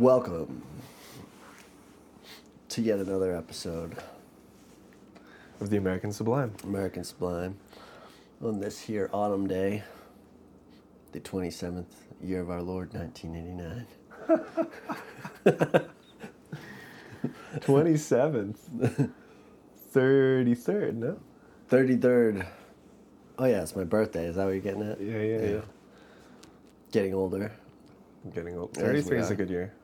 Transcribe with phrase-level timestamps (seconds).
[0.00, 0.62] Welcome
[2.70, 3.98] to yet another episode
[5.60, 6.54] of the American Sublime.
[6.64, 7.58] American Sublime
[8.42, 9.82] on this here autumn day,
[11.12, 11.84] the 27th
[12.22, 13.86] year of our Lord 1989.
[17.60, 19.10] 27th.
[19.92, 21.20] 33rd, no?
[21.68, 22.46] 33rd.
[23.38, 24.28] Oh yeah, it's my birthday.
[24.28, 24.98] Is that what you're getting at?
[24.98, 25.60] Yeah, yeah, yeah.
[26.90, 27.52] Getting older.
[28.24, 28.72] I'm getting old.
[28.72, 29.74] 33 is a good year,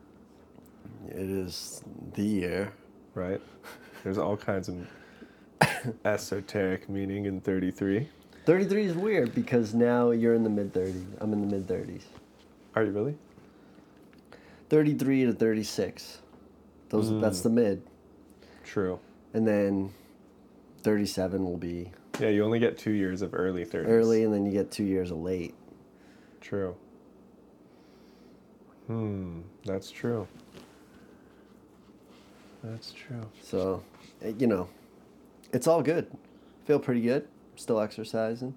[1.09, 1.83] It is
[2.15, 2.73] the year.
[3.15, 3.41] right?
[4.05, 4.87] There's all kinds of
[6.05, 8.09] esoteric meaning in 33.
[8.45, 11.05] 33 is weird because now you're in the mid 30s.
[11.21, 12.03] I'm in the mid 30s.
[12.75, 13.17] Are you really?
[14.69, 16.19] 33 to 36.
[16.89, 17.83] Those that's the mid.
[18.65, 19.01] True.
[19.35, 19.93] And then
[20.83, 21.91] 37 will be
[22.21, 23.87] Yeah, you only get two years of early 30s.
[23.89, 25.55] early and then you get 2 years of late.
[26.41, 26.77] True.
[28.87, 30.29] Hmm, that's true.
[32.67, 33.25] That's true.
[33.43, 33.83] So,
[34.39, 34.69] you know,
[35.53, 36.11] it's all good.
[36.65, 37.29] Feel pretty good.
[37.55, 38.55] Still exercising.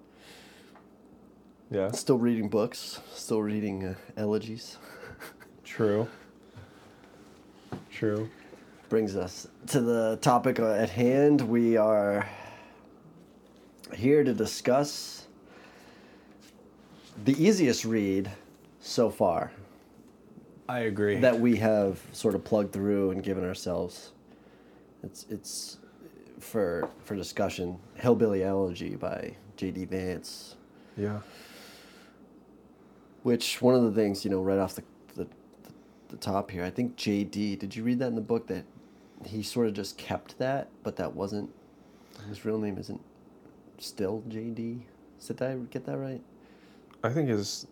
[1.70, 3.00] Yeah, Still reading books.
[3.14, 4.78] Still reading uh, elegies.
[5.64, 6.08] true.
[7.92, 8.28] True.
[8.88, 11.42] Brings us to the topic at hand.
[11.42, 12.28] We are
[13.94, 15.28] here to discuss
[17.24, 18.28] the easiest read
[18.80, 19.52] so far
[20.70, 21.16] I agree.
[21.18, 24.12] that we have sort of plugged through and given ourselves.
[25.02, 25.78] It's it's
[26.38, 27.78] for for discussion.
[27.94, 29.86] Hillbilly Elegy by J.D.
[29.86, 30.56] Vance.
[30.96, 31.20] yeah.
[33.22, 35.26] Which one of the things you know right off the the,
[36.08, 37.56] the top here, I think J.D.
[37.56, 38.64] Did you read that in the book that
[39.26, 41.50] he sort of just kept that, but that wasn't
[42.28, 43.00] his real name isn't
[43.78, 44.86] still J.D.
[45.26, 46.22] Did I get that right?
[47.02, 47.66] I think his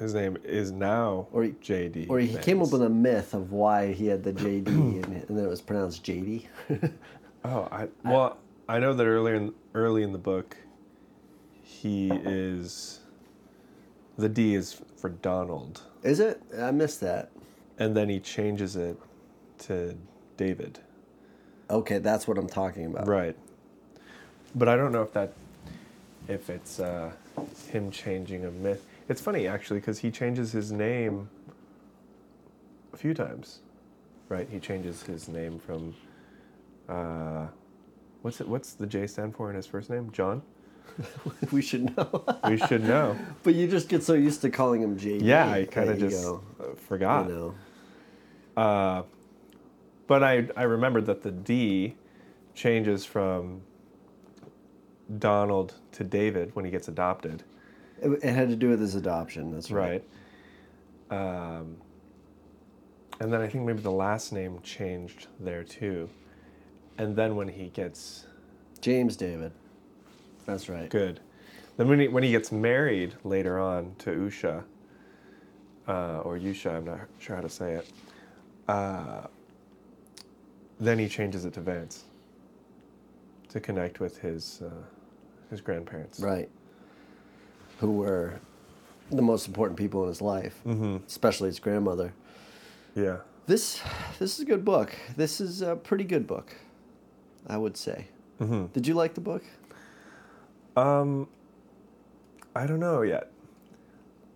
[0.00, 2.08] his name is now Or he- JD.
[2.10, 4.70] Or he came up with a myth of why he had the J.D.
[4.72, 6.48] and, and then it was pronounced J.D.
[7.42, 8.36] Oh, I well,
[8.68, 10.58] I know that earlier in early in the book,
[11.62, 13.00] he is
[14.18, 16.42] the D is for Donald, Is it?
[16.60, 17.30] I missed that.
[17.78, 18.98] and then he changes it
[19.60, 19.96] to
[20.36, 20.80] David.
[21.70, 23.06] Okay, that's what I'm talking about.
[23.08, 23.36] Right.
[24.54, 25.32] But I don't know if that
[26.28, 27.12] if it's uh,
[27.70, 28.84] him changing a myth.
[29.10, 31.28] It's funny actually because he changes his name
[32.92, 33.58] a few times.
[34.28, 34.48] Right?
[34.48, 35.96] He changes his name from
[36.88, 37.48] uh,
[38.22, 40.12] what's it what's the J stand for in his first name?
[40.12, 40.42] John?
[41.50, 42.24] we should know.
[42.46, 43.16] We should know.
[43.42, 45.24] but you just get so used to calling him J.D.
[45.24, 46.42] Yeah, I kind of just go,
[46.76, 47.28] forgot.
[47.28, 47.54] You
[48.56, 48.62] know.
[48.62, 49.02] Uh,
[50.06, 51.96] but I I remembered that the D
[52.54, 53.62] changes from
[55.18, 57.42] Donald to David when he gets adopted.
[58.02, 59.52] It, it had to do with his adoption.
[59.52, 60.02] That's right.
[61.10, 61.58] Right.
[61.58, 61.76] Um,
[63.20, 66.08] and then I think maybe the last name changed there too.
[66.98, 68.26] And then when he gets
[68.80, 69.52] James David.
[70.46, 70.88] That's right.
[70.88, 71.20] good,
[71.76, 74.64] then when he when he gets married later on to Usha,
[75.86, 77.92] uh, or Yusha, I'm not sure how to say it.
[78.66, 79.26] Uh,
[80.78, 82.04] then he changes it to Vance
[83.48, 84.70] to connect with his uh,
[85.50, 86.20] his grandparents.
[86.20, 86.48] Right.
[87.80, 88.40] Who were
[89.10, 90.98] the most important people in his life, Mm-hmm.
[91.06, 92.12] especially his grandmother.
[92.94, 93.18] Yeah.
[93.46, 93.80] This
[94.18, 94.94] this is a good book.
[95.16, 96.54] This is a pretty good book,
[97.46, 98.06] I would say.
[98.40, 98.66] Mm-hmm.
[98.66, 99.42] Did you like the book?
[100.76, 101.26] Um,
[102.54, 103.30] I don't know yet.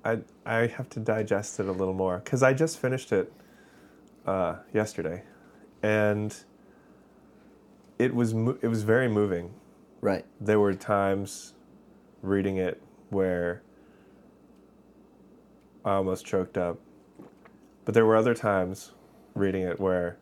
[0.04, 3.33] I I have to digest it a little more because I just finished it
[4.27, 5.22] uh, yesterday,
[5.83, 6.34] and
[7.99, 9.54] it was mo- it was very moving.
[10.01, 10.24] Right.
[10.41, 11.54] There were times
[12.22, 12.83] reading it
[13.15, 13.63] where
[15.84, 16.78] I almost choked up,
[17.84, 18.93] but there were other times
[19.34, 20.16] reading it where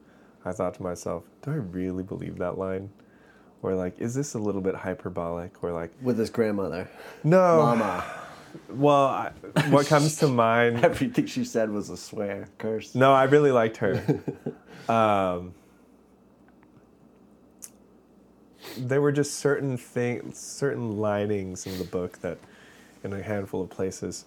[0.44, 2.90] I thought to myself, "Do I really believe that line?"
[3.62, 5.62] Or like, is this a little bit hyperbolic?
[5.62, 6.88] Or like, With his grandmother,
[7.22, 8.04] no, Mama.
[8.68, 9.32] Well, I,
[9.70, 10.84] what comes to mind?
[10.84, 12.94] Everything she said was a swear, curse.
[12.94, 14.02] No, I really liked her.
[14.88, 15.54] um,
[18.76, 22.38] there were just certain things, certain linings in the book that,
[23.04, 24.24] in a handful of places,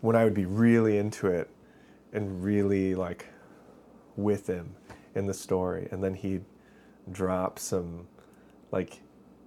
[0.00, 1.48] when I would be really into it,
[2.12, 3.26] and really like
[4.16, 4.74] with him
[5.14, 6.44] in the story, and then he'd
[7.10, 8.06] drop some,
[8.70, 9.00] like,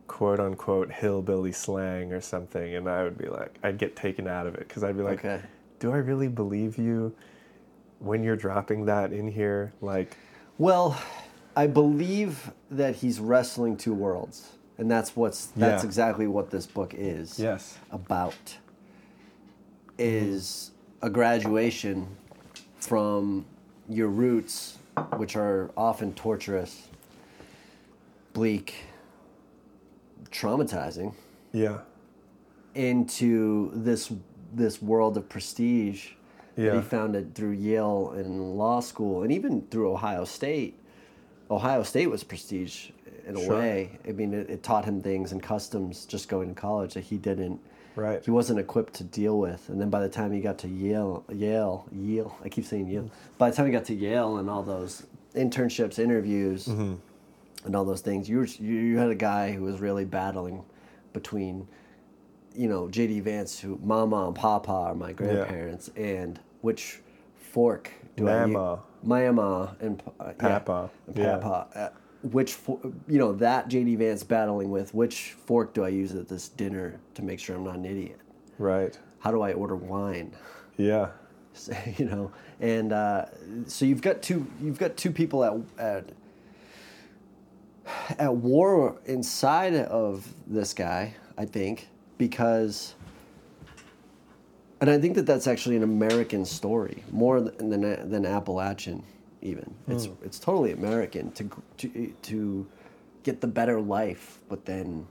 [0.07, 4.47] quote unquote hillbilly slang or something, and I would be like, I'd get taken out
[4.47, 5.41] of it because I'd be like, Okay.
[5.79, 7.13] do I really believe you
[7.99, 9.73] when you're dropping that in here?
[9.81, 10.17] Like,
[10.57, 10.99] Well,
[11.55, 15.88] I believe that he's wrestling two worlds, and that's what's that's Yeah.
[15.88, 18.57] exactly what this book is yes, about.
[19.98, 22.07] Is a graduation
[22.80, 23.45] from
[23.88, 24.77] your roots,
[25.16, 26.89] which are often torturous,
[28.33, 28.75] bleak,
[30.31, 31.13] traumatizing,
[31.54, 31.80] Yeah.
[32.74, 34.12] into this
[34.54, 36.12] this world of prestige
[36.56, 36.75] that Yeah.
[36.75, 40.80] he founded through Yale and law school, and even through Ohio State.
[41.51, 42.92] Ohio State was prestige
[43.25, 43.57] in a Sure.
[43.57, 44.00] way.
[44.07, 47.18] I mean, it, it taught him things and customs just going to college that he
[47.18, 47.60] didn't.
[47.95, 48.24] Right.
[48.24, 51.24] He wasn't equipped to deal with, and then by the time he got to Yale,
[51.33, 53.10] Yale, Yale, I keep saying Yale.
[53.38, 57.00] By the time he got to Yale and all those internships, interviews, and
[57.75, 60.63] all those things, you were, you you had a guy who was really battling
[61.13, 61.68] between,
[62.54, 63.21] you know, J.D.
[63.21, 67.00] Vance, who Mama and Papa are my grandparents, and which
[67.38, 68.71] fork do I Mama.
[68.74, 69.07] use?
[69.07, 71.38] Mama and uh, yeah, Papa, and yeah.
[71.38, 71.68] Papa.
[71.80, 71.89] Uh,
[72.23, 73.95] which fo- you know that J.D.
[73.95, 77.63] Vance battling with which fork do I use at this dinner to make sure I'm
[77.63, 78.19] not an idiot?
[78.57, 78.97] Right.
[79.19, 80.35] How do I order wine?
[80.77, 81.09] Yeah.
[81.97, 83.25] you know, and uh,
[83.67, 86.09] so you've got two you've got two people at at
[88.19, 91.15] at war inside of this guy.
[91.38, 91.88] I think
[92.18, 92.95] because.
[94.81, 99.03] And I think that that's actually an American story more than than, than Appalachian,
[99.41, 99.73] even.
[99.87, 100.13] It's hmm.
[100.25, 102.67] it's totally American to to to
[103.23, 105.07] get the better life, but then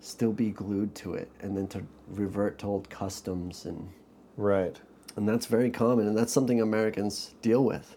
[0.00, 3.88] still be glued to it, and then to revert to old customs and
[4.36, 4.78] Right.
[5.16, 7.96] and that's very common and that's something americans deal with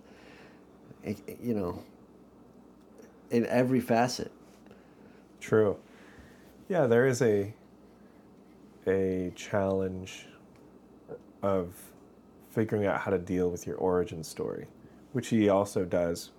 [1.04, 1.84] It- it- you know
[3.30, 4.32] in every facet
[5.40, 5.78] True.
[6.70, 7.54] Yeah, there is a
[8.88, 10.26] a challenge
[11.44, 11.74] of
[12.52, 14.66] figuring out how to deal with your origin story,
[15.14, 16.32] which he also does,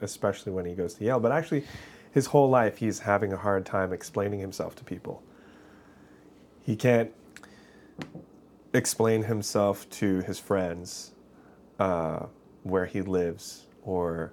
[0.00, 1.20] especially when he goes to Yale.
[1.20, 1.64] But actually,
[2.12, 5.22] his whole life, he's having a hard time explaining himself to people.
[6.62, 7.10] He can't
[8.72, 11.12] explain himself to his friends
[11.78, 12.26] uh,
[12.62, 14.32] where he lives or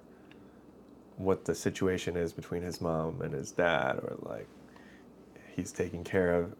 [1.16, 4.46] what the situation is between his mom and his dad, or like
[5.54, 6.54] he's taking care of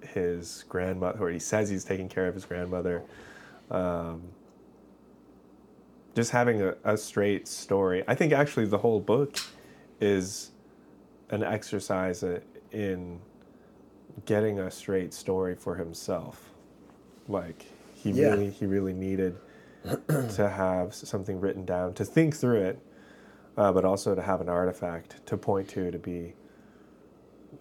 [0.00, 3.02] his grandmother, or he says he's taking care of his grandmother.
[3.70, 4.22] Um,
[6.18, 8.02] just having a, a straight story.
[8.08, 9.38] I think actually the whole book
[10.00, 10.50] is
[11.30, 12.24] an exercise
[12.72, 13.20] in
[14.24, 16.50] getting a straight story for himself.
[17.28, 18.30] Like he Yeah.
[18.30, 19.36] really, he really needed
[20.08, 22.80] to have something written down to think through it,
[23.56, 26.34] uh, but also to have an artifact to point to to be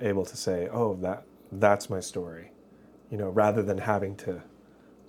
[0.01, 2.49] able to say, "Oh, that that's my story,"
[3.11, 4.41] you know, rather than having to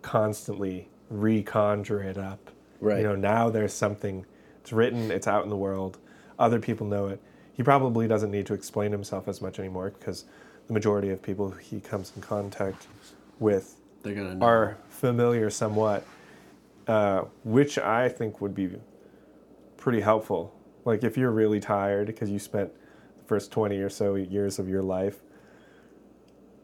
[0.02, 2.50] constantly reconjure it up.
[2.80, 2.98] Right.
[2.98, 4.25] You know, now there's something.
[4.60, 5.10] It's written.
[5.10, 5.98] It's out in the world.
[6.38, 7.20] Other people know it.
[7.52, 10.25] He probably doesn't need to explain himself as much anymore because
[10.69, 12.86] the majority of people he comes in contact
[13.40, 14.46] with they're gonna know.
[14.46, 16.06] are familiar somewhat,
[16.86, 18.70] uh, which I think would be
[19.76, 20.54] pretty helpful.
[20.84, 22.70] Like if you're really tired because you spent
[23.19, 25.20] the first 20 or so years of your life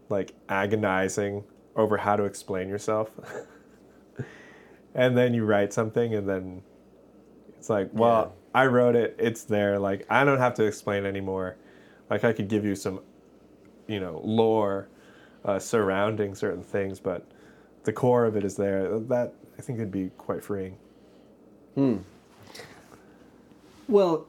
[0.08, 1.44] like agonizing
[1.76, 3.10] over how to explain yourself.
[4.94, 6.62] and then you write something and then
[7.58, 9.78] it's like, well, I wrote it, it's there.
[9.78, 11.56] Like I don't have to explain anymore.
[12.10, 13.00] Like I could give you some
[13.86, 14.88] you know, lore
[15.44, 17.26] uh, surrounding certain things, but
[17.82, 18.98] the core of it is there.
[18.98, 20.78] That I think would be quite freeing.
[21.74, 21.98] Hmm
[23.88, 24.26] well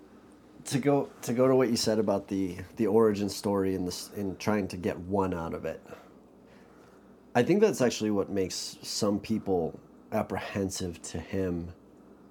[0.66, 4.10] to go to go to what you said about the the origin story and this
[4.16, 5.82] in trying to get one out of it
[7.36, 9.80] i think that's actually what makes some people
[10.16, 11.68] apprehensive to him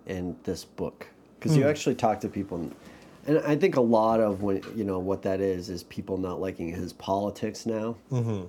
[0.07, 1.07] in this book
[1.38, 2.71] because you actually talk to people
[3.26, 6.41] and, i think a lot of when you know what that is is people not
[6.41, 8.45] liking his politics now mm-hmm.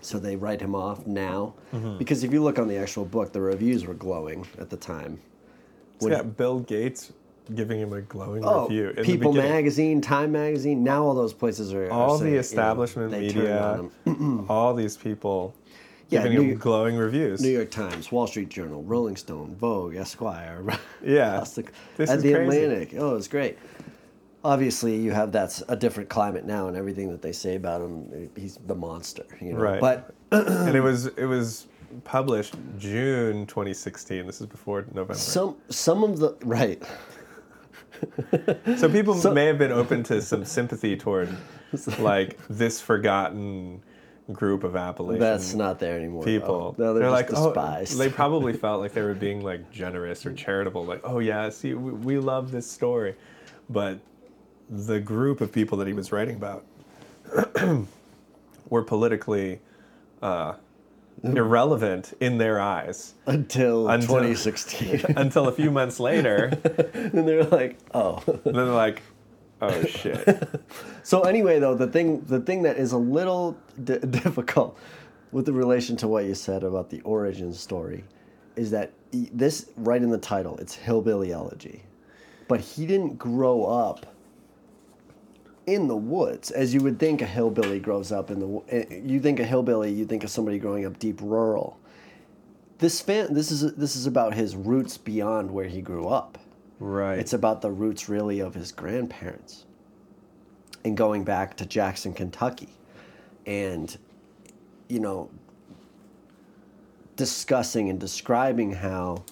[0.00, 1.52] so they write him off now
[1.98, 5.18] because if you look on the actual book the reviews were glowing at the time
[5.96, 7.12] It's When- got Bill Gates
[7.54, 8.94] giving him a glowing Oh, review.
[8.96, 9.32] in People.
[9.34, 10.82] Magazine, Time Magazine.
[10.82, 14.96] Now all those places are are all saying, the establishment turned on media, all these
[14.96, 15.54] people
[16.14, 17.40] Yeah, giving New- glowing reviews.
[17.40, 20.64] New York Times, Wall Street Journal, Rolling Stone, Vogue, Esquire.
[21.04, 21.64] Yeah, the,
[21.98, 22.62] this at is the crazy.
[22.64, 22.94] Atlantic.
[22.96, 23.58] Oh, it's great.
[24.42, 28.30] Obviously, you have that's a different climate now, and everything that they say about him,
[28.36, 29.24] he's the monster.
[29.40, 29.58] You know?
[29.58, 29.80] Right.
[29.80, 31.66] But and it was it was
[32.04, 34.26] published June 2016.
[34.26, 35.14] This is before November.
[35.14, 36.82] some some of the right.
[38.76, 41.34] So people may have been open to some sympathy toward
[41.98, 43.82] like this forgotten
[44.32, 46.24] group of Appalachian That's not there anymore.
[46.24, 46.74] people.
[46.78, 47.94] Oh, no, they're, like, just despised.
[47.94, 50.84] oh, they probably felt like they were being like generous or charitable.
[50.84, 53.16] Like, oh yeah, see, we, we love this story,
[53.68, 53.98] but
[54.70, 56.64] the group of people that he was writing about
[58.70, 59.60] were politically
[60.22, 60.54] uh,
[61.22, 65.04] irrelevant in their eyes until, Until- 2016.
[65.16, 66.46] until a few months later.
[66.94, 68.22] and they're like, oh.
[68.26, 69.02] and then they're like,
[69.72, 70.48] oh shit.
[71.02, 74.78] So anyway, though the thing the thing that is a little d- difficult
[75.32, 78.04] with the relation to what you said about the origin story
[78.56, 81.82] is that he- this right in the title it's hillbilly elegy,
[82.48, 84.06] but he didn't grow up
[85.66, 88.62] in the woods as you would think a hillbilly grows up in the.
[88.68, 91.78] eh, You think a hillbilly, you think of somebody growing up deep rural.
[92.78, 96.38] This fan, this is this is about his roots beyond where he grew up.
[96.84, 97.18] Right.
[97.18, 99.64] It's about the roots really of his grandparents
[100.84, 102.68] and going back to Jackson, Kentucky.
[103.46, 103.96] And,
[104.88, 105.30] you know,
[107.16, 109.24] discussing and describing how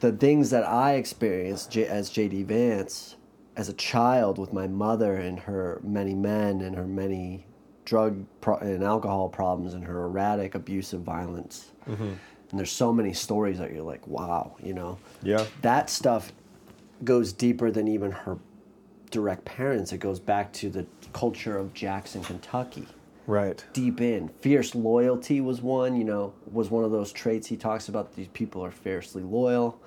[0.00, 2.42] the things that I experienced J- as J.D.
[2.42, 3.16] Vance
[3.56, 7.46] as a child with my mother and her many men and her many
[7.86, 11.72] drug pro- and alcohol problems and her erratic, abusive violence.
[11.88, 12.12] Mm-hmm.
[12.50, 14.98] And there's so many stories that you're like, wow, you know?
[15.22, 15.44] yeah.
[15.62, 16.32] that stuff
[17.04, 18.38] goes deeper than even her
[19.10, 19.92] direct parents.
[19.92, 22.86] It goes back to the culture of Jackson, Kentucky.
[23.26, 23.64] Right.
[23.72, 25.96] Deep in, fierce loyalty was one.
[25.96, 28.14] You know, was one of those traits he talks about.
[28.14, 29.80] These people are fiercely loyal,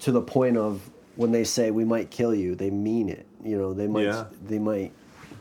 [0.00, 3.26] to the point of when they say we might kill you, they mean it.
[3.42, 4.26] You know, they might Yeah.
[4.46, 4.92] they might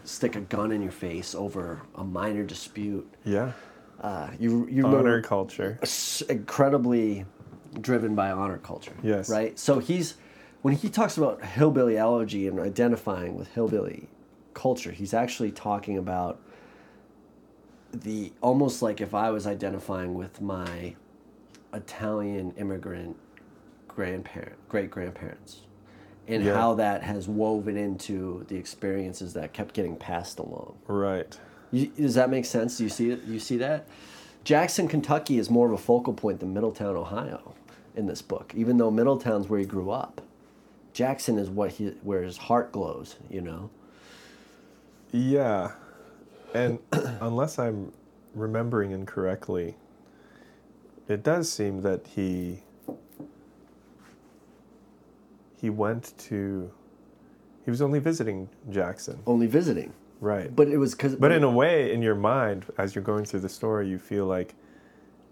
[0.06, 3.08] stick a gun in your face over a minor dispute.
[3.26, 3.52] Yeah.
[4.01, 5.79] Uh, you you Honor remember culture.
[6.27, 7.25] incredibly
[7.79, 8.96] driven by honor culture.
[9.03, 9.29] Yes.
[9.29, 9.58] Right?
[9.60, 10.15] So he's
[10.63, 14.10] when he talks about hillbilly and identifying with hillbilly
[14.53, 16.39] culture, he's actually talking about
[17.93, 20.96] the almost like if I was identifying with my
[21.74, 23.17] Italian immigrant
[23.88, 25.62] grandparent, great grandparents,
[26.27, 26.53] and Yeah.
[26.55, 30.77] how that has woven into the experiences that kept getting passed along.
[30.88, 31.38] Right.
[31.72, 32.78] You, does that make sense?
[32.78, 33.24] Do you see it?
[33.24, 33.88] You see that?
[34.44, 37.54] Jackson, Kentucky is more of a focal point than Middletown, Ohio,
[37.96, 38.54] in this book.
[38.56, 40.22] Even though Middletown's where he grew up,
[40.94, 43.16] Jackson is what he where his heart glows.
[43.30, 43.70] You know.
[45.12, 45.72] Yeah.
[46.54, 47.94] And unless I'm
[48.34, 49.75] remembering incorrectly,
[51.08, 52.63] it does seem that he
[55.60, 56.72] he went to
[57.63, 59.22] he was only visiting Jackson.
[59.28, 60.56] Only visiting, Right.
[60.56, 61.16] but it was because.
[61.18, 64.25] But in a way, in your mind, as you're going through the story, you feel
[64.25, 64.54] like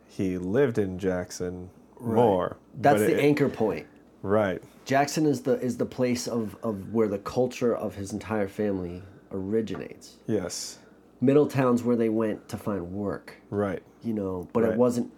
[0.07, 1.69] he lived in Jackson
[2.01, 2.57] more.
[2.81, 3.85] that's the it- anchor point.
[4.21, 4.61] Right.
[4.85, 9.01] Jackson is the is the place of, of where the culture of his entire family
[9.31, 10.17] originates.
[10.27, 10.79] Yes.
[11.21, 13.35] Middletown's where they went to find work.
[13.49, 13.81] Right.
[14.03, 14.71] you know, but Right.
[14.73, 15.11] it wasn't.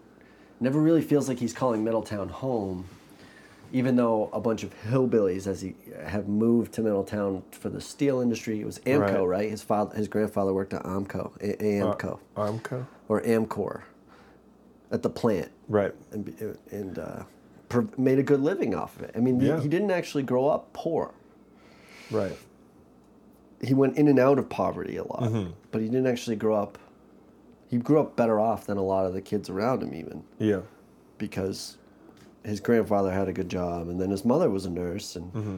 [0.59, 2.85] Never really feels like he's calling Middletown home,
[3.73, 5.75] even though a bunch of hillbillies, as he
[6.05, 8.59] have moved to Middletown for the steel industry.
[8.61, 9.39] It was Amco, Right.
[9.39, 9.49] right?
[9.49, 12.85] His father, his grandfather worked at Amco, A- Amco, Armco.
[13.07, 13.81] or Amcor,
[14.91, 15.93] at the plant, Right.
[16.11, 17.23] and and uh,
[17.97, 19.11] made a good living off of it.
[19.15, 21.13] I mean, he- he didn't actually grow up poor.
[22.11, 22.37] Right.
[23.63, 25.51] He went in and out of poverty a lot, Mm-hmm.
[25.71, 26.77] but he didn't actually grow up.
[27.69, 30.23] He grew up better off than a lot of the kids around him, even.
[30.39, 30.61] Yeah.
[31.17, 31.77] because
[32.43, 35.57] his grandfather had a good job and then his mother was a nurse and Mm-hmm.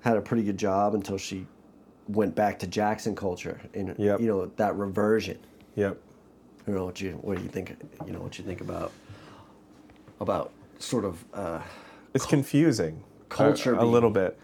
[0.00, 1.46] had a pretty good job until she
[2.08, 4.20] went back to Jackson culture and Yep.
[4.20, 5.38] you know that reversion.
[5.76, 5.98] Yep.
[6.66, 8.92] You know what you what do you think you know what you think about
[10.20, 11.60] about sort of uh,
[12.14, 13.02] It's confusing.
[13.28, 14.38] culture a, a being- little bit.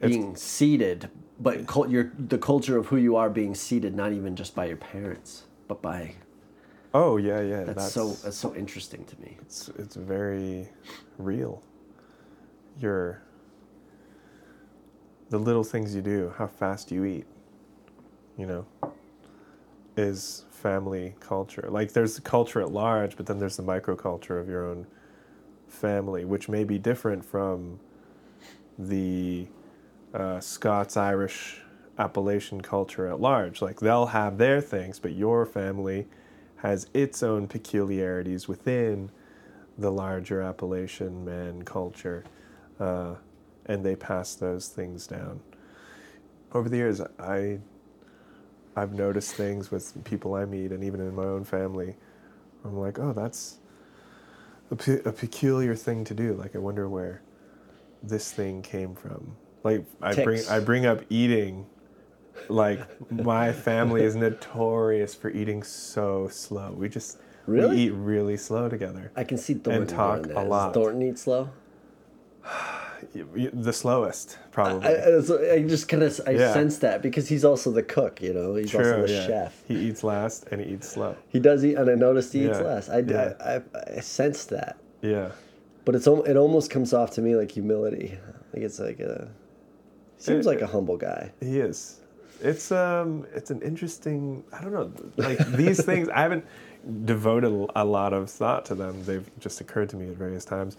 [0.00, 4.12] It's- being seated, but cul- your the culture of who you are being seated not
[4.12, 6.14] even just by your parents, but by
[6.92, 7.64] Oh yeah, yeah.
[7.64, 9.36] that's, That's, so that's so interesting to me.
[9.42, 10.68] It's it's very
[11.18, 11.62] real.
[12.78, 13.22] Your
[15.28, 17.26] the little things you do, how fast you eat,
[18.36, 18.66] you know,
[19.96, 21.68] is family culture.
[21.70, 24.86] Like there's the culture at large, but then there's the microculture of your own
[25.68, 27.78] family, which may be different from
[28.78, 29.46] the
[30.12, 31.60] uh, Scots Irish
[31.98, 33.62] Appalachian culture at large.
[33.62, 36.08] Like they'll have their things, but your family
[36.62, 39.10] has its own peculiarities within
[39.78, 42.24] the larger Appalachian man culture,
[42.78, 43.14] uh,
[43.66, 45.40] and they pass those things down.
[46.52, 47.60] Over the years, I
[48.76, 51.96] I've noticed things with people I meet, and even in my own family.
[52.64, 53.58] I'm like, oh, that's
[54.70, 56.34] a, pe- a peculiar thing to do.
[56.34, 57.22] Like, I wonder where
[58.02, 59.36] this thing came from.
[59.64, 61.66] Like, I bring I bring up eating.
[62.48, 62.80] Like,
[63.10, 66.72] my family is notorious for eating so slow.
[66.72, 67.76] We just Really?
[67.76, 69.10] we eat really slow together.
[69.16, 70.40] I can see Thornton talk doing a that.
[70.42, 70.74] Does lot.
[70.74, 71.50] Thornton eat slow?
[73.14, 74.86] the slowest, probably.
[74.88, 76.52] I, I, so I just kind of I Yeah.
[76.52, 78.54] sense that because he's also the cook, you know.
[78.54, 79.26] He's also the yeah.
[79.26, 79.62] chef.
[79.66, 81.16] He eats last and he eats slow.
[81.28, 82.88] He does eat, and I noticed he eats Yeah, less.
[82.88, 83.34] I, yeah.
[83.40, 83.62] I, I,
[83.96, 85.30] I sense that, Yeah.
[85.84, 88.18] but it's it almost comes off to me like humility.
[88.52, 89.28] Like it's like a
[90.18, 91.32] seems It- like a humble guy.
[91.40, 91.99] He is.
[92.42, 96.44] It's um it's an interesting I don't know like these things I haven't
[97.04, 99.04] devoted a lot of thought to them.
[99.04, 100.76] They've just occurred to me at various times.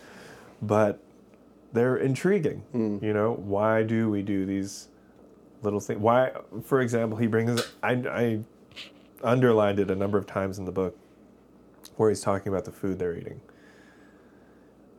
[0.61, 0.99] But
[1.73, 2.63] they're intriguing.
[3.01, 4.87] You know, why do we do these
[5.61, 5.99] little things?
[5.99, 6.31] Why
[6.63, 8.39] for example, he brings I I
[9.23, 10.97] underlined it a number of times in the book
[11.97, 13.41] where he's talking about the food they're eating.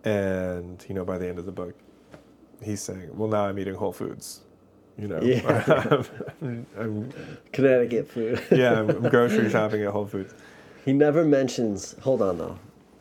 [0.04, 1.74] And, you know, by the end of the book,
[2.62, 4.40] he's saying, "Well, now I'm eating Whole Foods."
[4.98, 6.04] You know, Yeah.
[6.42, 7.10] I'm, I'm-
[7.52, 8.42] Connecticut food.
[8.50, 10.34] yeah, I'm, grocery shopping at Whole Foods.
[10.84, 11.94] he never mentions.
[12.00, 12.58] Hold on though.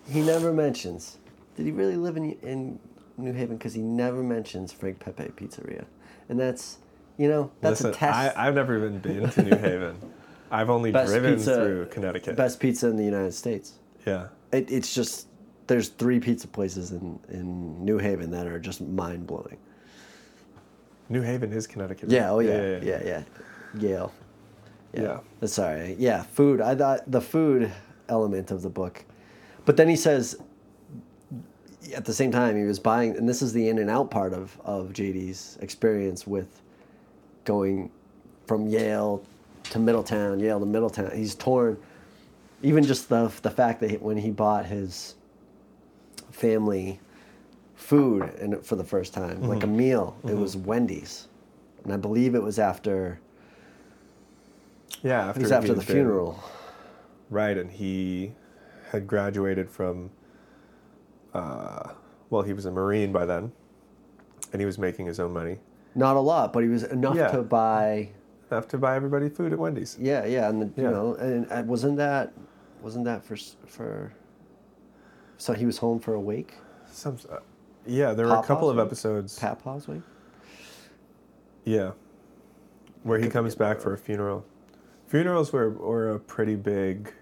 [0.10, 1.18] He never mentions.
[1.56, 2.80] Did he really live in in
[3.18, 3.58] New Haven?
[3.58, 5.86] Because he never mentions Frank Pepe Pizzeria,
[6.30, 6.78] and that's
[7.18, 8.38] you know that's Listen, a test.
[8.38, 9.98] I, I've never even been to New Haven.
[10.50, 12.36] I've only Best driven pizza- through Connecticut.
[12.36, 13.74] Best pizza in the United States.
[14.06, 15.28] Yeah, It, it's just
[15.68, 19.58] there's three pizza places in in New Haven that are just mind blowing.
[21.12, 22.10] New Haven is Connecticut.
[22.10, 22.32] Yeah.
[22.32, 22.80] Oh yeah.
[22.82, 23.02] Yeah.
[23.04, 23.24] Yeah.
[23.78, 24.14] Yale.
[24.94, 25.20] Yeah.
[25.42, 25.96] Uh, Sorry.
[26.00, 26.24] Yeah.
[26.24, 26.62] Food.
[26.62, 27.72] I thought the food
[28.08, 29.04] element of the book,
[29.66, 30.38] but then he says.
[31.96, 34.34] At the same time, he was buying, and this is the in and out part
[34.34, 36.62] of of JD's experience with
[37.44, 37.92] going
[38.46, 39.26] from Yale
[39.72, 41.12] to Middletown, Yale to Middletown.
[41.14, 41.78] He's torn.
[42.62, 45.16] Even just the the fact that when he bought his
[46.30, 47.00] family
[47.82, 51.28] food and for the first time, like a meal, it was Wendy's,
[51.84, 53.20] and I believe it was after
[55.02, 55.26] Yeah.
[55.26, 56.40] it After was after the funeral.
[57.30, 58.34] Right, and he
[58.92, 60.12] had graduated from.
[61.34, 61.92] Uh,
[62.30, 63.52] well, he was a Marine by then,
[64.52, 65.58] and he was making his own money
[65.96, 67.32] Not a lot, but he was enough Yeah.
[67.32, 68.10] to buy.
[68.52, 69.98] enough to buy everybody food at Wendy's.
[70.00, 70.90] Yeah, yeah, and the, Yeah.
[70.90, 72.34] you know, and wasn't that
[72.82, 74.12] wasn't that for for.
[75.38, 76.54] So he was home for a week.
[76.92, 77.38] Some, uh,
[77.86, 78.86] yeah, there were a couple of week?
[78.86, 79.38] episodes.
[79.40, 80.02] Papa's week.
[81.64, 81.92] Yeah.
[83.04, 84.46] Where he comes back for a funeral.
[85.08, 87.14] Funerals were, were a pretty big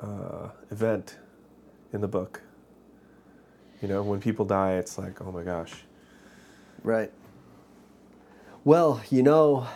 [0.00, 1.18] uh, event
[1.92, 2.42] in the book.
[3.80, 5.72] You know, when people die, it's like, oh my gosh.
[6.82, 7.12] Right.
[8.64, 9.66] Well, you know,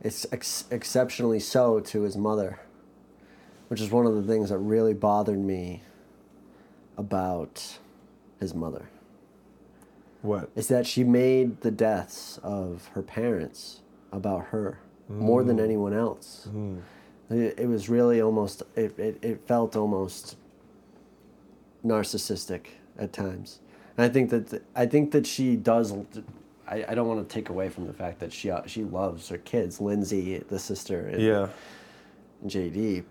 [0.00, 2.60] it's ex- exceptionally so to his mother,
[3.68, 5.82] which is one of the things that really bothered me
[6.96, 7.78] about
[8.40, 8.88] his mother.
[10.22, 10.50] What?
[10.54, 15.64] Is that she made the deaths of her parents about her more than mm.
[15.64, 16.48] anyone else.
[16.50, 16.80] Mm.
[17.30, 20.36] It, it was really almost, it, it, it felt almost
[21.84, 22.66] narcissistic
[22.98, 23.60] at times.
[23.96, 25.94] And I think that I think that she does.
[26.66, 29.38] I, I don't want to take away from the fact that she she loves her
[29.38, 31.48] kids, Lindsay, the sister, and Yeah.
[32.46, 33.04] JD.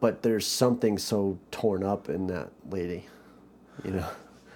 [0.00, 3.04] But there's something so torn up in that lady,
[3.84, 4.06] you know.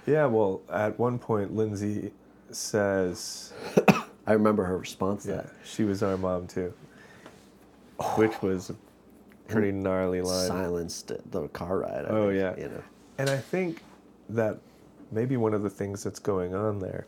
[0.06, 2.10] Yeah, well, at one point, Lindsay
[2.50, 3.52] says,
[4.26, 5.50] I remember her response to yeah, that.
[5.64, 6.72] she was our mom too.
[8.00, 8.04] Oh.
[8.18, 8.76] Which was a
[9.48, 10.48] pretty gnarly line.
[10.48, 12.04] Silenced the car ride.
[12.06, 12.56] I Oh, think, yeah.
[12.64, 12.82] you know.
[13.18, 13.82] And I think
[14.30, 14.58] that
[15.12, 17.06] maybe one of the things that's going on there,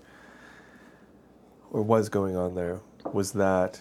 [1.73, 2.81] or was going on there,
[3.13, 3.81] was that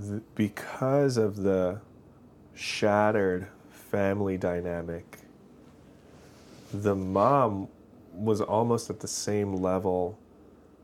[0.00, 1.80] th- because of the
[2.54, 5.18] shattered family dynamic,
[6.72, 7.68] the mom
[8.12, 10.18] was almost at the same level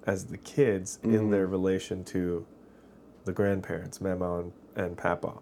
[0.07, 1.31] as the kids in mm-hmm.
[1.31, 2.45] their relation to
[3.25, 5.35] the grandparents, Mama and, and Papa.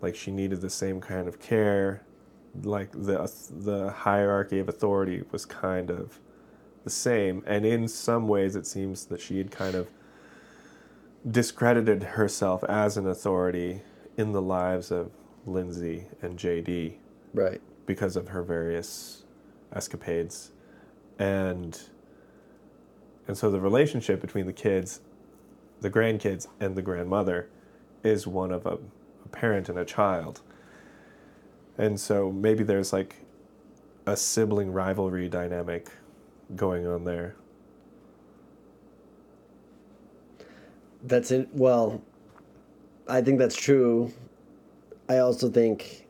[0.00, 2.02] Like she needed the same kind of care.
[2.62, 6.18] Like the the hierarchy of authority was kind of
[6.84, 9.88] the same, and in some ways, it seems that she had kind of
[11.28, 13.82] discredited herself as an authority
[14.16, 15.10] in the lives of
[15.46, 16.94] Lindsay and JD
[17.34, 17.60] Right.
[17.86, 19.24] because of her various
[19.74, 20.52] escapades
[21.18, 21.80] and
[23.26, 25.00] and so the relationship between the kids
[25.80, 27.48] the grandkids and the grandmother
[28.02, 28.78] is one of a,
[29.24, 30.40] a parent and a child
[31.76, 33.16] and so maybe there's like
[34.06, 35.90] a sibling rivalry dynamic
[36.56, 37.36] going on there
[41.02, 41.48] That's it.
[41.52, 42.02] Well,
[43.08, 44.12] I think that's true.
[45.08, 46.06] I also think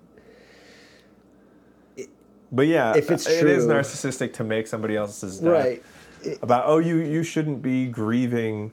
[2.53, 5.83] but yeah If it's it is true- narcissistic to make somebody else's death right.
[6.43, 8.73] about oh you you shouldn't be grieving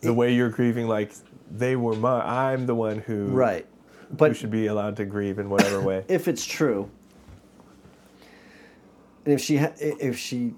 [0.00, 1.12] the way you're grieving like
[1.50, 2.20] they were my
[2.52, 3.66] I'm the one who Right.
[4.08, 6.04] who But should be allowed to grieve in whatever way.
[6.08, 6.90] if it's true,
[9.24, 10.52] And if she ha- if she,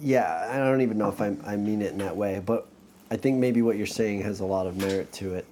[0.00, 2.66] yeah, I don't even know if I I mean it in that way, but
[3.10, 5.46] I think maybe what you're saying has a lot of merit to it.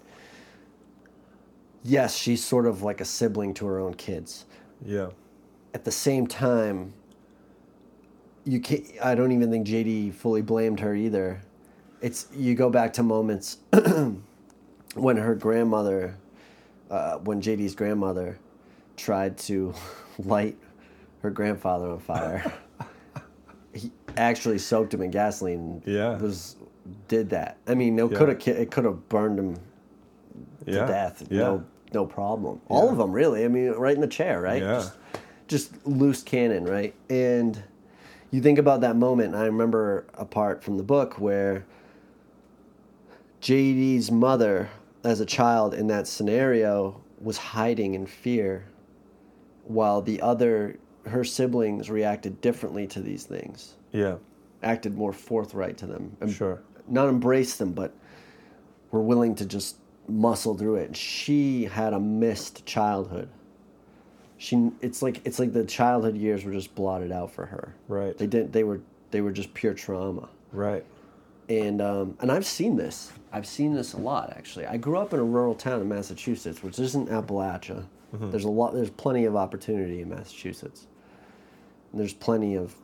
[1.85, 4.45] Yes, she's sort of like a sibling to her own kids.
[4.85, 5.09] Yeah.
[5.77, 6.95] At the same time,
[8.47, 8.83] you can't.
[9.05, 11.43] I don't even think JD fully blamed her either.
[12.01, 13.59] It's you go back to moments
[14.95, 16.17] when her grandmother,
[16.91, 18.39] uh, when JD's grandmother,
[18.97, 19.75] tried to
[20.19, 20.57] light
[21.21, 22.51] her grandfather on fire.
[23.75, 25.83] he actually soaked him in gasoline.
[25.85, 26.17] Yeah.
[26.17, 26.57] was
[27.07, 27.59] did that.
[27.67, 28.17] I mean, it Yeah.
[28.17, 29.61] could have it could have burned him to
[30.73, 30.87] Yeah.
[30.87, 31.23] death.
[31.29, 31.39] Yeah.
[31.41, 32.63] No, no problem.
[32.69, 33.45] All of them, really.
[33.45, 34.63] I mean, right in the chair, right?
[34.63, 34.75] Yeah.
[34.77, 34.95] Just,
[35.49, 36.95] just loose cannon, right?
[37.09, 37.63] And
[38.31, 39.35] you think about that moment.
[39.35, 41.65] And I remember a part from the book where
[43.41, 44.69] JD's mother,
[45.05, 48.65] as a child in that scenario, was hiding in fear,
[49.65, 54.17] while the other her siblings reacted differently to these things, Yeah.
[54.65, 56.59] acted more forthright to them, and Sure.
[56.89, 57.93] not embrace them, but
[58.91, 59.77] were willing to just
[60.09, 60.97] muscle through it.
[60.97, 63.29] She had a missed childhood.
[64.39, 67.75] She, it's like it's like the childhood years were just blotted out for her.
[67.89, 68.17] Right.
[68.17, 68.53] They didn't.
[68.53, 70.29] They were they were just pure trauma.
[70.53, 70.85] Right.
[71.49, 73.13] And um, and I've seen this.
[73.33, 74.67] I've seen this a lot actually.
[74.67, 77.87] I grew up in a rural town in Massachusetts, which isn't Appalachia.
[78.13, 78.73] There's a lot.
[78.73, 80.87] There's plenty of opportunity in Massachusetts.
[81.93, 82.75] And there's plenty of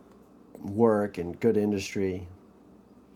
[0.59, 2.27] work and good industry,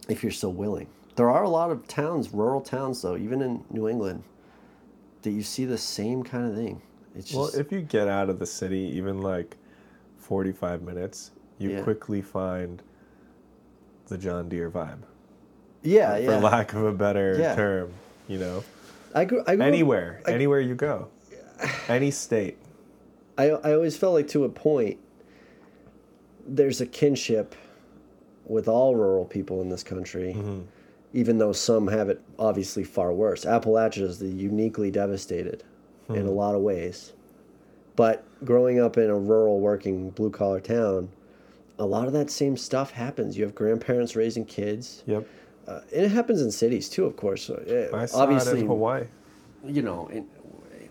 [0.09, 0.88] if you're so willing.
[1.16, 4.22] There are a lot of towns, rural towns though, even in New England,
[5.22, 6.83] that you see the same kind of thing.
[7.16, 9.57] It's Well, just if you get out of the city, even like
[10.18, 11.83] 45 minutes, you Yeah.
[11.83, 12.83] quickly find
[14.09, 14.98] the John Deere vibe,
[15.83, 16.38] yeah, for yeah.
[16.38, 17.55] lack of a better Yeah.
[17.57, 17.90] term.
[18.29, 18.64] You know,
[19.14, 19.40] I grew.
[19.46, 21.09] I grew up- anywhere, I- anywhere you go,
[21.88, 22.59] any state.
[23.38, 24.98] I I always felt like to a point
[26.46, 27.55] there's a kinship
[28.46, 30.61] with all rural people in this country, mm-hmm.
[31.12, 33.44] even though some have it obviously far worse.
[33.44, 35.64] Appalachia is the uniquely devastated
[36.08, 37.12] in a lot of ways.
[37.96, 41.08] But growing up in a rural working blue collar town,
[41.78, 43.36] a lot of that same stuff happens.
[43.36, 45.02] You have grandparents raising kids.
[45.06, 45.26] Yep.
[45.66, 47.50] Uh, and it happens in cities too, of course.
[47.50, 49.04] Uh, I saw obviously, it in Hawaii.
[49.64, 50.22] you know, in,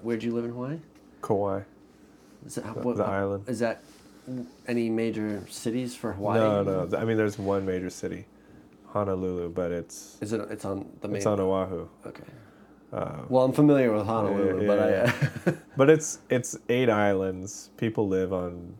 [0.01, 0.80] where'd you live in Hawaii?
[1.21, 1.62] Kauai.
[2.45, 3.47] Is that, the island.
[3.47, 3.82] Is that
[4.67, 6.39] any major cities for Hawaii?
[6.39, 6.97] No, no.
[6.97, 8.25] I mean, there's one major city,
[8.88, 10.41] Honolulu, but it's Is it?
[10.51, 11.17] It's on the main.
[11.17, 11.88] it's on Oahu.
[12.06, 12.23] Okay.
[12.96, 15.14] Uh, well, I'm familiar with Honolulu, yeah, but yeah.
[15.46, 15.50] I.
[15.50, 17.70] Uh, but it's it's eight islands.
[17.76, 18.74] People live on,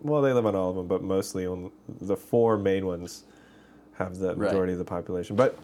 [0.00, 3.24] well, they live on all of them, but mostly on the four main ones.
[3.94, 4.38] Have the Right.
[4.38, 5.58] majority of the population, but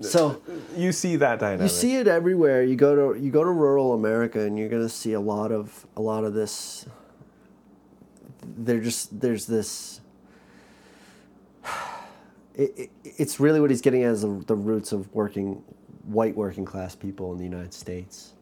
[0.00, 0.40] so
[0.76, 1.62] you see that dynamic.
[1.62, 2.62] you see it everywhere.
[2.62, 5.86] You go to you go to rural America, and you're gonna see a lot of
[5.96, 6.86] a lot of this.
[8.58, 10.00] They're just there's this.
[12.54, 15.62] It, it, it's really what he's getting at is the, the roots of working,
[16.04, 18.32] white working class people in the United States.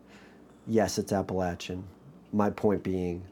[0.67, 1.85] Yes, it's Appalachian.
[2.33, 3.23] My point being,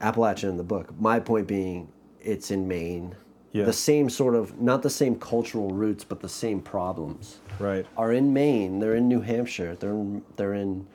[0.00, 0.92] Appalachian in the book.
[1.00, 1.88] My point being,
[2.20, 3.14] it's in Maine.
[3.52, 3.64] Yeah.
[3.64, 7.86] The same sort of, not the same cultural roots, but the same problems right.
[7.96, 8.78] are in Maine.
[8.78, 9.76] They're in New Hampshire.
[9.78, 10.86] They're in, they're in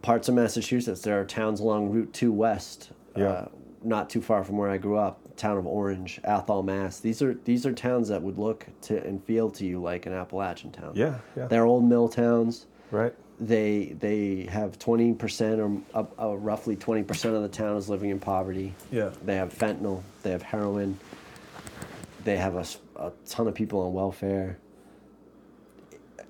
[0.00, 1.02] parts of Massachusetts.
[1.02, 3.24] There are towns along Route Two West, Yeah.
[3.24, 3.48] uh,
[3.84, 5.20] not too far from where I grew up.
[5.42, 7.00] Town of Orange, Athol, Mass.
[7.00, 10.12] These are these are towns that would look to and feel to you like an
[10.12, 10.92] Appalachian town.
[10.94, 11.18] Yeah.
[11.36, 11.48] Yeah.
[11.48, 12.66] They're old mill towns.
[12.92, 13.12] right.
[13.40, 17.88] They they have twenty percent or up, uh, roughly twenty percent of the town is
[17.88, 18.72] living in poverty.
[18.92, 19.10] Yeah.
[19.24, 20.02] They have fentanyl.
[20.22, 20.96] They have heroin.
[22.22, 24.58] They have a ton of people on welfare.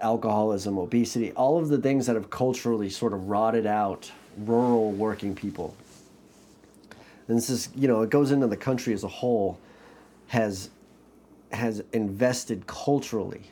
[0.00, 5.34] Alcoholism, obesity, all of the things that have culturally sort of rotted out rural working
[5.34, 5.76] people.
[7.28, 9.58] And this is, you know, it goes into the country as a whole,
[10.28, 10.70] has
[11.52, 13.42] has invested culturally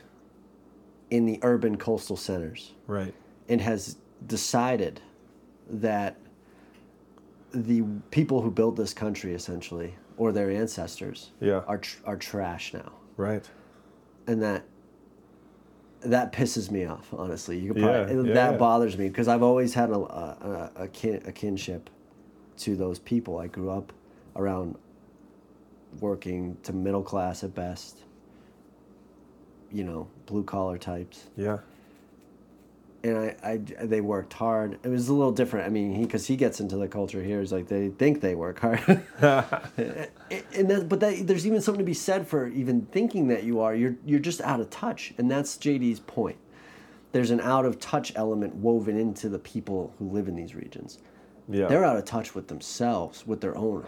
[1.11, 3.13] in the urban coastal centers Right.
[3.49, 5.03] and has decided
[5.69, 6.17] that
[7.53, 11.63] the people who built this country essentially or their ancestors Yeah.
[11.67, 13.49] are tr- are trash now Right.
[14.27, 14.63] and that
[16.01, 18.57] that pisses me off honestly you could Yeah, probably, yeah, that yeah.
[18.57, 21.91] bothers me because I've always had a a, a, a, kin, a kinship
[22.61, 23.93] to those people I grew up
[24.37, 24.77] around
[26.01, 27.99] working to middle class at best
[29.73, 31.59] you know blue collar types Yeah.
[33.03, 34.79] and I, I they worked hard.
[34.83, 35.67] It was a little different.
[35.67, 38.35] I mean, he because he gets into the culture here is like they think they
[38.35, 38.81] work hard,
[39.23, 43.61] and that, but that, there's even something to be said for even thinking that you
[43.61, 43.75] are.
[43.75, 46.37] You're you're just out of touch, and that's JD's point.
[47.13, 50.99] There's an out of touch element woven into the people who live in these regions.
[51.51, 51.67] Yeah.
[51.67, 53.87] They're out of touch with themselves, with their own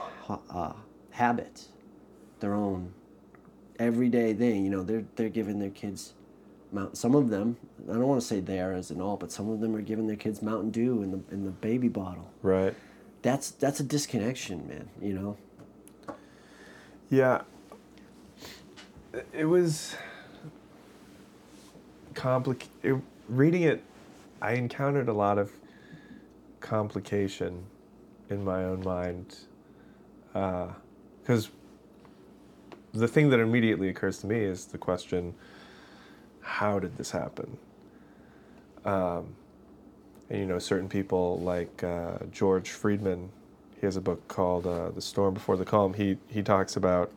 [0.51, 0.73] uh,
[1.11, 1.69] habits,
[2.41, 2.93] their own
[3.79, 4.65] everyday thing.
[4.65, 6.15] You know, they're they're giving their kids
[6.73, 6.97] Mount.
[6.97, 7.57] Some of them,
[7.89, 9.83] I don't want to say they are as in all, but some of them are
[9.83, 12.31] giving their kids Mountain Dew in the in the baby bottle.
[12.43, 12.75] Right.
[13.23, 14.89] That's that's a disconnection, man.
[15.01, 16.17] You know.
[17.11, 17.43] Yeah.
[19.33, 19.95] It was
[22.15, 23.03] complicated.
[23.29, 23.83] Reading it,
[24.41, 25.53] I encountered a lot of
[26.63, 27.65] complication
[28.31, 29.37] in my own mind.
[30.33, 31.51] Because
[32.95, 35.35] the thing that immediately occurs to me is the question
[36.41, 37.57] how did this happen?
[38.85, 39.35] Um,
[40.29, 43.31] and you know, certain people like uh, George Friedman,
[43.79, 45.95] he has a book called uh, The Storm Before the Calm.
[45.95, 47.13] He, he talks about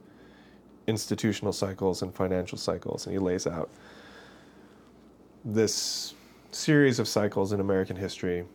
[0.88, 3.69] institutional cycles and financial cycles, and he lays out
[5.43, 6.13] this
[6.51, 8.45] series of cycles in American history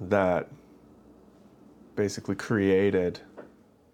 [0.00, 0.48] that
[1.94, 3.20] basically created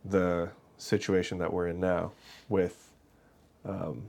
[0.04, 2.12] the situation that we're in now
[2.48, 2.92] with
[3.64, 4.08] um,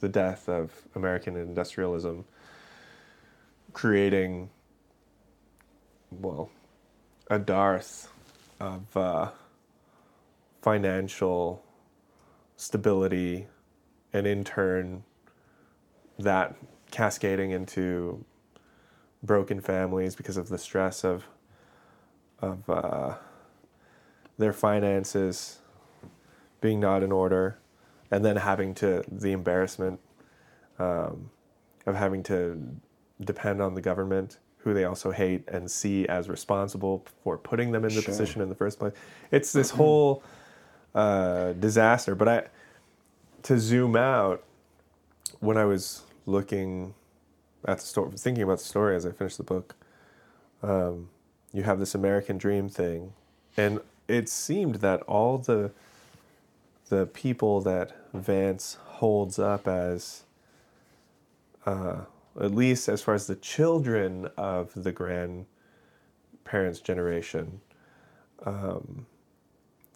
[0.00, 2.24] the death of American industrialism,
[3.72, 4.48] creating,
[6.10, 6.50] well,
[7.28, 8.10] a dearth
[8.60, 9.30] of uh,
[10.62, 11.62] financial
[12.56, 13.46] stability,
[14.12, 15.02] and in turn,
[16.18, 16.56] that
[16.90, 18.24] cascading into
[19.24, 21.24] broken families because of the stress of
[22.40, 23.14] of uh,
[24.38, 25.60] their finances
[26.60, 27.58] being not in order,
[28.10, 29.98] and then having to the embarrassment
[30.78, 31.30] um,
[31.86, 32.60] of having to
[33.20, 37.84] depend on the government, who they also hate and see as responsible for putting them
[37.84, 38.12] in the Sure.
[38.12, 38.92] position in the first place.
[39.30, 40.22] It's this whole
[40.94, 42.14] uh, disaster.
[42.14, 42.44] But I,
[43.44, 44.42] to zoom out,
[45.40, 46.94] when I was looking
[47.66, 49.74] at the story, thinking about the story as I finished the book,
[50.62, 51.08] um,
[51.52, 53.12] you have this American Dream thing,
[53.56, 55.70] and it seemed that all the
[56.90, 60.24] the people that Vance holds up as,
[61.64, 62.02] uh,
[62.38, 67.60] at least as far as the children of the grandparents' generation,
[68.44, 69.06] um,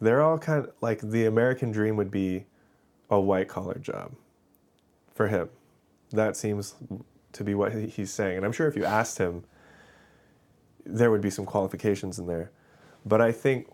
[0.01, 2.45] they're all kind of like the American dream would be
[3.09, 4.11] a white collar job
[5.13, 5.49] for him.
[6.11, 6.73] That seems
[7.33, 8.37] to be what he's saying.
[8.37, 9.43] And I'm sure if you asked him,
[10.85, 12.51] there would be some qualifications in there.
[13.05, 13.67] But I think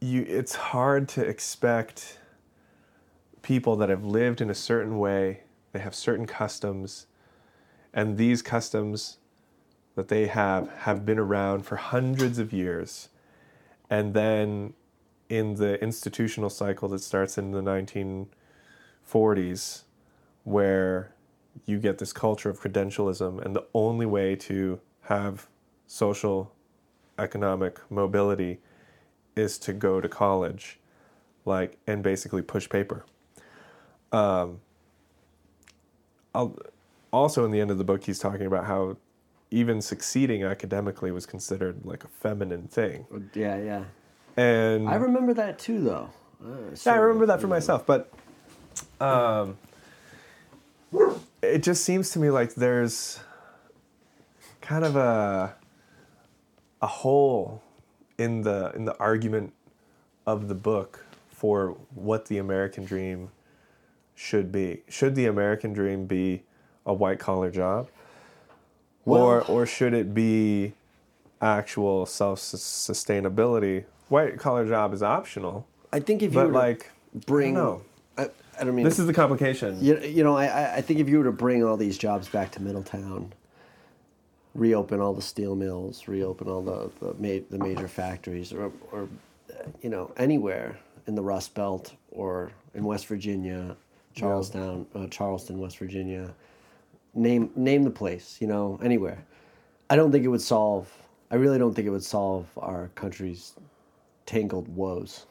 [0.00, 2.18] you it's hard to expect
[3.42, 7.06] people that have lived in a certain way, they have certain customs,
[7.92, 9.18] and these customs
[9.94, 13.08] that they have have been around for hundreds of years.
[13.88, 14.74] And then
[15.28, 19.82] in the institutional cycle that starts in the 1940s,
[20.44, 21.14] where
[21.66, 25.48] you get this culture of credentialism, and the only way to have
[25.86, 26.52] social,
[27.18, 28.58] economic mobility
[29.36, 30.78] is to go to college,
[31.44, 33.04] like, and basically push paper.
[34.12, 34.60] Um,
[36.34, 36.56] I'll,
[37.12, 38.96] also, in the end of the book, he's talking about how
[39.50, 43.06] even succeeding academically was considered like a feminine thing.
[43.34, 43.84] Yeah, yeah.
[44.36, 46.10] And I remember that too, though.
[46.42, 48.12] Uh, yeah, I remember that for myself, but
[49.00, 49.58] um,
[51.42, 53.20] it just seems to me like there's
[54.60, 55.54] kind of a
[56.82, 57.62] a hole
[58.18, 59.52] in the in the argument
[60.26, 63.30] of the book for what the American dream
[64.14, 64.82] should be.
[64.88, 66.42] Should the American dream be
[66.84, 67.88] a white collar job,
[69.06, 70.74] or Well- or should it be
[71.40, 73.84] actual self sustainability?
[74.08, 76.90] White collar job is optional, I think if you but like
[77.26, 77.56] bring.
[78.18, 78.28] I,
[78.60, 79.78] I don't mean This is the complication.
[79.82, 82.50] You, you know, I- I, think if you were to bring all these jobs back
[82.52, 83.32] to Middletown,
[84.54, 89.08] reopen all the steel mills, reopen all the the, ma- the major factories, or, or
[89.80, 93.76] you know, anywhere in the Rust Belt or in West Virginia,
[94.14, 96.34] Charlestown, uh, Charleston, West Virginia,
[97.14, 99.24] name name the place, you know, anywhere.
[99.88, 100.92] I don't think it would solve.
[101.30, 103.54] I really don't think it would solve our country's
[104.26, 105.26] tangled woes.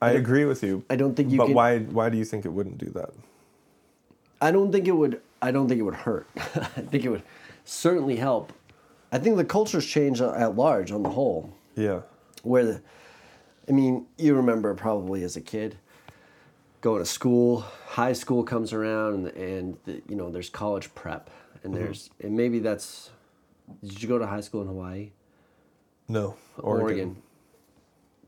[0.00, 0.84] I agree with you.
[0.88, 3.10] I don't think you But can- why why do you think it wouldn't do that?
[4.40, 5.20] I don't think it would.
[5.42, 6.26] I don't think it would hurt.
[6.36, 7.22] I think it would
[7.64, 8.52] certainly help.
[9.12, 11.52] I think the culture's changed at large on the whole.
[11.74, 12.02] Yeah.
[12.42, 12.82] Where, the,
[13.68, 15.76] I mean, you remember probably as a kid
[16.80, 17.64] going to school.
[17.86, 21.30] High school comes around, and, and the, you know there's college prep,
[21.62, 21.84] and mm-hmm.
[21.84, 23.10] there's and maybe that's.
[23.84, 25.12] Did you go to high school in Hawaii?
[26.08, 26.34] No.
[26.58, 27.22] Oregon.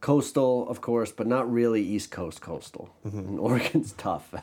[0.03, 2.91] Coastal, of course, but not really East Coast coastal.
[3.07, 3.19] Mm-hmm.
[3.19, 4.35] And Oregon's tough.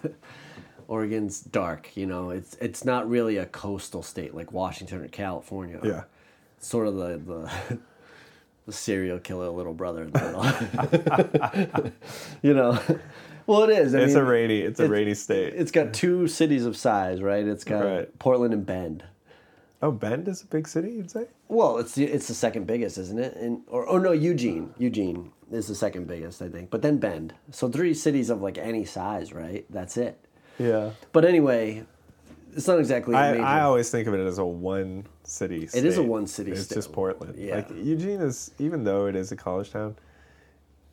[0.88, 2.32] Oregon's dark, you know.
[2.32, 5.80] It's it's not really a coastal state like Washington or California.
[5.84, 6.04] Yeah.
[6.60, 7.80] Sort of the the
[8.66, 11.92] the serial killer little brother in the middle.
[12.42, 12.80] you know,
[13.46, 13.94] well, it is.
[13.94, 14.62] I it's mean, a rainy.
[14.62, 15.54] It's a it's- rainy state.
[15.56, 17.46] It's got two cities of size, right?
[17.46, 18.20] It's got Right.
[18.20, 19.04] Portland and Bend.
[19.82, 20.92] oh, Bend is a big city.
[20.92, 21.26] You'd say?
[21.50, 23.36] Well, it's the, it's the second biggest, isn't it?
[23.36, 24.74] And or oh no, Eugene.
[24.78, 26.70] Eugene is the second biggest, I think.
[26.70, 27.34] But then Bend.
[27.52, 29.66] So three cities of like any size, right?
[29.70, 30.20] That's it.
[30.58, 30.92] Yeah.
[31.12, 31.86] But anyway,
[32.56, 33.16] it's not exactly.
[33.16, 35.70] I, I always think of it as a one city.
[35.74, 36.76] It is a one city It's state.
[36.76, 37.36] just Portland.
[37.38, 37.56] Yeah.
[37.58, 39.96] Like Eugene is, even though it is a college town,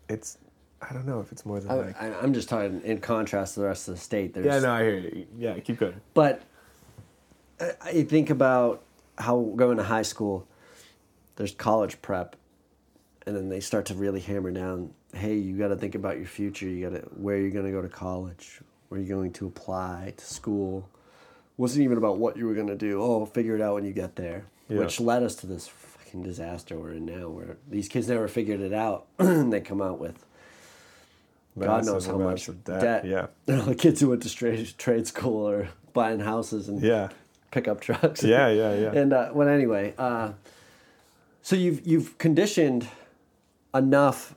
[0.08, 0.38] it's.
[0.82, 2.02] I don't know if it's more than I, like.
[2.02, 4.34] I, I'm just talking in contrast to the rest of the state.
[4.34, 5.26] There's, yeah, no, I hear you.
[5.38, 6.00] Yeah, keep going.
[6.12, 6.42] But
[7.60, 8.82] I- I think about
[9.18, 10.46] how going to high school,
[11.36, 12.36] there's college prep,
[13.26, 14.92] and then they start to really hammer down.
[15.12, 16.66] Hey, you got to think about your future.
[16.66, 19.46] You got to where are you're going to go to college, where you're going to
[19.46, 20.88] apply to school.
[21.56, 23.02] Wasn't even about what you were going to do.
[23.02, 24.44] Oh, figure it out when you get there.
[24.68, 24.78] Yeah.
[24.78, 28.60] Which led us to this fucking disaster we're in now, where these kids never figured
[28.60, 29.06] it out.
[29.18, 30.24] and they come out with
[31.58, 33.04] God knows how much of debt.
[33.04, 33.26] Yeah.
[33.46, 37.08] the kids who went to trade, trade school or buying houses and Yeah.
[37.50, 38.22] pickup trucks.
[38.22, 38.92] Yeah, yeah, yeah.
[38.94, 40.32] And uh, well, anyway, uh,
[41.42, 42.88] so you've you've conditioned
[43.78, 44.34] enough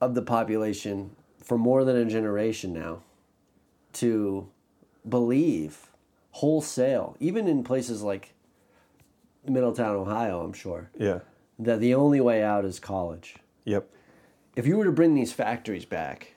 [0.00, 1.10] of the population
[1.42, 3.02] for more than a generation now
[3.94, 4.48] to
[5.08, 5.88] believe
[6.32, 8.34] wholesale, even in places like
[9.46, 11.20] Middletown, Ohio, I'm sure, Yeah.
[11.58, 13.36] that the only way out is college.
[13.64, 13.88] Yep.
[14.56, 16.34] If you were to bring these factories back,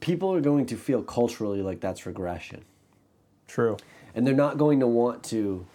[0.00, 2.64] people are going to feel culturally like that's regression
[3.48, 3.76] True.
[4.14, 5.66] and they're not going to want to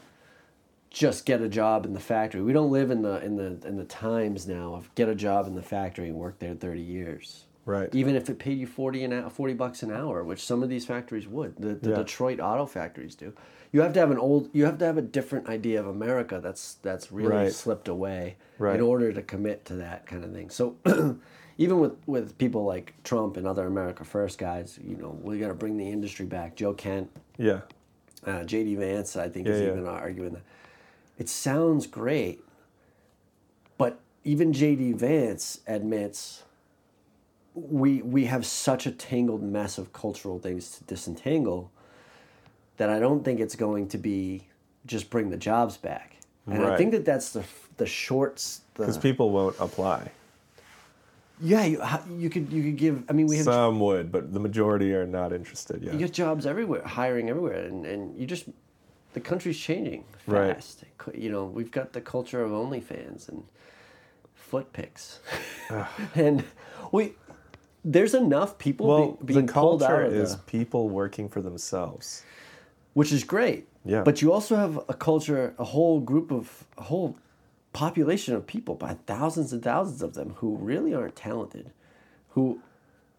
[0.97, 2.41] just get a job in the factory.
[2.41, 5.45] We don't live in the in the in the times now of get a job
[5.45, 7.45] in the factory and work there 30 years.
[7.65, 7.93] Right.
[7.93, 10.69] Even if it paid you 40 an hour, 40 bucks an hour, which some of
[10.69, 11.57] these factories would.
[11.57, 11.95] The, the Yeah.
[11.97, 13.33] Detroit auto factories do.
[13.73, 16.39] You have to have an old you have to have a different idea of America
[16.41, 17.53] that's that's really Right.
[17.53, 18.75] slipped away Right.
[18.75, 20.49] in order to commit to that kind of thing.
[20.49, 20.77] So
[21.59, 25.49] even with with people like Trump and other America First guys, you know, we got
[25.49, 26.55] to bring the industry back.
[26.55, 27.61] Joe Kent, Yeah.
[28.25, 28.75] uh, J.D.
[28.75, 29.71] Vance, I think, Yeah, is yeah.
[29.73, 30.43] even arguing that.
[31.17, 32.43] It sounds great,
[33.77, 34.93] but even J.D.
[34.93, 36.43] Vance admits
[37.55, 41.71] we we have such a tangled mess of cultural things to disentangle
[42.77, 44.43] that I don't think it's going to be
[44.85, 46.17] just bring the jobs back.
[46.45, 47.43] And I think that that's the
[47.77, 48.61] the shorts.
[48.75, 50.11] Because people won't apply.
[51.41, 51.83] yeah, you,
[52.15, 53.03] you could you could give.
[53.09, 55.93] I mean, we have Some would, but the majority are not interested yet.
[55.93, 58.45] you get jobs everywhere, hiring everywhere, and, and you just
[59.17, 60.53] the country's changing Right.
[60.55, 60.83] fast.
[61.13, 63.43] You know, we've got the culture of OnlyFans and
[64.35, 65.19] foot pics,
[66.15, 66.43] and
[66.91, 67.13] we
[67.85, 71.29] there's enough people well, be, being the pulled out culture of is the, people working
[71.29, 72.23] for themselves.
[72.93, 73.67] which is great.
[73.85, 74.03] Yeah.
[74.03, 77.17] But you also have a culture, a whole group of a whole
[77.71, 81.71] population of people, by thousands and thousands of them, who really aren't talented,
[82.31, 82.59] who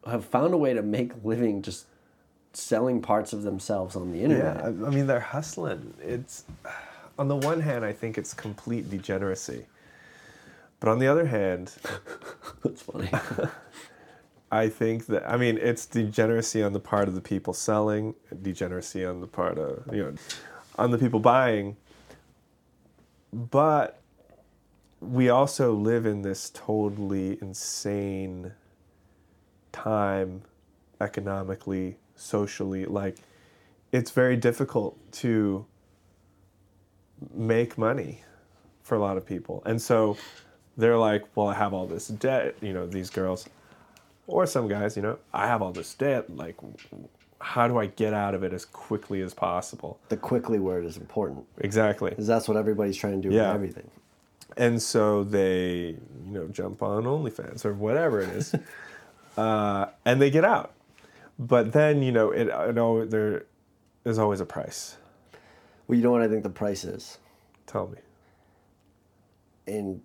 [0.06, 1.86] have found a way to make living just
[2.52, 4.56] selling parts of themselves on the internet.
[4.56, 5.94] Yeah, I, I mean they're hustling.
[6.00, 6.44] It's
[7.18, 9.66] on the one hand, I think it's complete degeneracy,
[10.80, 11.74] but on the other hand,
[12.64, 13.10] That's funny.
[14.50, 19.04] I think that I mean it's degeneracy on the part of the people selling, degeneracy
[19.04, 20.14] on the part of you know,
[20.78, 21.76] on the people buying.
[23.32, 24.00] But
[25.00, 28.52] we also live in this totally insane
[29.70, 30.42] time,
[31.00, 32.84] economically, socially.
[32.84, 33.16] Like,
[33.92, 35.64] it's very difficult to
[37.34, 38.22] make money
[38.82, 40.16] for a lot of people, and so
[40.76, 43.48] they're like, "Well, I have all this debt." You know, these girls
[44.26, 46.34] or some guys, you know, I have all this debt.
[46.34, 46.56] Like,
[47.40, 49.98] how do I get out of it as quickly as possible?
[50.10, 52.10] the quickly word is important Exactly.
[52.10, 53.46] because that's what everybody's trying to do Yeah.
[53.48, 53.90] with everything.
[54.56, 58.54] And so they, you know, jump on OnlyFans or whatever it is,
[59.38, 60.72] uh, and they get out.
[61.38, 63.44] But then, you know, it, it always, there,
[64.02, 64.96] there's always a price.
[65.86, 67.18] Well, you know what I think the price is,
[67.66, 67.98] Tell me.
[69.66, 70.00] and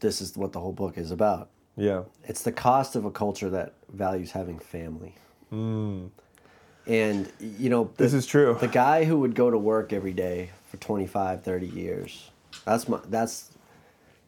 [0.00, 1.50] this is what the whole book is about.
[1.76, 2.02] Yeah.
[2.24, 5.14] It's the cost of a culture that values having family.
[5.50, 8.56] And you know, the, This is true.
[8.60, 12.30] The guy who would go to work every day for 25, 30 years.
[12.64, 13.50] That's my that's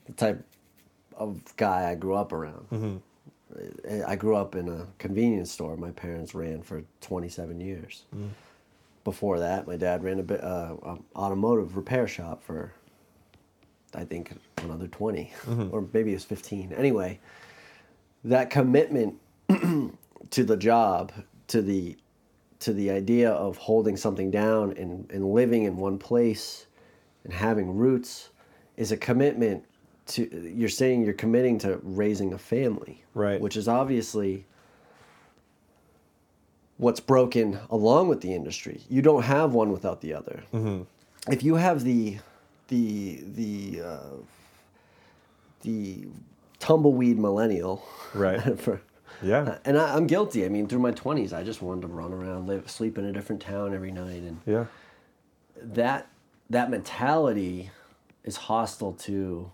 [0.06, 0.44] the type
[1.16, 2.66] of guy I grew up around.
[2.70, 2.96] Mm-hmm.
[4.06, 8.04] I grew up in a convenience store my parents ran for 27 years.
[8.14, 8.30] Mm.
[9.04, 12.72] Before that, my dad ran a bit uh, um, automotive repair shop for
[13.94, 15.68] I think another 20 Mm-hmm.
[15.74, 16.72] or maybe it was 15.
[16.72, 17.20] Anyway,
[18.24, 19.14] that commitment
[19.48, 21.12] to the job,
[21.48, 21.96] to the
[22.60, 26.66] to the idea of holding something down and, and living in one place
[27.24, 28.30] and having roots
[28.78, 29.64] is a commitment
[30.06, 33.40] to you're saying you're committing to raising a family, Right.
[33.40, 34.44] Which is obviously
[36.76, 38.80] what's broken along with the industry.
[38.88, 40.42] You don't have one without the other.
[40.52, 40.82] Mm-hmm.
[41.32, 42.18] If you have the
[42.68, 44.00] the the uh,
[45.62, 46.06] the
[46.58, 47.82] tumbleweed millennial,
[48.14, 48.58] Right.
[48.60, 48.80] for,
[49.22, 49.58] Yeah.
[49.64, 50.44] and I, I'm guilty.
[50.44, 53.12] I mean, through my 20s, I just wanted to run around, live, sleep in a
[53.12, 54.66] different town every night, and Yeah.
[55.56, 56.08] that
[56.50, 57.70] that mentality
[58.24, 59.50] is hostile to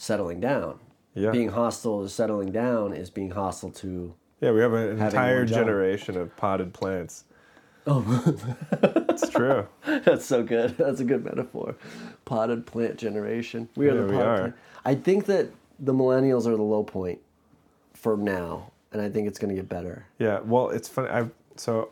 [0.00, 0.80] settling down.
[1.14, 1.30] Yeah.
[1.30, 4.14] Being hostile to settling down is being hostile to.
[4.40, 7.24] Yeah, we have an entire generation of potted plants.
[7.86, 8.02] Oh,
[9.10, 9.66] It's true.
[9.84, 10.76] that's so good.
[10.78, 11.74] That's a good metaphor.
[12.24, 13.68] Potted plant generation.
[13.76, 14.38] We are Yeah, the we potted are.
[14.38, 14.54] plant.
[14.84, 17.18] I think that the millennials are the low point
[17.92, 20.06] for now, and I think it's going to get better.
[20.18, 21.08] Yeah, well, it's funny.
[21.10, 21.26] I
[21.56, 21.90] so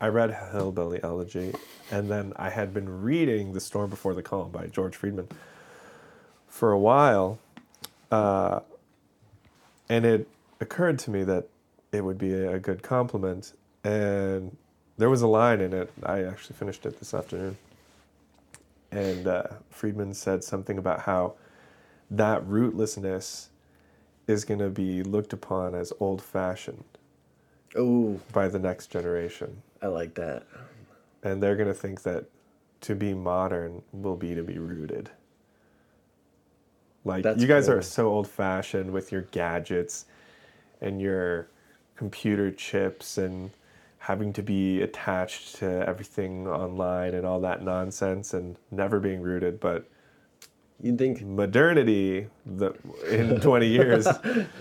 [0.00, 1.54] I read Hillbilly Elegy,
[1.90, 5.28] and then I had been reading The Storm Before the Calm by George Friedman
[6.50, 7.38] for a while,
[8.10, 8.60] uh,
[9.88, 10.28] and it
[10.60, 11.48] occurred to me that
[11.92, 13.54] it would be a good complement.
[13.82, 14.54] And
[14.98, 15.90] there was a line in it.
[16.02, 17.56] I actually finished it this afternoon,
[18.90, 21.34] and uh, Friedman said something about how
[22.10, 23.46] that rootlessness
[24.26, 26.84] is going to be looked upon as old-fashioned
[27.76, 29.62] Oh, by the next generation.
[29.80, 30.44] I like that.
[31.22, 32.24] And they're going to think that
[32.82, 35.10] to be modern will be to be rooted.
[37.04, 40.06] Like, That's you guys are so old fashioned with your gadgets
[40.80, 41.48] and your
[41.96, 43.50] computer chips and
[43.98, 49.60] having to be attached to everything online and all that nonsense and never being rooted.
[49.60, 49.84] But
[50.82, 52.72] You think modernity, the,
[53.10, 54.06] in 20 years,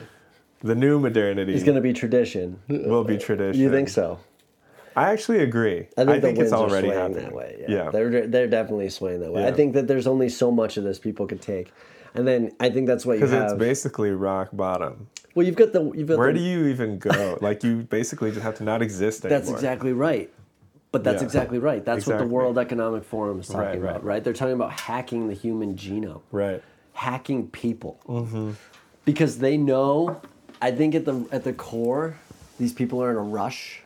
[0.62, 2.60] the new modernity is going to be tradition?
[2.68, 3.62] will be tradition.
[3.62, 4.20] You think so?
[4.96, 5.88] I actually agree.
[5.98, 7.24] I think, the it's winds already happening.
[7.24, 7.56] that way.
[7.62, 7.86] Yeah.
[7.86, 9.48] Yeah, they're they're definitely swaying that way.
[9.48, 11.72] I think that there's only so much of this people could take,
[12.16, 13.32] and then I think that's what you have.
[13.32, 15.08] Because it's basically rock bottom.
[15.36, 17.38] well, you've got the you've got Where the, do you even go?
[17.42, 19.40] like you basically just have to not exist anymore.
[19.40, 20.32] That's exactly right.
[20.92, 21.26] But that's Yeah.
[21.28, 21.86] exactly right.
[21.86, 23.90] That's what the World Economic Forum is talking Right, right.
[23.92, 24.24] about, right?
[24.24, 26.64] They're talking about hacking the human genome, right.
[26.94, 28.52] hacking people, Mm-hmm.
[29.06, 30.20] because they know.
[30.62, 32.16] I think at the at the core,
[32.60, 33.82] these people are in a rush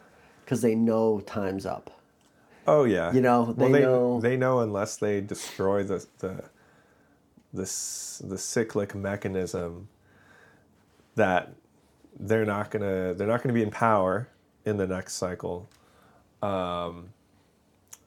[0.45, 1.89] because they know time's up.
[2.65, 3.11] Oh yeah.
[3.11, 6.45] You know, well, they they know- they know unless they destroy the the
[7.53, 7.63] the
[8.23, 9.87] the cyclic mechanism
[11.15, 11.53] that
[12.19, 14.29] they're not gonna they're not gonna be in power
[14.65, 15.69] in the next cycle.
[16.41, 17.09] Um,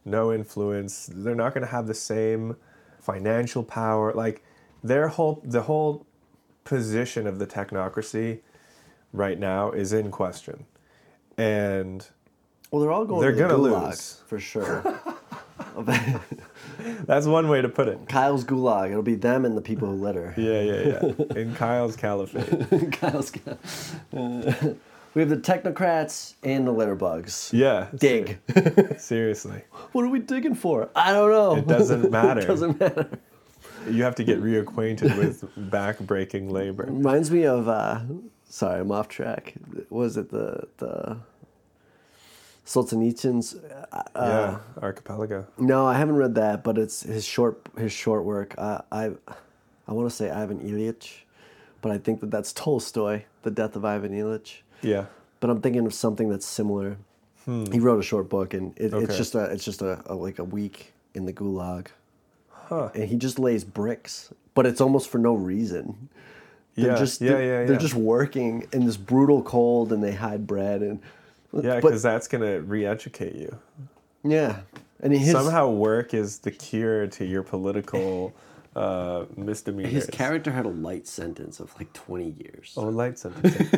[0.04, 1.08] no influence.
[1.12, 2.56] They're not gonna have the same
[3.00, 4.12] financial power.
[4.12, 4.42] Like
[4.82, 6.06] their whole the whole
[6.64, 8.40] position of the technocracy
[9.12, 10.66] right now is in question,
[11.38, 12.06] and
[12.70, 13.20] Well, they're all going.
[13.20, 14.22] They're gonna gulag, lose.
[14.26, 14.82] for sure.
[17.06, 18.08] that's one way to put it.
[18.08, 18.90] Kyle's gulag.
[18.90, 20.34] It'll be them and the people who litter.
[20.36, 21.36] Yeah, yeah, yeah.
[21.40, 22.92] In Kyle's caliphate.
[23.00, 23.32] Kyle's.
[24.16, 24.74] Uh,
[25.14, 27.50] we have the technocrats and the litter bugs.
[27.52, 27.88] Yeah.
[27.96, 28.38] Dig.
[28.52, 29.62] ser- Seriously.
[29.92, 30.90] what are we digging for?
[30.94, 31.56] I don't know.
[31.56, 32.40] It doesn't matter.
[32.40, 33.08] it doesn't matter.
[33.88, 36.84] You have to get reacquainted with back-breaking labor.
[36.88, 37.68] Reminds me of.
[37.68, 38.00] Uh,
[38.48, 39.54] sorry, I'm off track.
[39.90, 41.18] Was it the the
[42.66, 43.54] Solzhenitsyn's?
[43.92, 45.46] Uh, yeah, archipelago.
[45.58, 48.54] No, I haven't read that, but it's his short his short work.
[48.58, 49.12] Uh, I
[49.88, 51.20] I want to say Ivan Ilyich,
[51.80, 54.58] but I think that that's Tolstoy, The Death of Ivan Ilyich.
[54.82, 55.06] Yeah.
[55.40, 56.96] But I'm thinking of something that's similar.
[57.46, 59.16] He wrote a short book, and it, it's Hmm.
[59.16, 61.86] Just a it's just a, a like a week in the gulag,
[62.50, 62.90] Huh.
[62.92, 66.08] and he just lays bricks, but it's almost for no reason.
[66.74, 70.12] They're Yeah, just yeah, they're, yeah, they're just working in this brutal cold, and they
[70.12, 70.98] hide bread and
[71.52, 73.58] Yeah, because that's gonna re-educate you.
[74.24, 74.60] yeah,
[75.00, 78.34] and his Somehow, work is the cure to your political
[78.74, 79.92] uh, misdemeanors.
[79.92, 82.74] his character had a light sentence of like 20 years.
[82.76, 83.72] Oh, light sentence.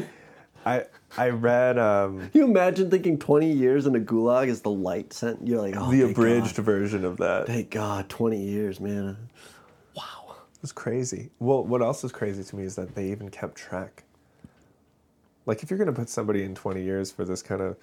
[0.66, 4.70] I I read um, Can you imagine thinking 20 years in a gulag is the
[4.70, 5.46] light sent?
[5.46, 6.64] You're like, oh, the thank abridged God.
[6.64, 7.46] version of that.
[7.46, 9.16] Thank God, 20 years, man.
[9.94, 10.34] Wow.
[10.62, 11.30] It's crazy.
[11.38, 14.02] Well, what else is crazy to me is that they even kept track.
[15.48, 17.76] Like, if you're going to put somebody in 20 years for this kind of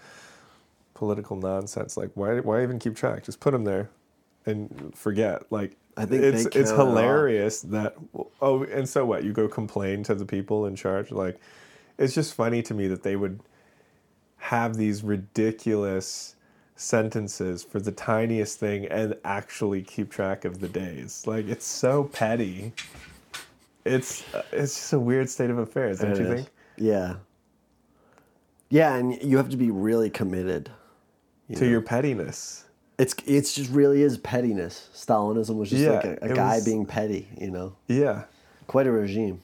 [0.94, 3.24] political nonsense, like, why, why even keep track?
[3.24, 3.90] Just put them there
[4.46, 5.52] and forget.
[5.52, 7.96] Like, I think it's it's it hilarious that
[8.42, 9.24] oh, and so what?
[9.24, 11.12] You go complain to the people in charge.
[11.12, 11.40] Like,
[11.98, 13.40] it's just funny to me that they would
[14.38, 16.36] have these ridiculous
[16.76, 21.26] sentences for the tiniest thing and actually keep track of the days.
[21.26, 22.74] Like it's so petty.
[23.86, 26.34] It's uh, it's just a weird state of affairs, don't It you is.
[26.34, 26.50] think?
[26.78, 27.16] Yeah.
[28.76, 30.70] Yeah, and you have to be really committed.
[31.48, 31.70] you To know?
[31.70, 32.66] your pettiness.
[32.98, 34.90] It's it's just really is pettiness.
[34.94, 37.76] Stalinism was just Yeah, like a, a guy was- being petty, you know.
[37.88, 38.24] Yeah.
[38.68, 39.42] Quite a regime.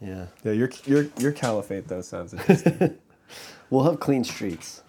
[0.00, 0.26] Yeah.
[0.44, 2.98] Yeah, your your your caliphate though sounds interesting.
[3.70, 4.82] We'll have clean streets.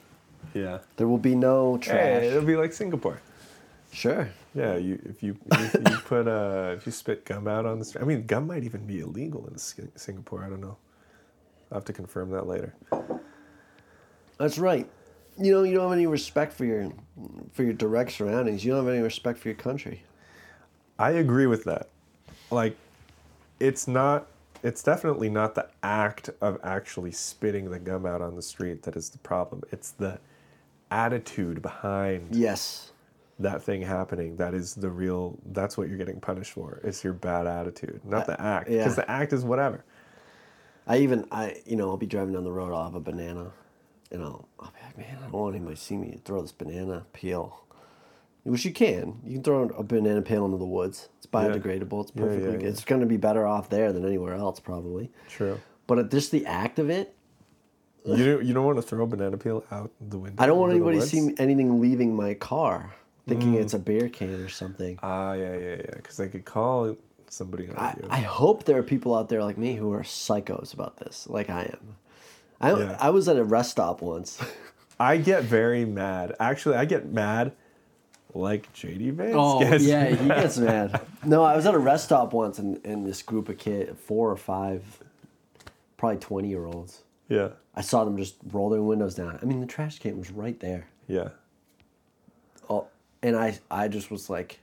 [0.54, 0.78] yeah.
[0.98, 1.98] There will be no trash.
[2.22, 3.20] Hey, it'll be like Singapore.
[3.92, 4.30] Sure.
[4.54, 7.86] Yeah, you if you if you put uh if you spit gum out on the
[7.86, 8.04] street.
[8.04, 10.44] I mean, gum might even be illegal in Singapore.
[10.46, 10.78] I don't know.
[11.72, 12.74] I'll have to confirm that later.
[14.38, 14.88] That's right.
[15.40, 16.92] You know, you don't have any respect for your
[17.54, 18.64] for your direct surroundings.
[18.66, 20.04] You don't have any respect for your country.
[20.98, 21.90] I agree with that.
[22.50, 22.76] Like,
[23.60, 24.28] it's not.
[24.64, 28.96] It's definitely not the act of actually spitting the gum out on the street that
[28.96, 29.62] is the problem.
[29.72, 30.20] It's the
[30.90, 32.92] attitude behind Yes.
[33.40, 35.38] that thing happening that is the real.
[35.52, 36.82] That's what you're getting punished for.
[36.84, 38.70] It's your bad attitude, not uh, the act.
[38.70, 38.78] yeah.
[38.80, 39.84] Because the act is whatever.
[40.88, 42.74] I even I you know I'll be driving down the road.
[42.74, 43.52] I'll have a banana,
[44.12, 46.52] and I'll I'll be like, man, I don't want anybody to see me throw this
[46.52, 47.64] banana peel.
[48.44, 49.20] Which you can.
[49.26, 51.10] You can throw a banana peel into the woods.
[51.18, 52.02] It's biodegradable.
[52.04, 52.62] It's perfectly yeah, good.
[52.62, 52.70] yeah.
[52.70, 55.12] It's going to be better off there than anywhere else, probably.
[55.28, 55.60] True.
[55.86, 57.14] But just the act of it,
[58.06, 60.42] You don't, you don't want to throw a banana peel out the window.
[60.42, 62.96] I don't want anybody to see anything leaving my car,
[63.28, 63.62] thinking Mm.
[63.64, 64.98] it's a beer can or something.
[65.04, 65.92] Ah, yeah, yeah, yeah.
[65.98, 66.96] Because they could call
[67.30, 68.08] somebody I, you.
[68.10, 71.50] I hope there are people out there like me who are psychos about this, like
[71.50, 71.96] I am.
[72.60, 72.98] I Yeah.
[73.00, 74.40] I was at a rest stop once.
[75.00, 76.36] I get very mad.
[76.40, 77.52] Actually, I get mad
[78.34, 79.36] like JD Vance.
[79.38, 80.20] Oh yeah, mad.
[80.20, 81.02] he gets mad.
[81.26, 84.32] No, I was at a rest stop once, and, and this group of kid, four
[84.32, 84.84] or five,
[85.98, 87.04] probably twenty year olds.
[87.28, 89.38] Yeah, I saw them just roll their windows down.
[89.42, 90.88] I mean, the trash can was right there.
[91.08, 91.30] yeah.
[92.70, 92.88] Oh,
[93.22, 94.60] and I I just was like,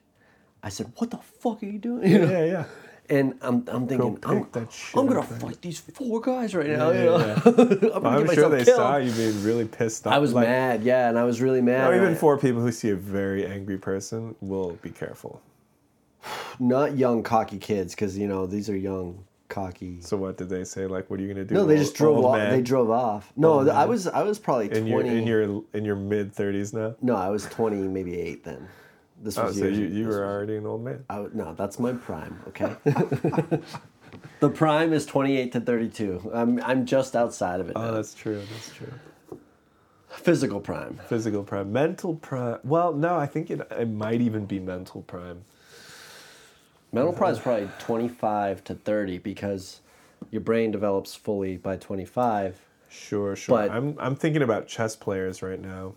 [0.65, 2.31] I said, "What the fuck are you doing?" You know?
[2.31, 2.65] Yeah, yeah.
[3.11, 6.91] And I'm I'm thinking, I'm, I'm gonna fight these four guys right now.
[6.91, 7.19] Yeah, you know?
[7.19, 7.43] yeah,
[7.95, 8.77] I'm gonna I'm sure they killed.
[8.79, 10.15] saw you being really pissed off.
[10.15, 11.93] I was like, mad, yeah, and I was really mad.
[11.93, 15.43] Or even I- for people who see a very angry person, will be careful.
[16.59, 20.01] not young cocky kids, because you know these are young cocky.
[20.01, 20.87] So what did they say?
[20.87, 21.55] Like, what are you gonna do?
[21.55, 22.37] No, they just drove old off.
[22.39, 22.51] man?
[22.51, 23.31] They drove off.
[23.37, 26.73] No, Old I was I was probably in your in your in your mid thirties
[26.73, 26.95] now.
[27.03, 28.67] No, I was twenty, maybe eight then.
[29.25, 31.03] This Oh, was so years- you, you were already an old man.
[31.09, 32.39] I no, that's my prime.
[32.49, 32.75] Okay.
[34.41, 36.31] the prime is twenty eight to thirty two.
[36.35, 37.73] I'm I'm just outside of it.
[37.75, 37.91] Oh, now.
[37.93, 38.43] that's true.
[38.53, 38.93] That's true.
[40.09, 41.01] Physical prime.
[41.09, 42.59] Physical prime, mental prime.
[42.65, 45.45] Well, no, I think it, it might even be mental prime.
[46.93, 49.81] Mental prime is probably twenty five to thirty because
[50.31, 52.61] your brain develops fully by twenty five.
[52.91, 53.57] Sure, sure.
[53.59, 55.95] But- I'm I'm thinking about chess players right now.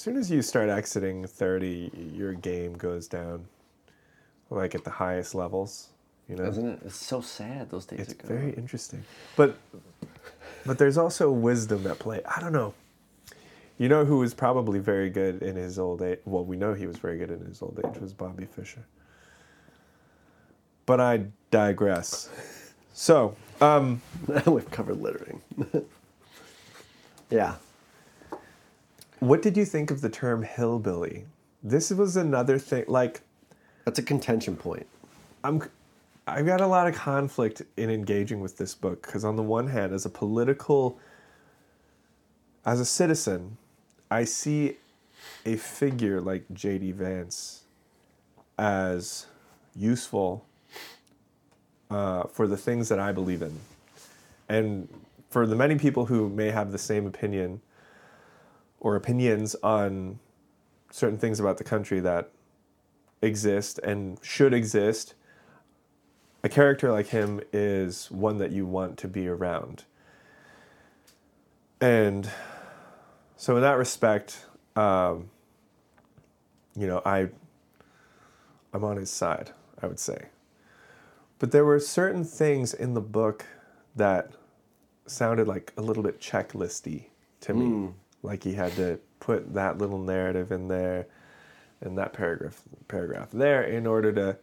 [0.00, 3.44] As soon as you start exiting 30, your game goes down.
[4.48, 5.90] Like at the highest levels,
[6.26, 6.44] you know.
[6.44, 6.78] Isn't it?
[6.86, 7.68] It's so sad.
[7.68, 9.04] Those days It's very interesting.
[9.36, 9.58] But
[10.64, 12.22] but there's also wisdom at play.
[12.24, 12.72] I don't know.
[13.76, 16.20] You know who was probably very good in his old age?
[16.24, 18.86] Well, we know he was very good in his old age was Bobby Fischer.
[20.86, 22.30] But I digress.
[22.94, 24.00] So, um,
[24.46, 25.42] We've covered littering.
[27.30, 27.56] yeah.
[29.20, 31.26] What did you think of the term hillbilly?
[31.62, 32.84] This was another thing.
[32.88, 33.20] Like,
[33.84, 34.86] That's a contention point.
[35.44, 35.62] I'm
[36.26, 39.68] I've got a lot of conflict in engaging with this book because on the one
[39.68, 40.98] hand, as a political,
[42.64, 43.56] as a citizen,
[44.10, 44.76] I see
[45.44, 46.92] a figure like J.D.
[46.92, 47.64] Vance
[48.58, 49.26] as
[49.74, 50.44] useful
[51.90, 53.58] uh, for the things that I believe in,
[54.48, 54.88] and
[55.30, 57.60] for the many people who may have the same opinion
[58.80, 60.18] or opinions on
[60.90, 62.30] certain things about the country that
[63.22, 65.14] exist and should exist
[66.42, 69.84] a character like him is one that you want to be around.
[71.80, 72.30] And
[73.36, 75.30] so, in that respect, um,
[76.76, 77.28] you know, I,
[78.72, 79.50] I'm on his side,
[79.82, 80.26] I would say.
[81.38, 83.46] But there were certain things in the book
[83.96, 84.32] that
[85.06, 87.06] sounded like a little bit checklisty
[87.40, 87.66] to me.
[88.22, 91.06] Like he had to put that little narrative in there
[91.80, 94.36] and that paragraph paragraph there in order to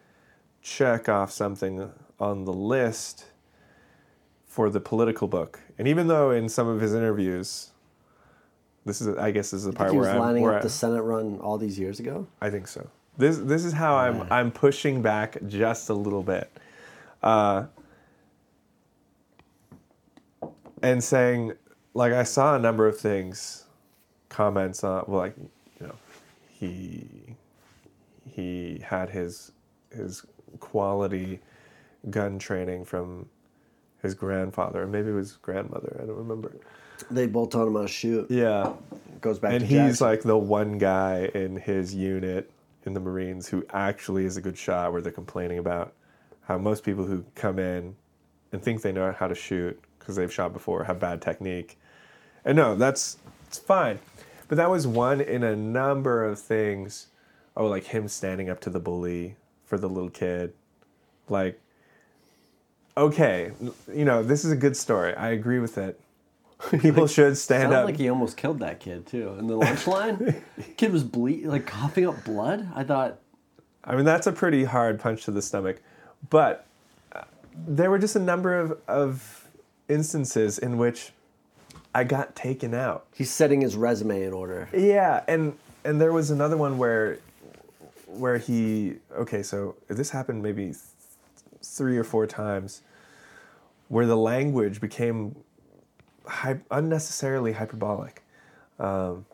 [0.61, 3.25] check off something on the list
[4.47, 5.59] for the political book.
[5.77, 7.71] And even though in some of his interviews,
[8.85, 10.59] this is I guess this is the part he was where I'm lining where up
[10.59, 12.27] I, the Senate run all these years ago.
[12.41, 12.89] I think so.
[13.17, 14.31] This this is how I'm.
[14.31, 16.51] I'm pushing back just a little bit,
[17.23, 17.65] uh,
[20.83, 21.53] and saying
[21.97, 23.65] like I saw a number of things,
[24.29, 25.35] comments on well like
[25.79, 25.95] you know
[26.49, 27.07] he
[28.29, 29.51] he had his
[29.95, 30.25] his
[30.59, 31.39] quality
[32.09, 33.27] gun training from
[34.01, 36.55] his grandfather or maybe it was grandmother I don't remember.
[37.11, 38.25] They both taught him how to shoot.
[38.31, 38.73] Yeah,
[39.21, 40.07] Goes back and he's Jackson.
[40.07, 42.49] like the one guy in his unit
[42.87, 45.93] in the Marines who actually is a good shot, where they're complaining about
[46.45, 47.95] how most people who come in
[48.51, 51.77] and think they know how to shoot because they've shot before have bad technique.
[52.45, 53.17] And no, that's
[53.47, 53.99] it's fine.
[54.47, 57.07] But that was one in a number of things.
[57.55, 59.35] Oh, like him standing up to the bully
[59.65, 60.53] for the little kid.
[61.27, 61.59] Like,
[62.95, 63.51] okay,
[63.93, 65.13] you know, this is a good story.
[65.15, 65.99] I agree with it.
[66.79, 67.85] People should stand up.
[67.85, 69.35] like he almost killed that kid too.
[69.37, 70.43] In the lunch line,
[70.75, 72.67] kid was bleed, like coughing up blood.
[72.73, 73.19] I thought,
[73.83, 75.81] I mean, that's a pretty hard punch to the stomach.
[76.29, 76.65] But
[77.13, 77.21] uh,
[77.55, 79.47] there were just a number of, of
[79.87, 81.11] instances in which
[81.97, 83.07] I got taken out.
[83.15, 84.69] he's setting his resume in order.
[84.71, 87.17] Yeah, and and there was another one where
[88.05, 90.77] where he okay, so this happened maybe th-
[91.63, 92.83] three or four times
[93.87, 95.35] where the language became
[96.27, 98.21] hy- unnecessarily hyperbolic.
[98.77, 99.25] Um,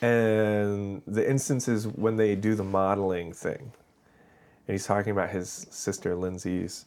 [0.00, 3.72] and the instances when they do the modeling thing,
[4.68, 6.84] and he's talking about his sister Lindsay's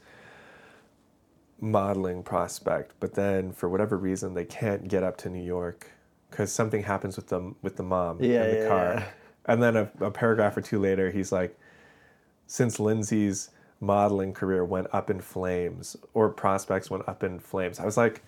[1.61, 5.91] modeling prospect, but then for whatever reason they can't get up to New York
[6.29, 8.83] because something happens with them with the mom Yeah, in the yeah, car.
[8.95, 9.03] yeah.
[9.45, 11.57] And then a, a paragraph or two later, he's like,
[12.47, 13.49] since Lindsay's
[13.79, 18.21] modeling career went up in flames, or prospects went up in flames, I was like,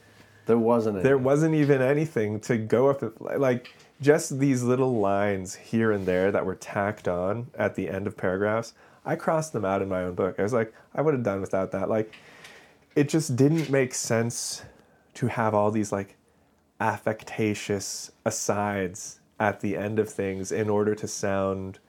[0.45, 5.91] There wasn't there wasn't even anything to go up like just these little lines here
[5.91, 8.73] and there that were tacked on at the end of paragraphs
[9.05, 11.39] i crossed them out in my own book i was like i would have done
[11.41, 12.15] without that like
[12.95, 14.63] it just didn't make sense
[15.15, 16.17] to have all these like
[16.79, 21.79] affectatious asides at the end of things in order to sound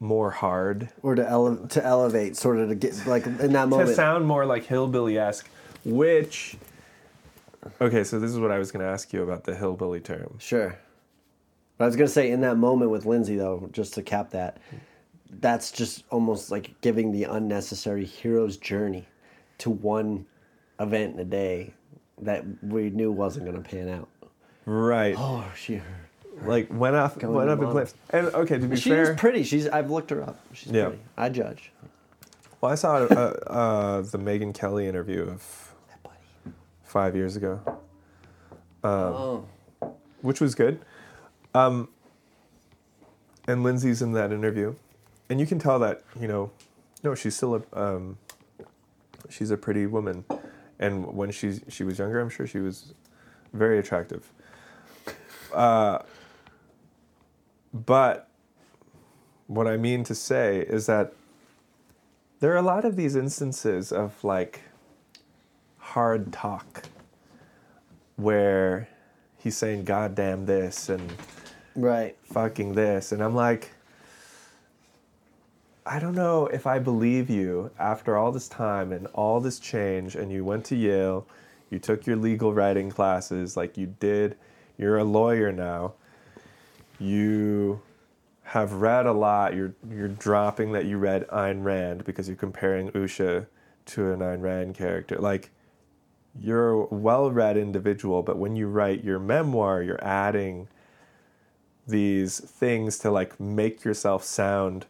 [0.00, 3.88] more hard or to ele- to elevate, sort of to get like in that moment.
[3.88, 5.48] to sound more like hillbilly-esque
[5.84, 6.56] which
[7.80, 10.36] okay so this is what i was going to ask you about the hillbilly term
[10.38, 10.78] Sure.
[11.76, 14.58] But I was gonna say in that moment with Lindsay though, just to cap that,
[15.40, 19.06] that's just almost like giving the unnecessary hero's journey
[19.58, 20.26] to one
[20.80, 21.74] event in a day
[22.22, 24.08] that we knew wasn't gonna pan out.
[24.64, 25.80] right Oh, she
[26.44, 29.20] like went off went to up in flames and okay to be she fair is
[29.20, 29.42] pretty.
[29.42, 30.38] She's I've looked her up.
[30.52, 30.86] She's Yeah.
[30.88, 31.02] pretty.
[31.16, 31.72] I judge.
[32.60, 33.14] well i saw uh,
[33.46, 35.74] uh, the megyn kelly interview of
[36.84, 37.60] five years ago
[38.84, 39.44] oh.
[40.22, 40.80] which was good
[41.54, 41.88] um,
[43.46, 44.74] and lindsay's in that interview
[45.28, 46.50] and you can tell that you know
[47.02, 48.16] no she's still a um,
[49.28, 50.24] she's a pretty woman.
[50.78, 52.94] And when she she was younger i'm sure she was
[53.52, 54.30] very attractive.
[55.52, 55.98] Uh,
[57.72, 58.28] but
[59.46, 61.12] what i mean to say is that
[62.40, 64.62] there are a lot of these instances of like
[65.78, 66.82] hard talk
[68.16, 68.88] where
[69.38, 71.12] he's saying god damn this and
[71.74, 72.16] Right.
[72.24, 73.12] fucking this.
[73.12, 73.70] And i'm like
[75.88, 80.14] i don't know if i believe you after all this time and all this change
[80.14, 81.26] and you went to yale
[81.70, 84.36] you took your legal writing classes like you did
[84.78, 85.94] you're a lawyer now.
[87.00, 87.82] You
[88.42, 92.90] have read a lot you're you're dropping that you read Ayn Rand because you're comparing
[92.92, 93.46] Usha
[93.86, 95.16] to an Ayn Rand character.
[95.16, 95.50] Like
[96.40, 100.68] you're a well-read individual but when you write your memoir you're adding
[101.86, 104.86] these things to like make yourself sound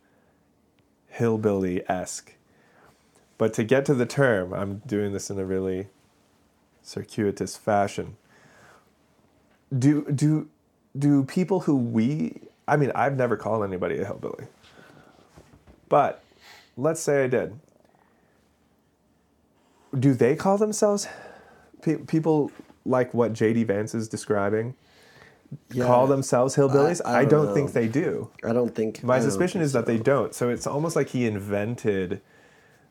[1.18, 2.34] hillbilly-esque.
[3.38, 5.88] But to get to the term i'm doing this in a really
[6.82, 8.16] circuitous fashion.
[9.76, 10.48] Do do
[10.98, 14.46] do people who we i mean i've never called anybody a hillbilly.
[15.88, 16.22] But
[16.76, 17.58] let's say i did.
[19.98, 21.08] Do they call themselves
[21.82, 22.52] pe- people
[22.84, 24.74] like what jd vance is describing
[25.80, 29.16] call themselves hillbillies I- I i, don't don't think they do I don't think my
[29.18, 30.34] don't suspicion think is that they don't.
[30.34, 32.20] So it's almost like he invented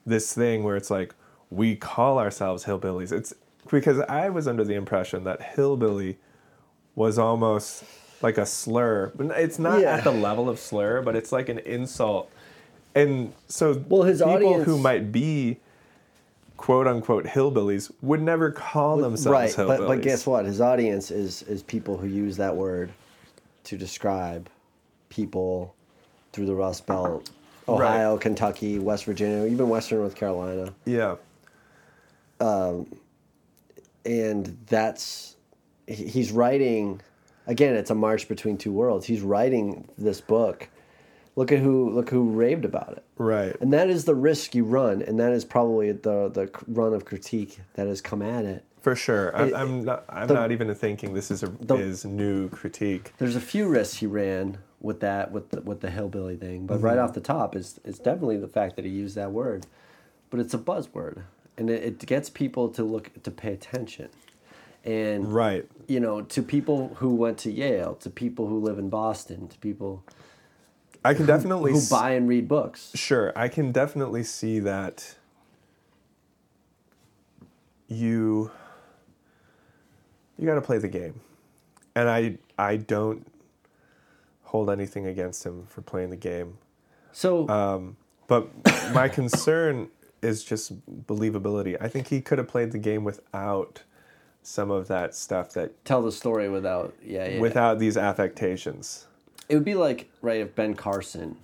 [0.06, 1.14] this thing where it's like
[1.50, 3.12] we call ourselves hillbillies.
[3.12, 3.34] It's
[3.70, 6.18] because I was under the impression that hillbilly
[6.96, 7.84] was almost
[8.22, 9.12] like a slur.
[9.20, 9.98] It's not Yeah.
[9.98, 12.32] at the level of slur, but it's like an insult.
[12.96, 15.60] And so Well, his people audience- who might be
[16.58, 19.78] quote unquote hillbillies would never call themselves right, hillbillies.
[19.78, 20.46] but but guess what?
[20.46, 22.92] His audience is is people who use that word
[23.66, 24.50] to describe
[25.10, 25.74] people
[26.34, 27.30] through the Rust Belt,
[27.68, 31.16] Ohio, Kentucky, West Virginia, even Western North Carolina, Yeah.
[32.40, 32.86] Um,
[34.06, 35.36] and that's
[35.88, 37.02] he's writing.
[37.48, 39.06] Again, it's a march between two worlds.
[39.06, 40.68] He's writing this book.
[41.38, 43.04] Look at who look who raved about it.
[43.18, 43.56] Right.
[43.62, 47.06] And that is the risk you run, and that is probably the the run of
[47.06, 48.66] critique that has come at it.
[48.82, 49.36] For sure.
[49.36, 52.50] I'm, It- I'm not I'm the- not even thinking this is a the- is new
[52.50, 53.14] critique.
[53.20, 54.58] There's a few risks he ran.
[54.80, 56.66] with that with the, with the hillbilly thing.
[56.68, 57.04] But right mm-hmm.
[57.06, 59.66] off the top is is definitely the fact that he used that word,
[60.30, 61.24] but it's a buzzword,
[61.58, 64.10] and it, it gets people to look to pay attention,
[64.86, 65.66] and Right.
[65.88, 69.58] you know to people who went to Yale, to people who live in Boston, to
[69.60, 70.04] people
[71.08, 72.92] I can definitely who s- buy and read books.
[72.96, 75.16] Sure, I can definitely see that
[77.88, 78.52] you
[80.38, 81.22] you got to play the game.
[81.96, 83.26] And I I don't
[84.44, 86.58] hold anything against him for playing the game.
[87.12, 87.98] So Um,
[88.28, 88.48] but
[88.94, 89.90] my concern
[90.22, 90.74] is just
[91.08, 91.78] believability.
[91.80, 93.84] I think he could have played the game without
[94.44, 97.40] some of that stuff that tell the story without yeah, yeah.
[97.40, 99.06] without these affectations.
[99.50, 101.38] It would be like right if Ben Carson.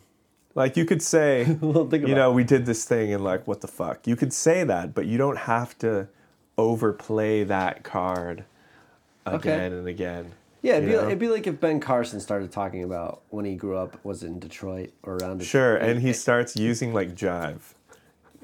[0.55, 3.67] Like you could say, Well, you know, we did this thing and like, what the
[3.67, 4.05] fuck?
[4.05, 6.07] You could say that, but you don't have to
[6.57, 8.43] overplay that card
[9.25, 10.33] again and again.
[10.61, 11.05] Yeah, it'd be, know?
[11.07, 14.39] it'd be like if Ben Carson started talking about when he grew up was in
[14.39, 15.47] Detroit or around Detroit.
[15.47, 17.59] Sure, and he starts using like jive.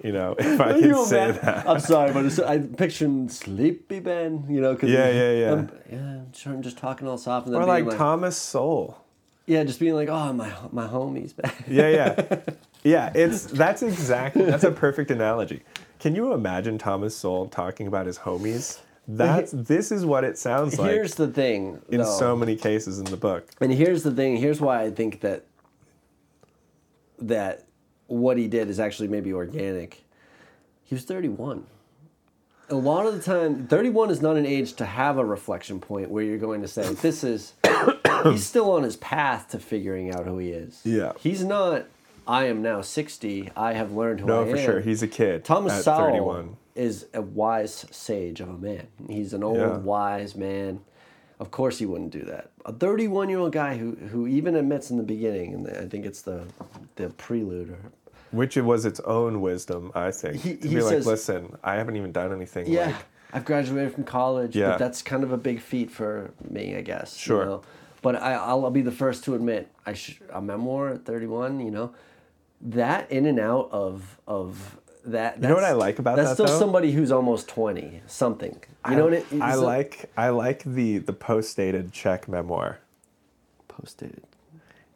[0.04, 1.70] You know, if I Can say imagine- that.
[1.70, 4.46] I'm sorry, but it's, I picture Sleepy Ben.
[4.50, 5.52] You know, cause Yeah, yeah, yeah.
[5.52, 8.38] I'm, yeah, I'm sure I'm just talking all soft and then Or being like Thomas
[8.38, 9.06] Sowell.
[9.50, 11.56] Yeah, just being like, oh my my homies back.
[11.68, 12.40] Yeah, yeah.
[12.82, 15.64] Yeah, it's that's exactly that's a perfect analogy.
[16.00, 18.80] Can you imagine Thomas Sowell talking about his homies?
[19.06, 22.18] That's this is what it sounds like Here's the thing, in though.
[22.18, 23.50] so many cases in the book.
[23.60, 24.38] And here's the thing.
[24.38, 25.44] Here's why I think that
[27.18, 27.66] that
[28.08, 30.06] what he did is actually maybe organic.
[30.84, 31.66] He was 31.
[32.70, 36.10] A lot of the time, 31 is not an age to have a reflection point
[36.10, 37.56] where you're going to say, "This is."
[38.24, 40.82] he's still on his path to figuring out who he is.
[40.84, 41.14] Yeah.
[41.20, 41.86] He's not.
[42.28, 43.52] I am now 60.
[43.56, 44.80] I have learned who No, I for sure.
[44.82, 45.44] He's a kid.
[45.46, 46.58] Thomas Sowell 31.
[46.76, 48.88] is a wise sage of a man.
[49.08, 49.78] He's an old Yeah.
[49.78, 50.82] wise man.
[51.40, 52.52] Of course, he wouldn't do that.
[52.66, 56.06] A 31 year old guy who who even admits in the beginning, and I think
[56.06, 56.44] it's the
[56.98, 57.78] the prelude, or
[58.32, 60.36] Which it was its own wisdom, I think.
[60.42, 62.68] He- to he be like, listen, I haven't even done anything.
[62.68, 62.96] yeah, Like,
[63.32, 64.70] I've graduated from college, Yeah.
[64.72, 67.16] but that's kind of a big feat for me, I guess.
[67.16, 67.46] you Sure.
[67.46, 67.62] know?
[68.02, 71.70] But I, I'll be the first to admit, I sh- a memoir at 31, you
[71.72, 71.92] know,
[72.62, 75.42] that in and out of of that.
[75.42, 76.66] You know what I like about that's that, That's still though?
[76.66, 78.62] somebody who's almost 20, something.
[78.90, 82.80] You know what it, I like I like the the post dated check memoir.
[83.68, 84.24] post dated.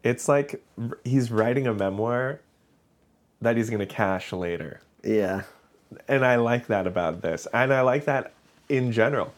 [0.03, 0.61] It's like
[1.05, 2.39] he's writing a memoir
[3.41, 4.81] that he's gonna cash later.
[5.03, 5.43] Yeah.
[6.07, 7.47] And I like that about this.
[7.53, 8.33] And I like that
[8.69, 9.33] in general.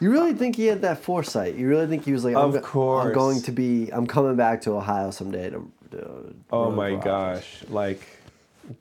[0.00, 1.56] You really think he had that foresight?
[1.56, 4.34] You really think he was like, I'm, Of go- I'm going to be, I'm coming
[4.36, 5.70] back to Ohio someday to.
[5.92, 7.62] to Oh my gosh.
[7.68, 8.00] Like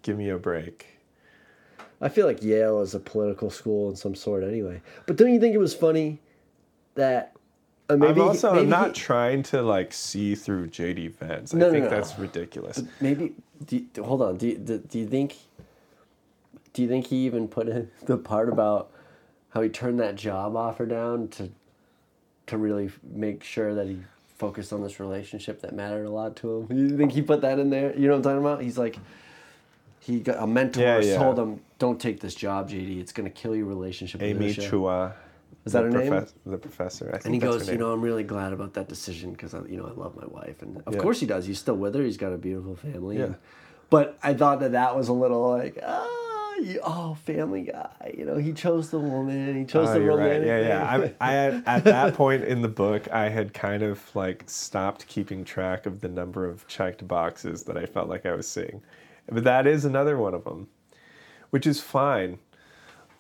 [0.03, 0.86] give me a break.
[2.01, 4.82] I feel like Yale is a political school in some sort anyway.
[5.05, 6.19] But don't you think it was funny
[6.95, 7.34] that
[7.89, 11.53] uh, maybe I'm also maybe not he- try to like see through JD Vance.
[11.53, 11.89] I No, no, think no.
[11.89, 12.82] that's ridiculous.
[13.01, 13.34] maybe
[13.65, 14.38] do you, hold on.
[14.38, 15.36] Do you, do, do you think?
[16.74, 18.91] Do you think he even put in the part about
[19.49, 21.49] how he turned that job offer down to
[22.47, 23.99] to really make sure that he
[24.38, 26.65] focused on this relationship that mattered a lot to him?
[26.67, 27.95] Do you think he put that in there?
[27.95, 28.61] You know what I'm talking about?
[28.61, 28.97] He's like.
[30.01, 31.17] He got a mentor Yeah, yeah.
[31.17, 32.99] told him, "Don't take this job, JD.
[33.01, 35.13] It's going to kill your relationship." Amy Alicia." Chua.
[35.65, 36.26] Is that her name?
[36.45, 37.09] The professor.
[37.09, 39.76] I think And he goes, you know, I'm really glad about that decision because you
[39.78, 41.01] know I love my wife, and of Yeah.
[41.01, 41.45] course he does.
[41.45, 42.01] He's still with her.
[42.01, 43.17] He's got a beautiful family.
[43.17, 43.26] Yeah.
[43.26, 43.36] and-
[43.89, 46.07] but I thought that that was a little like, ah,
[46.60, 48.14] you, oh, Family Guy.
[48.18, 49.57] You know, he chose the woman.
[49.57, 50.43] He chose Oh, the you're right.
[50.43, 51.12] Yeah, yeah.
[51.20, 55.07] I, I had, at that point in the book, I had kind of like stopped
[55.07, 58.82] keeping track of the number of checked boxes that I felt like I was seeing.
[59.32, 60.68] But that is another one of them,
[61.51, 62.39] which is fine.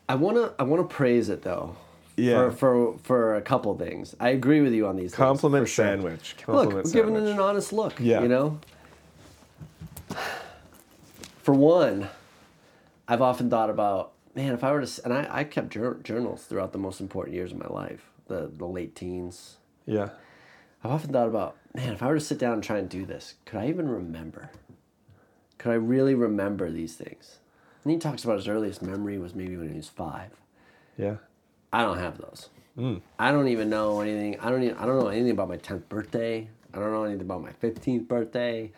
[0.07, 1.75] I wanna, I wanna praise it though.
[2.17, 2.49] Yeah.
[2.49, 5.11] For, for for a couple things, I agree with you on these.
[5.11, 5.85] things, Compliment for sure.
[5.85, 6.35] sandwich.
[6.39, 7.97] Look, Compliment we're giving it an honest look.
[7.99, 8.21] Yeah.
[8.21, 8.59] You know?
[11.43, 12.09] For one,
[13.09, 16.43] I've often thought about, man, if I were to, and I, I kept jour- journals
[16.43, 19.57] throughout the most important years of my life, the, the late teens.
[19.87, 20.09] Yeah.
[20.83, 23.05] I've often thought about, man, if I were to sit down and try and do
[23.05, 24.51] this, could I even remember?
[25.57, 27.39] Could I really remember these things?
[27.83, 30.31] And he talks about his earliest memory was maybe when he was five.
[30.95, 31.15] Yeah.
[31.73, 32.49] I don't have those.
[32.75, 32.97] Hmm.
[33.17, 34.39] I don't even know anything.
[34.39, 34.63] I don't.
[34.63, 36.47] Even, I don't know anything about my tenth birthday.
[36.73, 38.71] I don't know anything about my fifteenth birthday.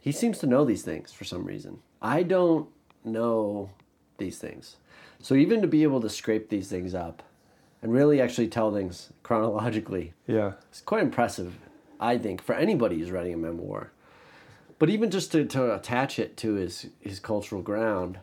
[0.00, 1.80] He seems to know these things for some reason.
[2.00, 2.68] I don't
[3.06, 3.70] know
[4.18, 4.76] these things.
[5.22, 7.22] So even to be able to scrape these things up,
[7.82, 10.54] and really actually tell things chronologically, Yeah.
[10.70, 11.56] it's quite impressive.
[12.00, 13.92] I think for anybody who's writing a memoir,
[14.78, 18.18] but even just to, to attach it to his his cultural ground,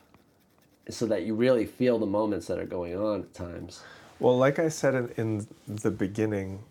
[0.90, 3.82] so that you really feel the moments that are going on at times.
[4.20, 6.64] Well, like I said in, in the beginning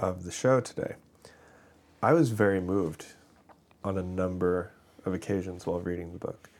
[0.00, 0.94] of the show today,
[2.02, 3.04] I was very moved
[3.84, 4.72] on a number
[5.04, 6.50] of occasions while reading the book.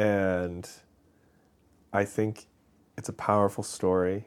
[0.00, 0.66] And
[1.92, 2.46] I think
[2.96, 4.24] it's a powerful story.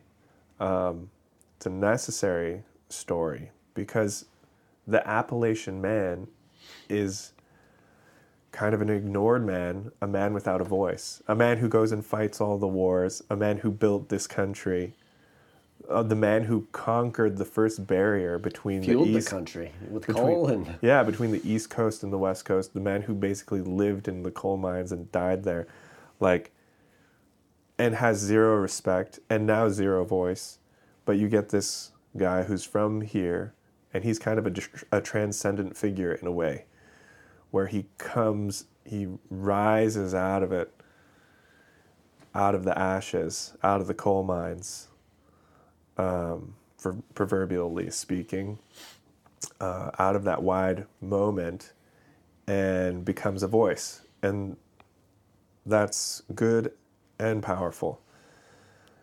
[0.60, 1.10] Um,
[1.58, 4.26] it's a necessary story because
[4.86, 6.28] the Appalachian man
[6.90, 7.34] is
[8.52, 12.06] kind of an ignored man, a man without a voice, a man who goes and
[12.06, 14.94] fights all the wars, a man who built this country,
[15.90, 20.08] uh, the man who conquered the first barrier between Fueled the the east country with
[20.08, 23.14] between- coal and yeah, between the East Coast and the West Coast, the man who
[23.14, 25.68] basically lived in the coal mines and died there,
[26.20, 26.52] like,
[27.78, 30.60] and has zero respect and now zero voice.
[31.06, 33.54] But you get this guy who's from here,
[33.94, 36.66] and he's kind of a, a transcendent figure in a way,
[37.52, 40.74] where he comes, he rises out of it,
[42.34, 44.88] out of the ashes, out of the coal mines,
[45.98, 48.60] um, for proverbially speaking
[49.60, 51.74] uh, out of that wide moment
[52.48, 54.02] and becomes a voice.
[54.22, 54.58] And
[55.66, 56.74] that's good
[57.20, 58.02] and powerful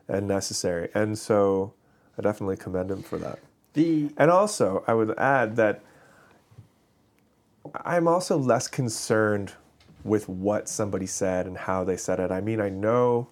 [0.08, 0.90] and necessary.
[0.94, 1.72] And so
[2.18, 3.38] I definitely commend him for that.
[3.74, 5.82] the And also, I would add that
[7.84, 9.52] I'm also less concerned
[10.02, 12.30] with what somebody said and how they said it.
[12.30, 13.28] I mean, I know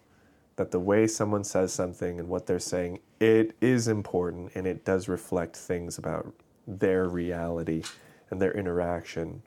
[0.59, 4.85] that the way someone says something and what they're saying, it is important and it
[4.85, 6.35] does reflect things about
[6.67, 7.83] their reality
[8.29, 9.41] and their interaction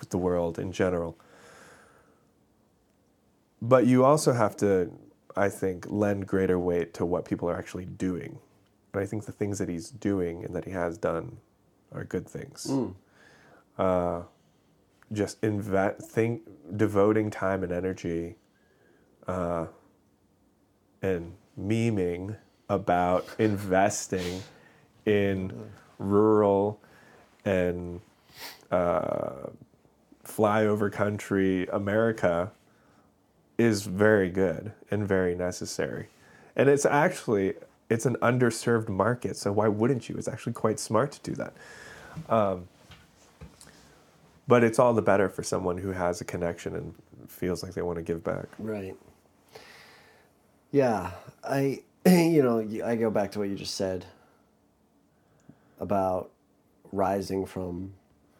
[0.00, 1.16] with the world in general.
[3.62, 4.90] But you also have to,
[5.36, 8.38] I think, lend greater weight to what people are actually doing.
[8.92, 11.36] And I think the things that he's doing and that he has done
[11.92, 12.66] are good things.
[13.78, 14.22] Uh,
[15.12, 16.42] just invest, think,
[16.76, 18.34] devoting time and energy,
[19.28, 19.66] uh,
[21.02, 22.36] and memeing
[22.68, 24.42] about investing
[25.06, 25.52] in
[25.98, 26.80] rural
[27.44, 28.00] and
[28.70, 29.48] uh,
[30.24, 32.52] flyover country America
[33.58, 36.08] is very good and very necessary.
[36.56, 37.54] And it's actually
[37.90, 40.14] it's an underserved market, so why wouldn't you?
[40.16, 41.52] It's actually quite smart to do that.
[42.28, 42.68] Um,
[44.46, 46.94] but it's all the better for someone who has a connection and
[47.28, 48.46] feels like they want to give back.
[48.58, 48.96] Right.
[50.72, 51.10] Yeah,
[51.42, 54.06] I you know I go back to what you just said
[55.78, 56.30] about
[56.92, 57.92] rising from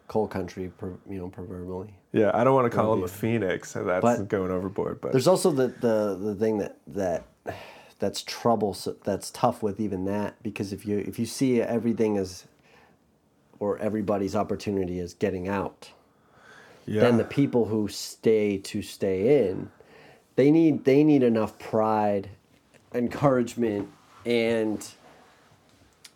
[0.07, 1.93] coal country, per, you know, proverbially.
[2.11, 3.71] Yeah, I don't want to call him a phoenix.
[3.71, 7.25] so That's But- going overboard, but There's also the the the thing that that
[7.99, 8.75] that's trouble.
[9.03, 12.45] That's tough with even that because if you if you see everything as
[13.59, 15.91] or everybody's opportunity is getting out,
[16.85, 17.01] yeah.
[17.01, 19.69] then the people who stay to stay in,
[20.35, 22.29] they need they need enough pride,
[22.93, 23.89] encouragement,
[24.25, 24.85] and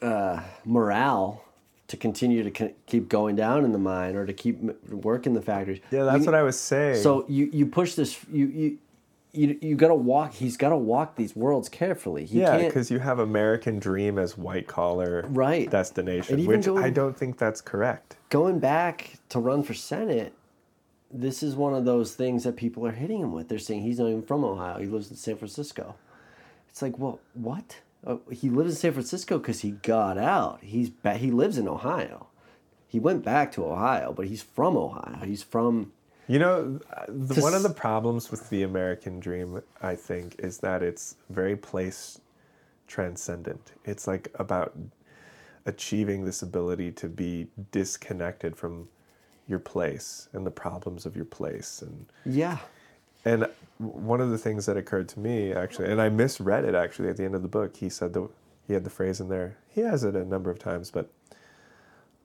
[0.02, 1.44] uh, morale
[1.88, 5.34] to continue to c- keep going down in the mine or to keep m- working
[5.34, 5.80] the factories.
[5.92, 7.02] yeah, that's You- what I was saying.
[7.02, 8.78] So you you push this you you.
[9.38, 10.32] You, you gotta walk.
[10.32, 12.24] He's gotta walk these worlds carefully.
[12.26, 15.70] He yeah, because you have American Dream as white collar Right.
[15.70, 18.16] destination, which going- I don't think that's correct.
[18.30, 20.32] going back to run for senate,
[21.12, 23.48] this is one of those things that people are hitting him with.
[23.48, 24.80] They're saying he's not even from Ohio.
[24.80, 25.96] He lives in San Francisco.
[26.70, 27.78] It's like, well, what?
[28.06, 30.60] Uh, he lives in San Francisco because he got out.
[30.62, 32.28] He's ba- he lives in Ohio.
[32.88, 35.26] He went back to Ohio, but he's from Ohio.
[35.26, 35.92] He's from
[36.28, 40.84] You know, the, one of the problems with the American dream, I think, is that
[40.84, 42.20] it's very place
[42.88, 43.72] transcendent.
[43.84, 44.78] It's like about
[45.66, 48.88] achieving this ability to be disconnected from
[49.48, 52.58] your place and the problems of your place and yeah,
[53.24, 57.10] and one of the things that occurred to me actually and i misread it actually
[57.10, 58.28] at the end of the book he said that
[58.68, 61.10] he had the phrase in there he has it a number of times but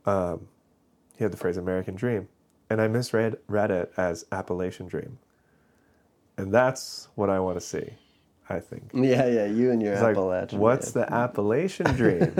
[0.06, 0.46] um,
[1.16, 2.28] he had the phrase american dream
[2.70, 5.18] and i misread read it as appalachian dream
[6.38, 7.90] and that's what i want to see
[8.48, 9.44] i think yeah, yeah.
[9.46, 10.58] You and your it's like, Appalachian.
[10.60, 12.34] what's the Appalachian dream?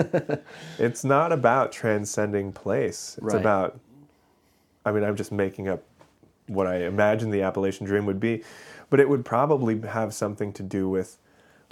[0.79, 3.15] it's not about transcending place.
[3.17, 3.39] It's Right.
[3.39, 3.79] about,
[4.85, 5.83] I mean, I'm just making up
[6.47, 8.43] what I imagine the Appalachian dream would be,
[8.89, 11.17] but it would probably have something to do with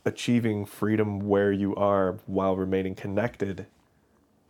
[0.06, 3.66] achieving freedom where you are while remaining connected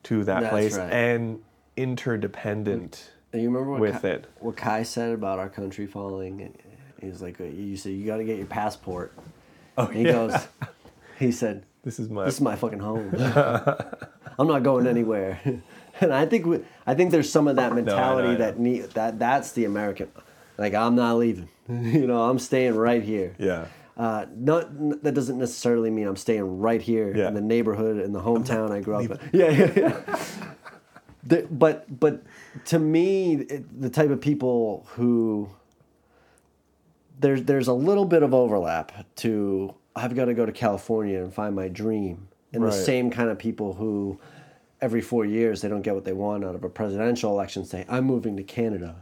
[0.04, 0.92] to that That's place right.
[0.92, 1.42] and
[1.76, 3.12] interdependent.
[3.34, 4.26] And you remember what with Kai, it.
[4.40, 6.54] what Kai said about our country falling?
[7.00, 9.14] He was like, uh, "You said you got to get your passport."
[9.78, 10.12] Oh, And he yeah.
[10.12, 10.48] goes,
[11.20, 12.26] he said, This is my.
[12.26, 13.14] "This is my fucking home.
[14.40, 15.40] I'm not going anywhere."
[16.02, 18.36] and I think we, I think there's some of that mentality know.
[18.38, 20.10] that need that that's the American.
[20.58, 21.50] Like I'm not leaving.
[21.70, 23.36] you know, I'm staying right here.
[23.38, 23.66] yeah.
[23.98, 27.28] Uh, not n- that doesn't necessarily mean I'm staying right here Yeah.
[27.28, 29.20] in the neighborhood in the hometown I grew up in.
[29.34, 30.26] Yeah, yeah, yeah.
[31.22, 32.24] The, but but
[32.68, 35.50] to me, it, the type of people who
[37.20, 41.34] there's there's a little bit of overlap to I've got to go to California and
[41.34, 42.72] find my dream, and Right.
[42.72, 44.18] the same kind of people who
[44.82, 47.86] every four years they don't get what they want out of a presidential election say
[47.90, 48.96] I'm moving to Canada.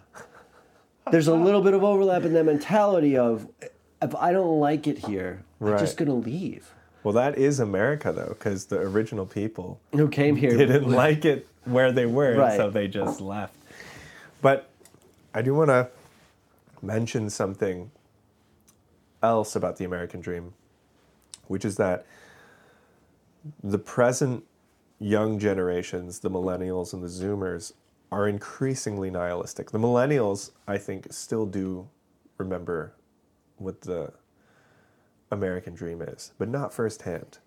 [1.12, 3.48] There's a little bit of overlap in that mentality of
[4.02, 6.72] if I don't like it here, I'm just gonna leave.
[7.04, 11.48] Well, that is America though, because the original people Who came here didn't like it
[11.66, 12.58] where they were, Right.
[12.58, 13.56] so they just left.
[14.42, 14.70] But
[15.34, 15.90] I do want to
[16.82, 17.92] mention something
[19.24, 20.54] else about the American dream,
[21.48, 22.06] which is that
[23.64, 24.44] the present
[25.00, 27.74] young generations, the millennials and the Zoomers,
[28.12, 29.72] are increasingly nihilistic.
[29.72, 31.90] The millennials, I think, still do
[32.38, 32.94] remember
[33.58, 34.14] what the
[35.32, 37.40] American dream is, but not firsthand.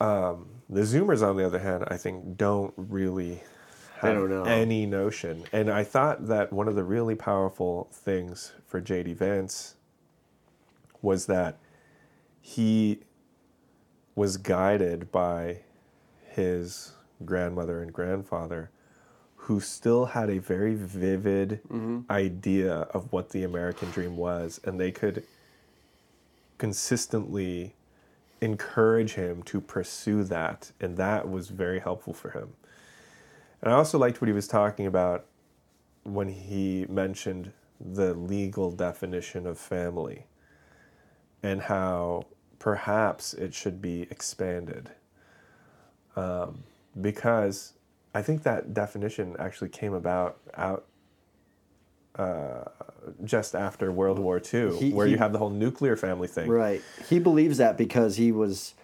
[0.00, 3.42] Um, the Zoomers, on the other hand, I think don't really
[4.00, 4.42] have don't know.
[4.44, 5.44] any notion.
[5.52, 9.14] And I thought that one of the really powerful things for J.D.
[9.14, 9.76] Vance
[11.00, 11.58] was that
[12.40, 13.00] he
[14.14, 15.58] was guided by
[16.30, 16.92] his
[17.24, 18.70] grandmother and grandfather
[19.36, 22.00] who still had a very vivid mm-hmm.
[22.10, 25.24] idea of what the American dream was and they could
[26.58, 27.74] consistently
[28.40, 32.54] encourage him to pursue that and that was very helpful for him.
[33.60, 35.26] And I also liked what he was talking about
[36.04, 40.26] when he mentioned the legal definition of family
[41.42, 42.24] and how
[42.68, 44.88] perhaps it should be expanded.
[46.16, 46.64] Um,
[46.98, 47.74] because
[48.14, 50.86] I think that definition actually came about out
[52.18, 52.64] uh,
[53.24, 56.48] just after World War II, He- where he- you have the whole nuclear family thing.
[56.48, 56.80] Right.
[57.06, 58.74] He believes that because he was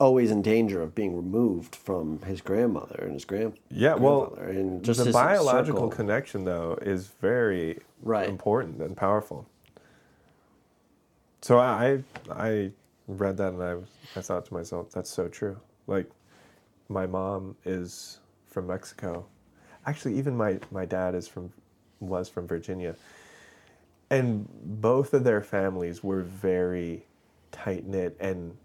[0.00, 4.82] always in danger of being removed from his grandmother and his grand Yeah, well, and
[4.82, 5.90] just the biological circle.
[5.90, 8.28] connection, though, is very Right.
[8.28, 9.46] important and powerful.
[11.42, 12.72] So I I
[13.06, 15.58] read that and I I thought to myself, that's so true.
[15.86, 16.10] Like,
[16.88, 19.26] my mom is from Mexico.
[19.86, 21.52] Actually, even my my dad is from
[22.00, 22.96] was from Virginia,
[24.10, 24.48] and
[24.80, 27.04] both of their families were very
[27.52, 28.56] tight knit and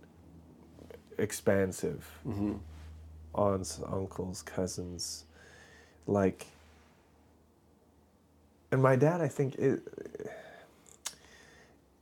[1.18, 2.10] expansive.
[2.28, 2.54] Mm-hmm.
[3.34, 5.26] Aunts, uncles, cousins,
[6.08, 6.48] like.
[8.72, 9.82] And my dad, I think it.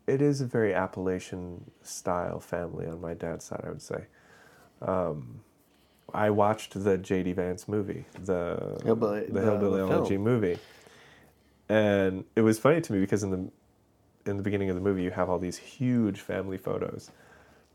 [0.08, 4.06] It is a very Appalachian style family on my dad's side, I would say.
[4.82, 5.42] Um,
[6.14, 7.34] I watched the J.D.
[7.34, 10.24] Vance movie, the Hillbilly- the the- Hillbilly the Elegy film.
[10.24, 10.58] movie,
[11.68, 13.52] and it was funny to me because in the
[14.30, 17.12] in the beginning of the movie you have all these huge family photos.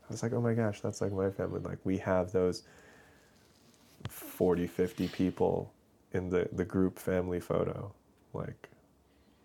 [0.03, 1.59] I was like, oh my gosh, that's like my family.
[1.61, 2.63] Like we have those
[4.09, 5.71] 40, 50 people
[6.11, 7.91] in the, the group family photo.
[8.33, 8.69] Like,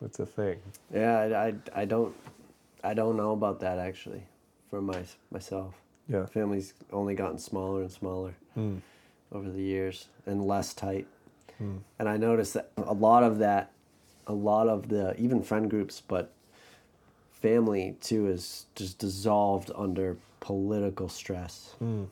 [0.03, 0.59] it's a thing.
[0.93, 2.15] Yeah, I, I, I don't
[2.85, 4.23] I don't know about that actually
[4.71, 5.75] for my myself.
[6.09, 6.27] Yeah.
[6.27, 8.81] Family's only gotten smaller and smaller Mm.
[9.33, 11.07] over the years and less tight.
[11.61, 11.81] Mm.
[11.99, 13.73] And I noticed that a lot of that,
[14.27, 16.31] a lot of the even friend groups, but
[17.33, 22.07] family too is just dissolved under political stress, Mm.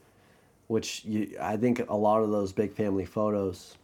[0.68, 3.76] which you, I think a lot of those big family photos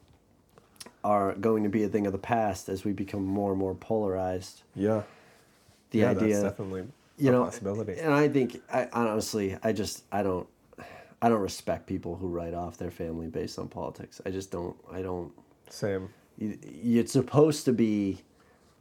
[1.05, 3.75] are going to be a thing of the past as we become more and more
[3.75, 4.63] polarized.
[4.75, 5.03] Yeah.
[5.93, 6.85] The yeah, idea, that's definitely
[7.19, 7.99] you a know, possibility.
[8.01, 10.47] and I think I honestly, I just I don't,
[11.23, 14.21] I don't respect people who write off their family based on politics.
[14.27, 14.77] I just don't.
[14.91, 15.31] I don't.
[15.71, 16.09] Same.
[16.39, 16.59] you-
[17.01, 18.23] It's supposed to be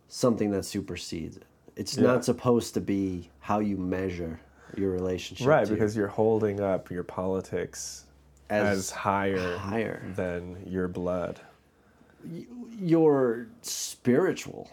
[0.08, 1.44] something that supersedes it.
[1.76, 2.08] It's Yeah.
[2.08, 4.40] not supposed to be how you measure
[4.78, 5.46] your relationship.
[5.48, 8.06] Right, because you're holding up your politics
[8.50, 10.02] as, As higher, higher.
[10.16, 11.40] than your blood.
[12.80, 14.70] you're spiritual.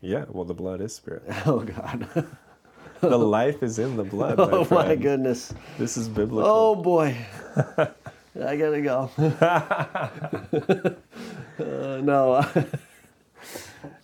[0.00, 1.24] Yeah, well, the blood is spirit.
[1.46, 2.08] Oh God.
[3.00, 4.38] the life is in the blood.
[4.38, 5.54] My oh my goodness.
[5.78, 6.50] This is biblical.
[6.50, 7.16] Oh boy.
[7.56, 9.10] I gotta go.
[11.58, 12.46] uh, no.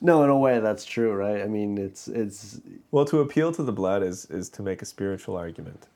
[0.01, 1.43] no, in a way that's true, right?
[1.43, 4.87] I mean, it's it's Well, to appeal to the blood is is to make a
[4.87, 5.87] spiritual argument.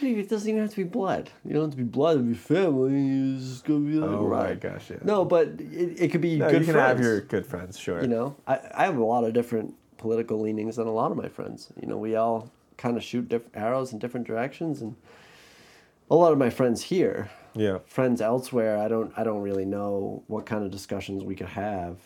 [0.00, 1.30] It doesn't even have to be blood.
[1.44, 3.36] You don't have to be blood to be family.
[3.36, 4.60] It's just gonna be like Oh my right.
[4.60, 4.98] gosh, yeah.
[5.02, 6.98] No, but it, it could be No, good you can friends.
[6.98, 8.02] have your good friends, sure.
[8.02, 11.16] You know, I, I have a lot of different political leanings than a lot of
[11.16, 11.72] my friends.
[11.80, 14.94] You know, we all kind of shoot different arrows in different directions, and
[16.10, 17.78] a lot of my friends here, Yeah.
[17.86, 21.96] friends elsewhere, I don't I don't really know what kind of discussions we could have.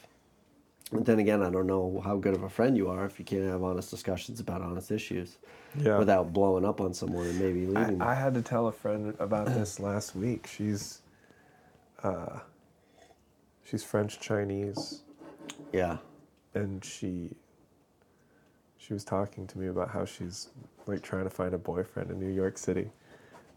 [0.93, 3.25] But then again, I don't know how good of a friend you are if you
[3.25, 5.39] can't have honest discussions about honest issues
[5.75, 5.99] Yeah.
[5.99, 8.03] without blowing up on someone and maybe leaving them.
[8.03, 10.47] I had to tell a friend about this last week.
[10.47, 11.01] She's
[12.03, 12.41] uh,
[13.65, 15.03] she's French Chinese,
[15.73, 15.99] Yeah.
[16.55, 17.31] and she
[18.77, 20.49] she was talking to me about how she's
[20.87, 22.91] like trying to find a boyfriend in New York City,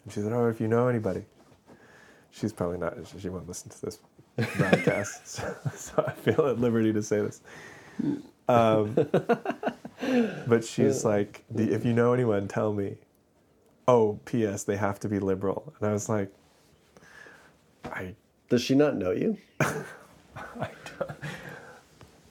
[0.03, 1.25] and she said, "Oh, if you know anybody."
[2.31, 2.95] She's probably not.
[3.17, 3.97] She won't listen to this
[4.57, 7.41] broadcast, so, so I feel at liberty to say this.
[8.47, 8.93] Um,
[10.47, 12.97] but she's like, if you know anyone, tell me.
[13.88, 14.63] Oh, P.S.
[14.63, 15.73] They have to be liberal.
[15.79, 16.31] And I was like,
[17.86, 18.15] I,
[18.49, 19.38] Does she not know you?
[19.59, 21.05] I do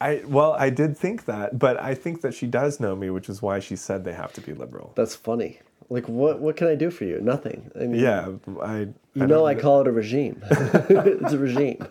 [0.00, 3.28] I, well, I did think that, but I think that she does know me, which
[3.28, 4.92] is why she said they have to be liberal.
[4.96, 5.60] That's funny.
[5.88, 7.20] Like, what what can I do for you?
[7.20, 7.70] Nothing.
[7.74, 8.32] I mean, Yeah,
[8.62, 8.88] I.
[9.14, 10.42] You I know, I call it a regime.
[10.50, 11.86] it's a regime.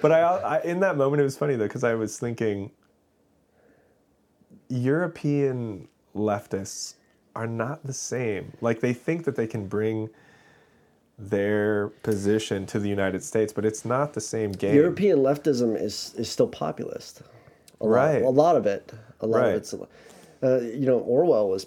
[0.00, 2.70] But I, I, in that moment, it was funny though, because I was thinking,
[4.68, 6.94] European leftists
[7.36, 8.52] are not the same.
[8.60, 10.08] Like they think that they can bring
[11.18, 14.74] their position to the United States, but it's not the same game.
[14.74, 17.22] European leftism is is still populist.
[17.80, 18.22] A lot, Right.
[18.22, 18.92] a lot of it.
[19.20, 19.48] A lot Right.
[19.50, 19.74] of it's.
[20.42, 21.66] Uh, you know, Orwell was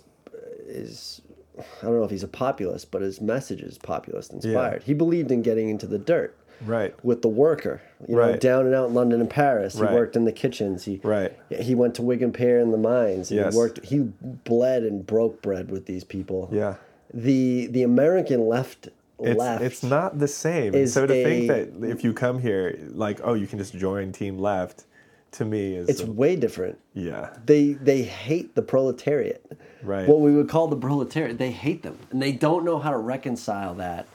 [0.67, 1.21] is.
[1.57, 4.83] I don't know if he's a populist, but his message is populist inspired.
[4.83, 6.35] He believed in getting into the dirt
[6.65, 6.93] Right.
[7.03, 7.81] with the worker.
[8.07, 8.39] You know, Right.
[8.39, 9.75] down and out in London and Paris.
[9.75, 10.85] He worked in the kitchens.
[10.85, 11.33] He Right.
[11.49, 13.31] He went to Wigan Pier in the mines.
[13.31, 13.53] Yes.
[13.53, 13.85] He worked.
[13.85, 16.49] He bled and broke bread with these people.
[16.51, 16.75] Yeah.
[17.13, 18.89] The the American left
[19.19, 19.63] It's, left.
[19.63, 20.67] it's not the same.
[20.73, 23.73] And is so to think that if you come here, like, oh, you can just
[23.73, 24.83] join Team Left,
[25.33, 26.77] to me is It's a- way different.
[26.93, 29.41] yeah, they they hate the proletariat.
[29.85, 30.07] Right.
[30.07, 31.37] What we would call the proletariat.
[31.37, 34.07] They hate them, and they don't know how to reconcile that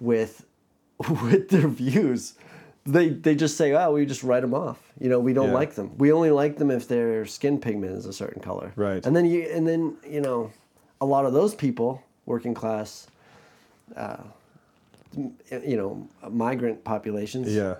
[0.00, 0.44] with
[1.22, 2.34] with their views.
[2.84, 5.54] They they just say, "Oh, we just write them off." You know, we don't Yeah.
[5.54, 5.92] like them.
[5.98, 8.72] We only like them if their skin pigment is a certain color.
[8.76, 9.04] Right.
[9.06, 10.50] And then you and then you know,
[11.00, 13.06] a lot of those people, working class,
[13.96, 14.16] uh,
[15.16, 17.76] you know, migrant populations, yeah,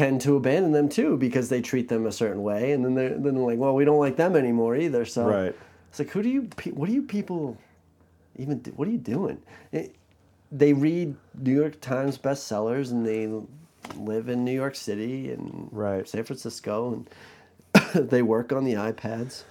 [0.00, 3.10] tend to abandon them too because they treat them a certain way, and then they're
[3.10, 5.04] then they're like, well, we don't like them anymore either.
[5.04, 5.54] So Right.
[5.90, 6.48] it's like, who do you?
[6.72, 7.58] What do you people
[8.36, 8.58] even?
[8.60, 9.38] Do, what are you doing?
[9.72, 9.94] It,
[10.50, 13.28] they read New York Times bestsellers and they
[13.96, 16.08] live in New York City and Right.
[16.08, 17.04] San Francisco
[17.94, 19.44] and they work on the iPads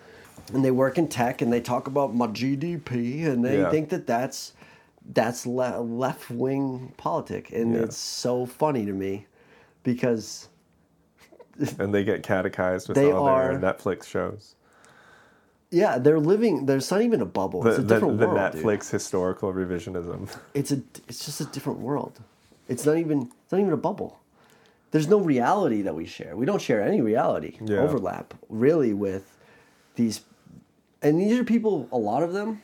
[0.54, 3.70] and they work in tech and they talk about my GDP and they Yeah.
[3.72, 4.54] think that that's
[5.14, 7.84] that's le- left wing politic and Yeah.
[7.84, 9.26] it's so funny to me
[9.84, 10.48] because
[11.80, 14.56] and they get catechized with all are- their Netflix shows.
[15.72, 18.52] yeah they're living there's not even a bubble The, it's a the, different the world
[18.54, 18.64] dude.
[18.64, 20.36] Netflix historical revisionism.
[20.54, 22.20] it's a it's just a different world
[22.68, 24.20] it's not even it's not even a bubble
[24.92, 27.78] there's no reality that we share we don't share any reality Yeah.
[27.80, 29.38] overlap really with
[29.96, 30.22] these
[31.02, 32.62] and these are people a lot of them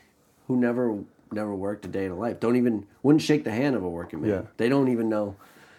[0.47, 0.97] who never
[1.31, 3.89] never worked a day in a life don't even wouldn't shake the hand of a
[3.89, 4.41] working man Yeah.
[4.57, 5.35] they don't even know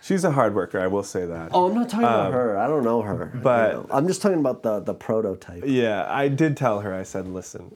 [0.07, 1.50] She's a hard worker, I will say that.
[1.52, 3.86] oh i'm not talking about her i don't know her you Um, but- know.
[3.90, 6.94] i'm just talking about the the prototype Yeah, I did tell her.
[6.94, 7.74] I said, "Listen,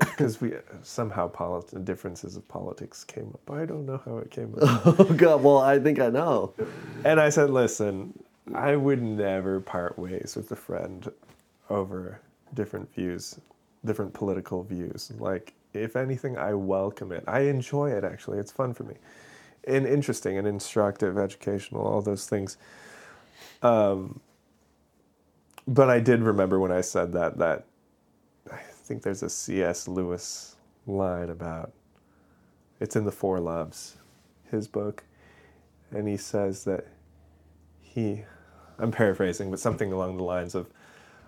[0.00, 0.52] because we
[0.82, 3.50] somehow polit- differences of politics came up.
[3.50, 6.52] I don't know how it came up." oh god well i think i know
[7.04, 7.94] and I said, "Listen,
[8.54, 11.10] I would never part ways with a friend
[11.70, 12.20] over
[12.60, 13.38] different views,
[13.84, 15.12] different political views.
[15.18, 17.22] Like, if anything, I welcome it.
[17.38, 18.02] I enjoy it.
[18.04, 18.96] Actually, it's fun for me,
[19.64, 22.56] and interesting, and instructive, educational, all those things."
[23.62, 24.20] Um,
[25.66, 27.66] but I did remember when I said that that
[28.50, 29.86] I think there's a C.S.
[29.88, 30.56] Lewis
[30.86, 31.72] line about
[32.80, 33.96] it's in the Four Loves,
[34.50, 35.04] his book,
[35.90, 36.86] and he says that
[37.80, 38.24] he
[38.78, 40.70] I'm paraphrasing, but something along the lines of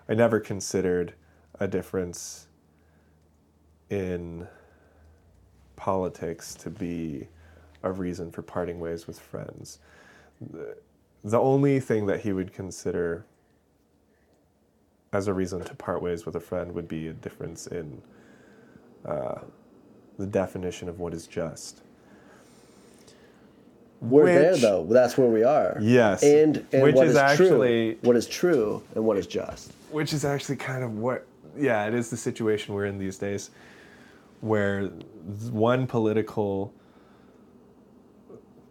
[0.09, 1.13] I never considered
[1.59, 2.47] a difference
[3.89, 4.47] in
[5.75, 7.27] politics to be
[7.83, 9.79] a reason for parting ways with friends.
[10.51, 10.75] The,
[11.23, 13.25] the only thing that he would consider
[15.11, 18.01] as a reason to part ways with a friend would be a difference in
[19.05, 19.39] uh,
[20.17, 21.81] the definition of what is just.
[24.01, 24.85] We're there though.
[24.89, 25.77] That's where we are.
[25.81, 26.23] Yes.
[26.23, 29.71] And, and Which what is is actually- true, what is true and what is just.
[29.91, 33.51] which is actually kind of what yeah it is the situation we're in these days
[34.41, 34.87] where
[35.51, 36.73] one political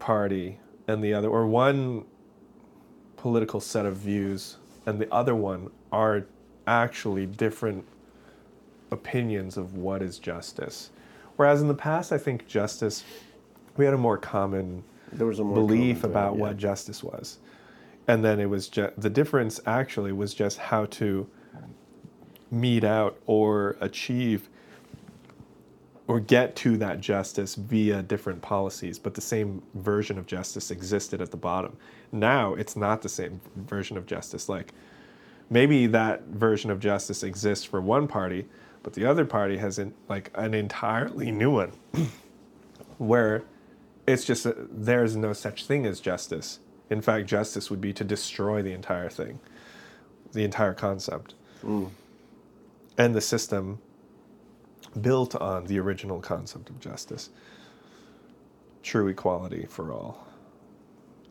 [0.02, 0.58] party
[0.88, 2.04] and the other or one
[3.16, 6.26] political set of views and the other one are
[6.66, 7.84] actually different
[8.90, 10.90] opinions of what is justice
[11.36, 13.04] whereas in the past i think justice
[13.76, 17.38] we had a more common There was a more belief about thread, what justice was.
[18.08, 21.28] And then it was just the difference actually was just how to
[22.50, 24.48] mete out or achieve
[26.08, 31.22] or get to that justice via different policies, but the same version of justice existed
[31.22, 31.76] at the bottom.
[32.10, 34.48] Now it's not the same version of justice.
[34.48, 34.72] Like
[35.48, 38.46] maybe that version of justice exists for one party,
[38.82, 41.72] but the other party has an, like an entirely new one
[42.98, 43.44] where
[44.06, 46.58] it's just that there's no such thing as justice.
[46.90, 49.38] In fact, justice would be to destroy the entire thing,
[50.32, 51.34] the entire concept.
[51.62, 51.90] Mm.
[52.98, 53.78] And the system
[55.00, 57.30] built on the original concept of justice
[58.82, 60.26] true equality for all,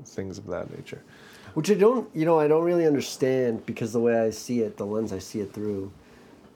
[0.06, 1.04] things of that nature.
[1.54, 4.78] Which I don't, you know, I don't really understand because the way I see it,
[4.78, 5.92] the lens I see it through,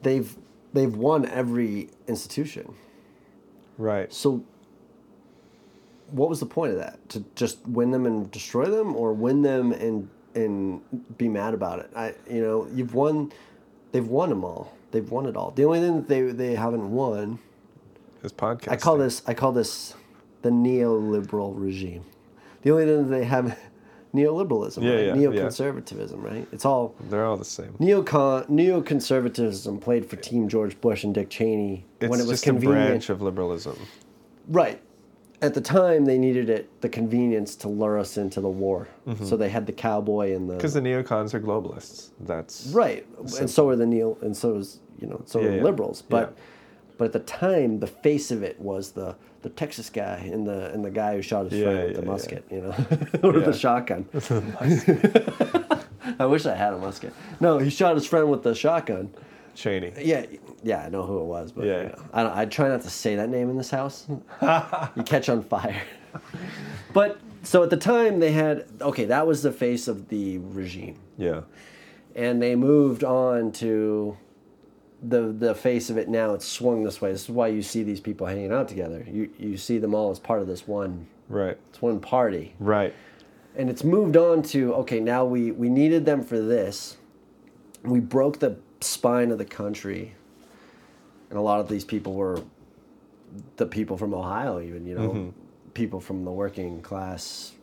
[0.02, 0.36] they've
[0.74, 2.74] they've won every institution.
[3.78, 4.12] Right.
[4.14, 4.44] So,
[6.12, 7.10] what was the point of that?
[7.10, 10.82] To just win them and destroy them, or win them and and
[11.18, 11.92] be mad about it?
[11.94, 13.34] I, you know, you've won.
[13.92, 14.75] They've won them all.
[14.92, 15.52] They've won it all.
[15.52, 17.40] The only thing that they they haven't won.
[18.24, 18.72] is podcast.
[18.72, 19.22] I call this.
[19.28, 19.94] I call this
[20.42, 22.04] the neoliberal regime.
[22.62, 23.58] The only thing that they have.
[24.16, 25.06] Neoliberalism, Yeah, right?
[25.08, 25.42] yeah, yeah.
[25.42, 26.48] neoconservatism, right?
[26.54, 27.74] It's all They're all the same.
[27.82, 32.44] neocon neoconservatism played for Team George Bush and Dick Cheney It's when it was just
[32.44, 32.88] a convenient.
[32.88, 33.78] branch of liberalism.
[34.48, 34.82] Right.
[35.46, 38.88] At the time, they needed it the convenience to lure us into the war.
[39.08, 39.26] Mm-hmm.
[39.26, 42.10] So they had the cowboy and the Because the neocons are globalists.
[42.20, 43.06] That's right,
[43.40, 45.64] and so are the neo, and so is you know so Yeah, are yeah.
[45.64, 46.02] liberals.
[46.02, 46.44] But Yeah.
[46.98, 50.72] but at the time, the face of it was the the Texas guy and the
[50.74, 52.76] and the guy who shot his friend with the musket, you know,
[53.24, 54.06] or the shotgun.
[56.20, 57.14] I wish I had a musket.
[57.40, 59.12] No, he shot his friend with the shotgun.
[59.56, 59.94] Cheney.
[60.02, 60.26] Yeah,
[60.64, 61.82] yeah, I know who it was, but Yeah.
[61.84, 64.06] you know, I I try not to say that name in this house.
[64.96, 65.82] you catch on fire.
[66.94, 70.98] but so at the time they had okay, that was the face of the regime,
[71.18, 71.42] Yeah.
[72.16, 74.18] and they moved on to
[75.02, 76.10] the the face of it.
[76.10, 77.12] Now it's swung this way.
[77.12, 79.06] This is why you see these people hanging out together.
[79.10, 81.08] You you see them all as part of this one.
[81.30, 81.58] Right.
[81.70, 82.94] It's one party Right.
[83.56, 86.98] and it's moved on to okay now we we needed them for this
[87.84, 90.14] we broke the spine of the country
[91.30, 92.42] and a lot of these people were
[93.58, 95.30] the people from ohio even you know Mm-hmm.
[95.74, 97.54] people from the working class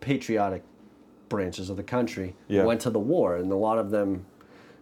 [0.00, 0.62] patriotic
[1.28, 2.64] branches of the country Yeah.
[2.64, 4.24] went to the war and a lot of them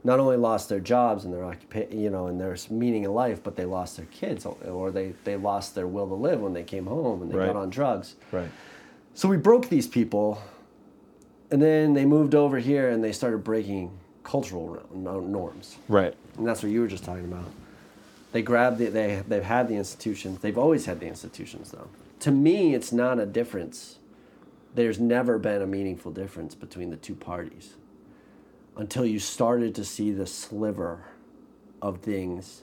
[0.04, 3.42] not only lost their jobs and their occupation you know and their meaning in life
[3.42, 6.62] but they lost their kids or they they lost their will to live when they
[6.62, 7.46] came home and they Right.
[7.46, 8.48] got on drugs Right.
[9.14, 10.40] so we broke these people,
[11.50, 13.90] and then they moved over here and they started breaking
[14.26, 16.12] cultural norms, Right.
[16.36, 17.44] and that's what you were just talking about.
[18.32, 20.40] They grabbed the, they they've had the institutions.
[20.40, 21.88] They've always had the institutions, though.
[22.20, 23.98] To me, it's not a difference.
[24.74, 27.74] There's never been a meaningful difference between the two parties
[28.76, 31.04] until you started to see the sliver
[31.80, 32.62] of things.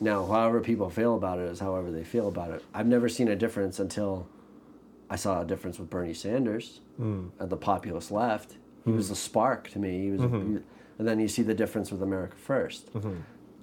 [0.00, 2.62] Now, however people feel about it is however they feel about it.
[2.74, 4.26] I've never seen a difference until
[5.08, 7.28] I saw a difference with Bernie Sanders hmm.
[7.38, 8.56] and the populist left.
[8.84, 10.02] He was the spark to me.
[10.02, 10.58] He was, mm-hmm.
[10.98, 13.14] and then you see the difference with America 1st mm-hmm.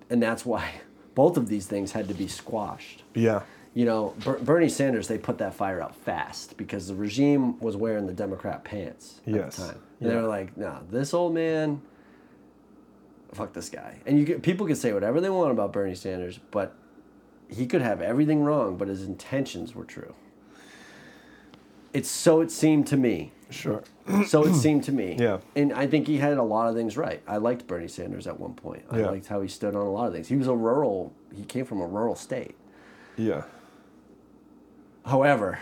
[0.10, 0.72] and that's why
[1.16, 3.04] both of these things had to be squashed.
[3.14, 3.42] Yeah.
[3.74, 7.78] You know, Ber- Bernie Sanders, they put that fire out fast because the regime was
[7.78, 9.56] wearing the Democrat pants at Yes.
[9.56, 9.82] the time.
[10.00, 11.82] And they were like, "No, this old man,
[13.34, 16.40] fuck this guy." And you can, people can say whatever they want about Bernie Sanders,
[16.50, 16.76] but
[17.48, 20.16] he could have everything wrong, but his intentions were true.
[21.94, 23.32] It's so it seemed to me.
[23.50, 23.84] Sure.
[24.28, 25.16] So it seemed to me.
[25.20, 25.40] Yeah.
[25.56, 27.22] And I think he had a lot of things right.
[27.28, 28.84] I liked Bernie Sanders at one point.
[28.90, 29.10] I Yeah.
[29.10, 30.28] liked how he stood on a lot of things.
[30.28, 32.56] He was a rural, he came from a rural state.
[33.18, 33.44] Yeah.
[35.06, 35.60] However,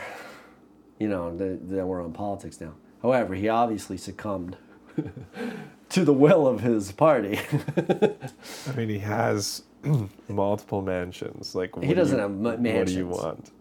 [0.99, 2.73] you know, then we're on politics now.
[3.01, 4.57] However, he obviously succumbed
[5.89, 7.39] to the will of his party.
[7.77, 9.63] I mean, he has
[10.27, 11.55] multiple mansions.
[11.55, 13.17] Like He doesn't you- have ma- What do you mansions.
[13.17, 13.51] want?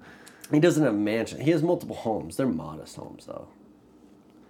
[0.50, 1.40] he doesn't have a mansion.
[1.40, 2.36] He has multiple homes.
[2.36, 3.48] They're modest homes, though.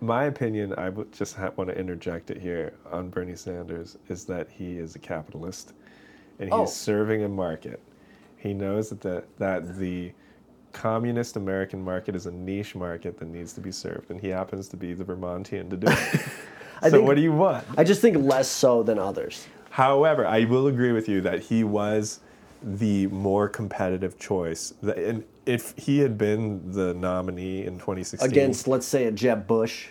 [0.00, 4.24] My opinion, I would just ha- want to interject it here on Bernie Sanders, is
[4.26, 5.72] that he is a capitalist,
[6.38, 6.66] and he's Oh.
[6.66, 7.80] serving a market.
[8.36, 10.12] He knows that the, that the
[10.72, 14.68] communist American market is a niche market that needs to be served, and he happens
[14.68, 16.20] to be the Vermontian to do it.
[16.80, 17.64] So think- what do you want?
[17.76, 19.48] I just think less so than others.
[19.70, 22.20] However, I will agree with you that he was
[22.62, 24.74] the more competitive choice.
[24.82, 29.88] And if he had been the nominee in 2016, Against, let's say, a Jeb Bush.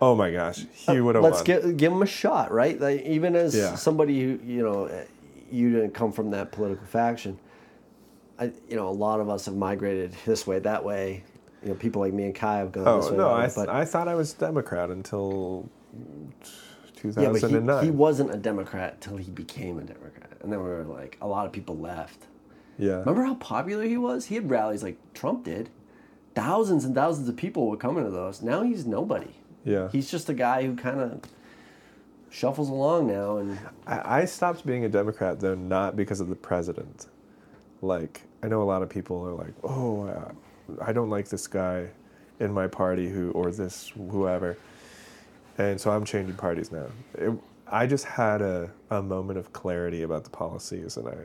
[0.00, 1.44] oh my gosh, he uh, would have Let's won.
[1.44, 2.80] give give him a shot, right?
[2.80, 3.74] Like, even as Yeah.
[3.74, 4.90] somebody who you know,
[5.50, 7.38] you didn't come from that political faction.
[8.38, 11.24] I, you know, a lot of us have migrated this way, that way.
[11.62, 13.16] You know, people like me and Kai have gone oh, this oh way.
[13.16, 15.68] no, way, I, th- but I thought I was Democrat until
[17.04, 20.68] yeah, but he, he wasn't a Democrat till he became a Democrat, and then we
[20.68, 22.26] were like, a lot of people left,
[22.78, 22.98] Yeah.
[23.00, 24.26] Remember how popular he was?
[24.26, 25.70] He had rallies like Trump did.
[26.34, 28.42] Thousands and thousands of people were coming to those.
[28.42, 29.34] Now he's nobody.
[29.64, 29.88] Yeah.
[29.90, 31.20] He's just a guy who kind of
[32.28, 36.34] shuffles along now and I, I stopped being a Democrat though not because of the
[36.36, 37.06] president.
[37.80, 40.12] Like I know a lot of people are like, oh,
[40.82, 41.88] I don't like this guy
[42.38, 44.58] in my party who or this whoever,
[45.58, 46.86] and so I'm changing parties now.
[47.14, 47.32] It,
[47.68, 51.16] I just had a, a moment of clarity about the policies, and I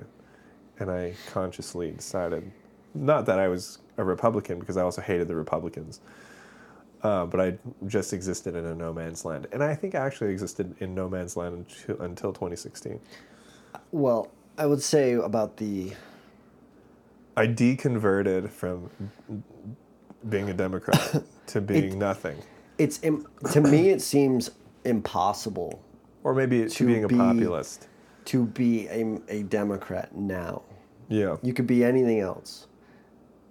[0.80, 2.52] and I consciously decided,
[2.96, 6.02] not that I was a Republican because I also hated the Republicans,
[7.04, 10.32] uh, but I just existed in a no man's land, and I think I actually
[10.32, 13.00] existed in no man's land until, until 2016.
[13.92, 15.94] well, I would say about the
[17.36, 18.90] I deconverted from
[20.28, 22.38] being a Democrat to being nothing,
[22.82, 24.52] it's im- to me it seems
[24.86, 25.82] impossible
[26.24, 27.88] or maybe to To being a be- populist.
[28.26, 30.64] to be a, a Democrat now.
[31.10, 32.68] Yeah, You could be anything else,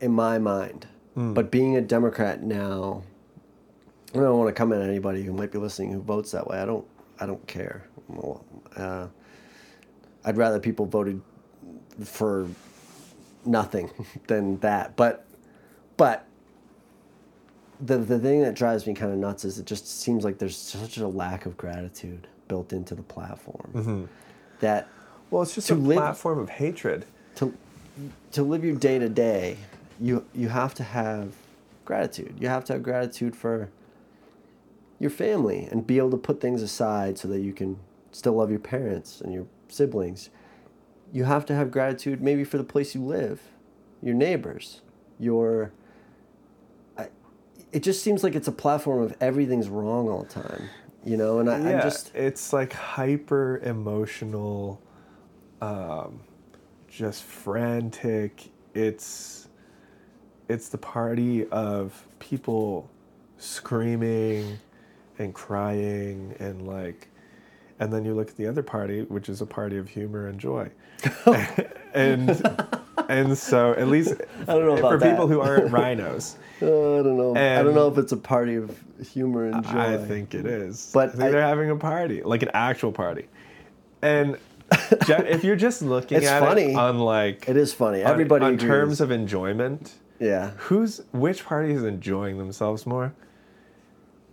[0.00, 0.86] in my mind.
[1.16, 3.02] But being a Democrat now,
[4.14, 6.58] I don't want to come at anybody who might be listening who votes that way.
[6.58, 6.86] I don't.
[7.20, 7.84] I don't care.
[8.74, 9.08] Uh,
[10.24, 11.20] I'd rather people voted
[12.02, 12.48] for
[13.44, 13.90] nothing
[14.28, 14.96] than that.
[14.96, 15.26] But,
[15.98, 16.24] but
[17.80, 20.56] the the thing that drives me kind of nuts is it just seems like there's
[20.56, 24.04] such a lack of gratitude built into the platform mm-hmm.
[24.60, 24.88] that
[25.30, 27.04] well, it's just To a live- platform of hatred.
[27.36, 27.54] to
[28.32, 29.56] to live your day to day,
[30.00, 31.34] you you have to have
[31.84, 32.34] gratitude.
[32.38, 33.68] You have to have gratitude for
[34.98, 37.78] your family and be able to put things aside so that you can
[38.12, 40.30] still love your parents and your siblings.
[41.12, 43.40] You have to have gratitude maybe for the place you live,
[44.02, 44.82] your neighbors,
[45.18, 45.72] your
[47.72, 50.68] it just seems like it's a platform of everything's wrong all the time,
[51.04, 54.80] you know, and I, yeah, I just it's like hyper emotional,
[55.60, 56.20] um,
[56.88, 58.50] just frantic.
[58.74, 59.48] It's
[60.48, 62.90] it's the party of people
[63.38, 64.58] screaming
[65.18, 67.08] and crying and like
[67.78, 70.38] and then you look at the other party which is a party of humor and
[70.38, 70.68] joy
[71.94, 72.28] and
[73.10, 77.02] and so at least I don't know for about people who aren't RINOs uh, I
[77.02, 77.30] don't know.
[77.36, 78.78] I don't know if it's a party of
[79.12, 79.78] humor and joy.
[79.78, 80.90] I think it is.
[80.92, 83.26] But I they're having a party, like an actual party.
[84.02, 84.36] And
[84.72, 86.72] if you're just looking It's at funny.
[86.72, 88.02] it on like It is funny.
[88.02, 88.68] Everybody on agrees.
[88.68, 90.50] terms of enjoyment, yeah.
[90.58, 93.14] who's which party is enjoying themselves more?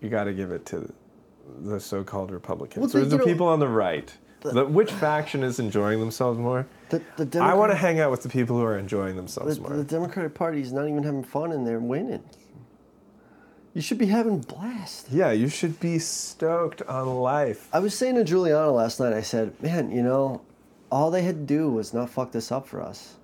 [0.01, 0.91] You got to give it to
[1.61, 4.13] the so-called Republicans Well, or the- the people on the right.
[4.41, 6.68] The, which faction is enjoying themselves more?
[6.89, 9.61] The, the I want to hang out with the people who are enjoying themselves the,
[9.61, 9.76] more.
[9.76, 12.23] the Democratic Party is not even having fun and they're winning.
[13.73, 15.07] You should be having blast.
[15.11, 17.68] yeah, you should be stoked on life.
[17.72, 20.41] I was saying to Juliana last night, I said, man, you know,
[20.91, 23.15] all they had to do was not fuck this up for us.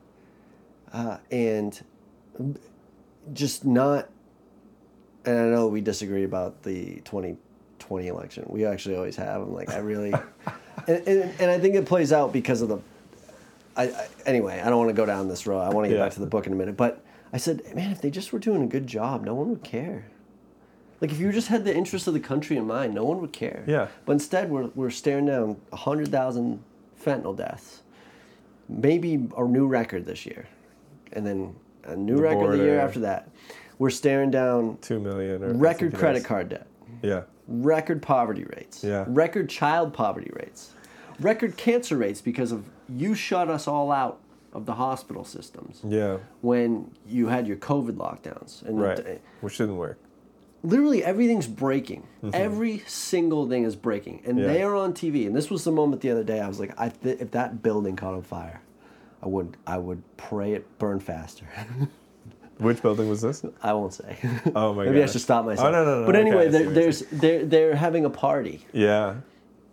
[0.92, 1.84] Uh, and
[3.34, 4.10] just not,
[5.26, 8.46] and I know we disagree about the 2020 election.
[8.48, 9.42] We actually always have.
[9.42, 10.14] I'm like, I really,
[10.88, 12.78] and, and, and I think it plays out because of the,
[13.76, 15.62] I, I anyway, I don't want to go down this road.
[15.62, 16.06] I want to get Yeah.
[16.06, 16.78] back to the book in a minute.
[16.78, 19.64] But I said, man, if they just were doing a good job, no one would
[19.64, 20.06] care.
[21.02, 23.34] Like if you just had the interest of the country in mind, no one would
[23.34, 23.64] care.
[23.68, 23.88] Yeah.
[24.06, 26.64] But instead, we're, we're staring down 100,000
[27.04, 27.82] fentanyl deaths.
[28.70, 30.48] Maybe a new record this year.
[31.12, 33.30] And then a new The record the year after that.
[33.80, 36.68] We're staring down Two million or record credit card debt,
[37.02, 37.24] Yeah.
[37.48, 39.06] Record poverty rates, Yeah.
[39.08, 40.72] record child poverty rates,
[41.20, 44.20] record cancer rates because of you shut us all out
[44.54, 46.18] of the hospital systems Yeah.
[46.42, 48.62] when you had your COVID lockdowns.
[48.64, 49.22] And Right.
[49.42, 49.98] Which didn't work.
[50.66, 52.04] literally everything's breaking.
[52.32, 54.48] Every single thing is breaking, and Mm-hmm.
[54.48, 54.54] Yeah.
[54.54, 55.26] they are on TV.
[55.28, 56.40] And this was the moment the other day.
[56.40, 58.62] I was like, I th- if that building caught on fire,
[59.22, 61.46] I would I would pray it burn faster.
[62.60, 63.44] Which building was this?
[63.62, 64.18] I won't say.
[64.56, 64.92] Oh my god.
[64.92, 65.68] Maybe I should stop myself.
[65.68, 68.06] Oh, no, no, no, But anyway, I see there, what you're there's they're they're having
[68.06, 69.16] a party Yeah.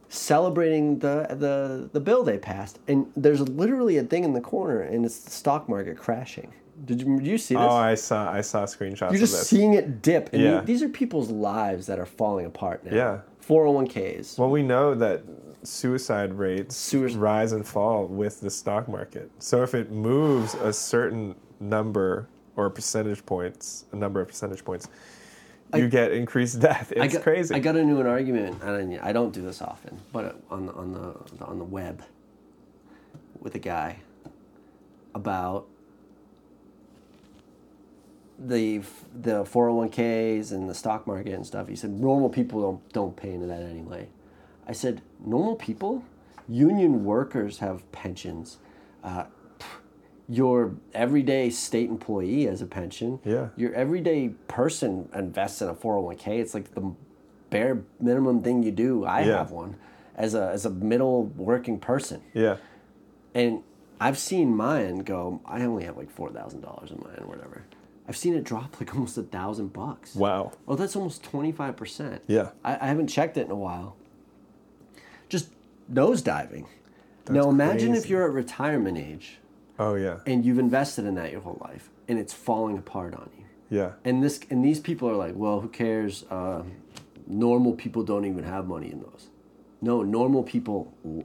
[0.09, 4.81] celebrating the the the bill they passed, and there's literally a thing in the corner,
[4.81, 6.53] and it's the stock market crashing.
[6.85, 7.63] Did you did you see this?
[7.63, 10.31] Oh, I saw I saw screenshots You're of just seeing it dip.
[10.33, 10.61] And Yeah.
[10.63, 12.95] these are people's lives that are falling apart now.
[12.97, 13.19] Yeah.
[13.47, 14.39] 401ks.
[14.39, 15.23] well, we know that
[15.63, 19.31] suicide rates rise and fall with the stock market.
[19.41, 24.89] So if it moves a certain number or percentage points, a number of percentage points,
[25.75, 26.93] you get increased death.
[26.93, 27.55] It's I got, crazy.
[27.55, 30.93] I got into an argument, and I don't do this often, but on the, on
[30.93, 32.03] the on the web
[33.41, 33.99] with a guy
[35.15, 35.67] about
[38.39, 38.83] the
[39.15, 41.69] the 401ks and the stock market and stuff.
[41.69, 44.09] He said normal people don't don't pay into that anyway.
[44.67, 46.05] I said normal people,
[46.49, 48.59] union workers have pensions.
[49.03, 49.25] Uh,
[50.31, 53.19] your everyday state employee has a pension.
[53.25, 53.49] Yeah.
[53.57, 56.39] Your everyday person invests in a 401k.
[56.39, 56.93] It's like the
[57.51, 59.05] bare minimum thing you do.
[59.05, 59.39] I Yeah.
[59.39, 59.75] have one
[60.15, 62.23] as a as a middle working person.
[62.33, 62.59] Yeah.
[63.35, 63.65] And
[64.01, 67.65] I've seen mine go I only have like $4,000 in mine or whatever.
[68.09, 70.15] I've seen it drop like almost a thousand bucks.
[70.15, 70.53] Wow.
[70.69, 72.21] Oh, that's almost 25%.
[72.29, 72.51] Yeah.
[72.65, 73.97] I, I haven't checked it in a while.
[75.29, 75.51] Just
[75.93, 76.67] nosediving.
[77.25, 79.39] That's now imagine if you're at retirement age
[79.81, 80.19] Oh yeah.
[80.27, 83.45] and you've invested in that your whole life and it's falling apart on you.
[83.71, 83.93] Yeah.
[84.05, 86.25] And this and these people are like, well, who cares?
[86.31, 86.63] Uh,
[87.27, 89.29] normal people don't even have money in those.
[89.81, 91.25] No, normal people l-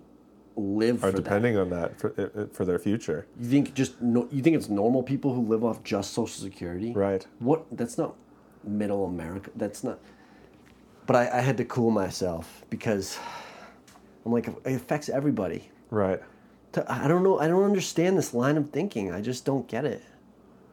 [0.56, 3.27] live Are depending on that for for their future.
[3.40, 6.94] You think just no, you think it's normal people who live off just Social Security?
[6.94, 7.27] Right.
[7.40, 7.65] What?
[7.72, 8.15] That's not
[8.64, 9.52] middle America.
[9.56, 9.99] That's not.
[11.07, 13.18] But I, I had to cool myself because
[14.26, 15.69] I'm like, it affects everybody.
[15.91, 16.22] Right.
[16.76, 17.40] To- I don't know.
[17.40, 19.12] I don't understand this line of thinking.
[19.12, 20.04] I just don't get it.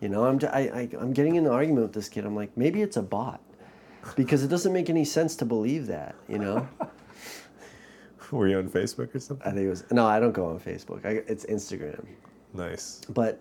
[0.00, 2.24] You know, I'm, I, I, I'm getting in an argument with this kid.
[2.24, 3.40] I'm like, maybe it's a bot.
[4.16, 6.68] Because it doesn't make any sense to believe that, you know?
[8.32, 9.46] Were you on Facebook or something?
[9.46, 11.06] I think it was, no, I don't go on Facebook.
[11.06, 12.04] I, it's Instagram.
[12.52, 13.00] Nice.
[13.10, 13.38] But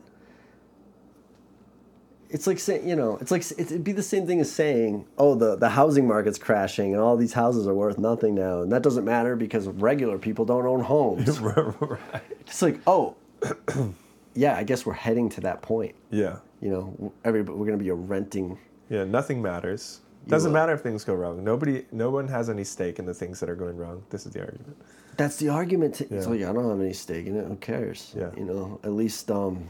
[2.31, 5.35] it's like saying, you know, it's like, it'd be the same thing as saying, oh,
[5.35, 8.61] the, the housing market's crashing and all these houses are worth nothing now.
[8.61, 11.39] And that doesn't matter because regular people don't own homes.
[11.41, 12.21] right.
[12.41, 13.15] it's like, oh,
[14.33, 15.95] yeah, I guess we're heading to that point.
[16.09, 16.37] Yeah.
[16.61, 18.57] you know, everybody we're gonna be a renting.
[18.89, 19.03] Yeah.
[19.03, 20.01] Nothing matters.
[20.27, 21.43] Doesn't matter if things go wrong.
[21.43, 21.85] Nobody.
[21.91, 24.03] No one has any stake in the things that are going wrong.
[24.11, 24.77] This is the argument.
[25.17, 25.95] That's the argument.
[25.95, 26.31] To, It's Yeah.
[26.31, 27.45] like I don't have any stake in it.
[27.47, 28.13] Who cares?
[28.15, 28.29] Yeah.
[28.37, 29.67] You know, at least um,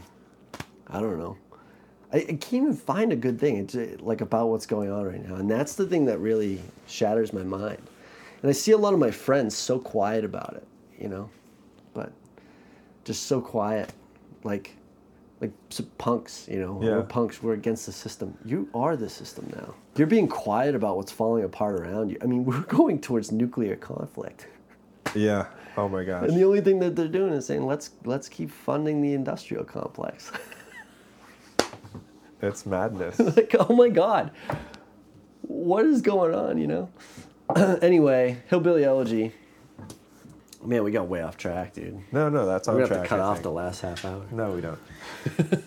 [0.88, 1.36] I don't know.
[2.12, 3.56] I, I can't even find a good thing.
[3.56, 6.60] It's uh, like about what's going on right now, and that's the thing that really
[6.86, 7.80] shatters my mind.
[8.42, 10.66] And I see a lot of my friends so quiet about it.
[11.00, 11.30] You know,
[11.94, 12.12] but
[13.04, 13.92] just so quiet,
[14.44, 14.76] like.
[15.40, 15.50] Like
[15.98, 16.98] punks, you know, Yeah.
[16.98, 17.42] we're punks.
[17.42, 18.38] We're against the system.
[18.44, 19.74] You are the system now.
[19.96, 22.16] You're being quiet about what's falling apart around you.
[22.22, 24.46] I mean, we're going towards nuclear conflict.
[25.16, 25.46] Yeah.
[25.76, 26.28] Oh my gosh.
[26.28, 29.64] And the only thing that they're doing is saying, let's let's keep funding the industrial
[29.64, 30.30] complex.
[32.42, 33.18] It's madness.
[33.36, 34.32] like, oh my God,
[35.42, 36.58] what is going on?
[36.58, 36.90] You know.
[37.82, 39.32] anyway, hillbilly elegy.
[40.64, 42.00] Man, we got way off track, dude.
[42.12, 42.98] No, no, that's on We're gonna track.
[43.00, 43.42] have to cut I off think.
[43.42, 44.24] the last half hour.
[44.30, 44.78] No, we don't.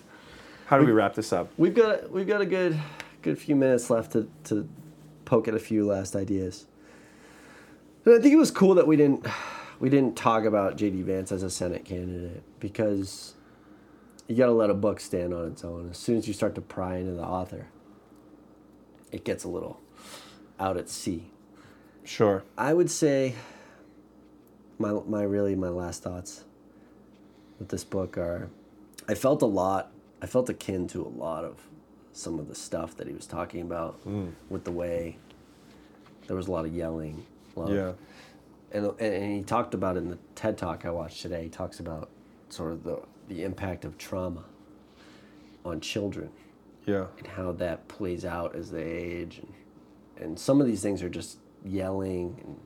[0.68, 1.50] How do we wrap this up?
[1.58, 2.80] We've got we've got a good
[3.22, 4.68] good few minutes left to, to
[5.26, 6.66] poke at a few last ideas.
[8.06, 9.26] And I think it was cool that we didn't
[9.80, 13.35] we didn't talk about JD Vance as a Senate candidate because
[14.28, 15.90] you got to let a book stand on its own.
[15.92, 17.68] As soon as you start to pry into the author,
[19.12, 19.80] it gets a little
[20.60, 21.30] out at sea.
[22.04, 22.44] Sure.
[22.58, 23.36] I would say
[24.78, 26.44] my my really my last thoughts
[27.60, 28.50] with this book are
[29.08, 29.92] I felt a lot
[30.22, 31.58] I felt akin to a lot of
[32.12, 34.32] some of the stuff that he was talking about mm.
[34.50, 35.18] with the way
[36.28, 37.26] there was a lot of yelling
[37.56, 37.94] a lot Yeah.
[38.72, 41.80] and, and and he talked about in the TED talk I watched today he talks
[41.80, 42.10] about
[42.50, 44.44] sort of the the impact of trauma
[45.64, 46.30] on children
[46.86, 47.08] Yeah.
[47.18, 49.54] and how that plays out as they age and
[50.18, 52.58] and some of these things are just yelling and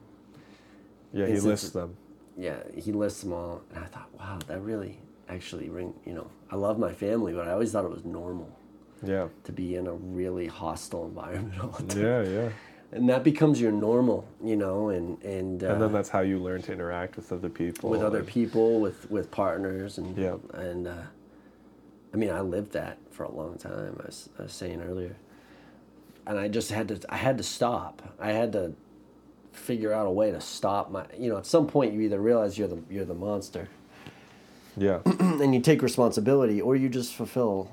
[1.14, 1.96] Yeah, he lists them.
[2.38, 5.00] yeah he lists them all and i thought wow that really
[5.30, 8.50] actually ring you know i love my family but i always thought it was normal
[9.04, 9.30] Yeah.
[9.46, 12.04] to be in a really hostile environment all the time.
[12.04, 12.50] Yeah, yeah.
[12.92, 16.40] And that becomes your normal you know and and, uh, And then that's how you
[16.40, 17.90] learn to interact with other people.
[17.90, 20.38] with other people with with partners and Yeah.
[20.54, 20.94] and uh,
[22.14, 25.16] i mean i lived that for a long time I was, I was saying earlier
[26.26, 28.74] and i just had to i had to stop i had to
[29.54, 32.58] figure out a way to stop my you know at some point you either realize
[32.58, 33.68] you're the you're the monster
[34.78, 35.00] Yeah.
[35.20, 37.70] and you take responsibility or you just fulfill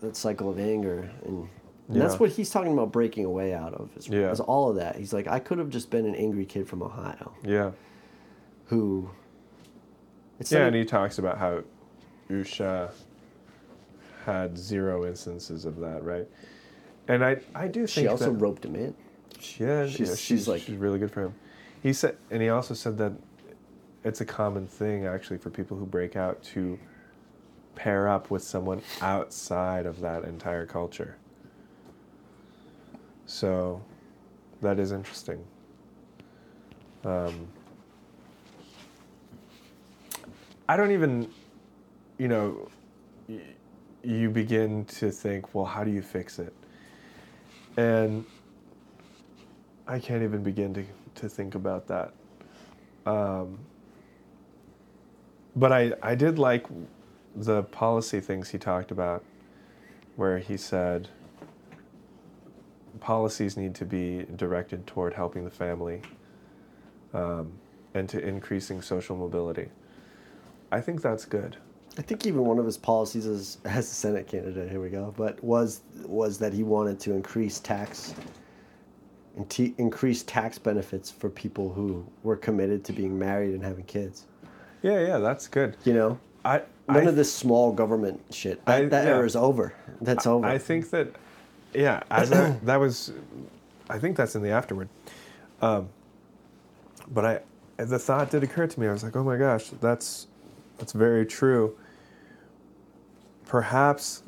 [0.00, 1.48] that cycle of anger and,
[1.88, 4.30] and that's what he's talking about breaking away out of is, Yeah.
[4.30, 6.82] is all of that he's like i could have just been an angry kid from
[6.82, 7.70] ohio yeah.
[8.66, 9.08] who
[10.38, 11.62] it's Yeah, like- and he talks about how
[12.30, 12.90] Usha
[14.24, 16.28] had zero instances of that, right?
[17.08, 18.94] And I, I do think she also that, roped him in
[19.34, 21.34] yeah, she's- yeah, she's she's, like- she's really good for him.
[21.82, 23.12] He said, and he also said that
[24.04, 26.78] it's a common thing actually for people who break out to
[27.74, 31.16] pair up with someone outside of that entire culture.
[33.28, 33.82] So,
[34.62, 35.44] that is interesting.
[37.04, 37.46] Um,
[40.66, 41.28] I don't even,
[42.16, 42.70] you know,
[43.28, 43.40] y-
[44.02, 46.54] you begin to think, well, how do you fix it?
[47.76, 48.24] And
[49.86, 50.84] I can't even begin to,
[51.16, 52.14] to think about that.
[53.04, 53.58] Um,
[55.54, 56.66] but I, I did like
[57.36, 59.22] the policy things he talked about,
[60.16, 61.08] where he said
[63.00, 66.02] policies need to be directed toward helping the family
[67.14, 67.52] um,
[67.94, 69.68] and to increasing social mobility.
[70.70, 71.56] I think that's good.
[71.98, 75.14] I think even one of his policies as as a Senate candidate, here we go,
[75.16, 78.14] but was was that he wanted to increase tax
[79.36, 83.84] and t- increase tax benefits for people who were committed to being married and having
[83.84, 84.26] kids.
[84.82, 85.76] Yeah, yeah, that's good.
[85.84, 88.64] You know, I none I, of this small government shit.
[88.66, 89.14] That, I- that yeah.
[89.14, 89.74] era is over.
[90.00, 90.46] That's over.
[90.46, 91.14] I think that,
[91.74, 93.12] yeah, as I, that was,
[93.88, 94.88] I think that's in the afterward.
[95.60, 95.88] Um,
[97.08, 97.40] but I,
[97.76, 98.86] the thought did occur to me.
[98.86, 100.26] I was like, oh my gosh, that's,
[100.78, 101.76] that's very true.
[103.46, 104.22] Perhaps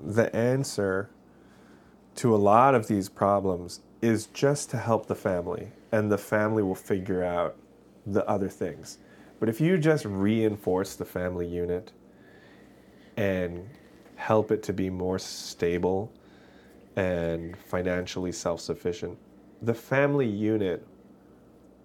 [0.00, 1.10] the answer
[2.16, 6.62] to a lot of these problems is just to help the family, and the family
[6.62, 7.56] will figure out
[8.06, 8.98] the other things.
[9.38, 11.92] But if you just reinforce the family unit
[13.16, 13.68] and
[14.16, 16.12] help it to be more stable
[16.96, 19.18] and financially self sufficient,
[19.62, 20.86] the family unit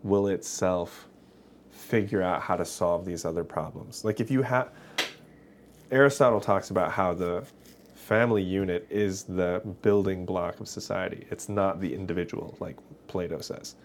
[0.04, 1.08] will itself
[1.72, 4.04] figure out how to solve these other problems.
[4.04, 4.72] Like if you have,
[5.92, 7.46] Aristotle talks about how the
[7.94, 11.26] family unit is the building block of society.
[11.30, 12.78] It's not the individual, like
[13.08, 13.76] Plato says.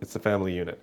[0.00, 0.80] It's the family unit.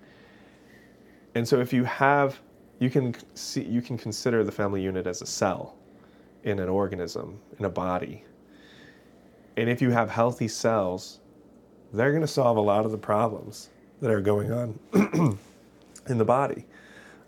[1.34, 2.40] And so if you have,
[2.78, 5.76] you can see, you can consider the family unit as a cell
[6.44, 8.24] in an organism, in a body.
[9.56, 11.20] And if you have healthy cells,
[11.92, 13.68] they're going to solve a lot of the problems
[14.00, 14.78] that are going on
[16.08, 16.64] in the body.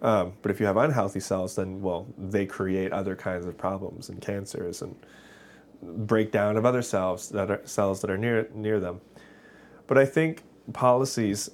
[0.02, 4.08] Um, but if you have unhealthy cells, then, well, they create other kinds of problems
[4.08, 4.94] and cancers and
[5.82, 9.00] breakdown of other cells that are cells that are near near them.
[9.86, 10.42] But I think
[10.72, 11.50] policies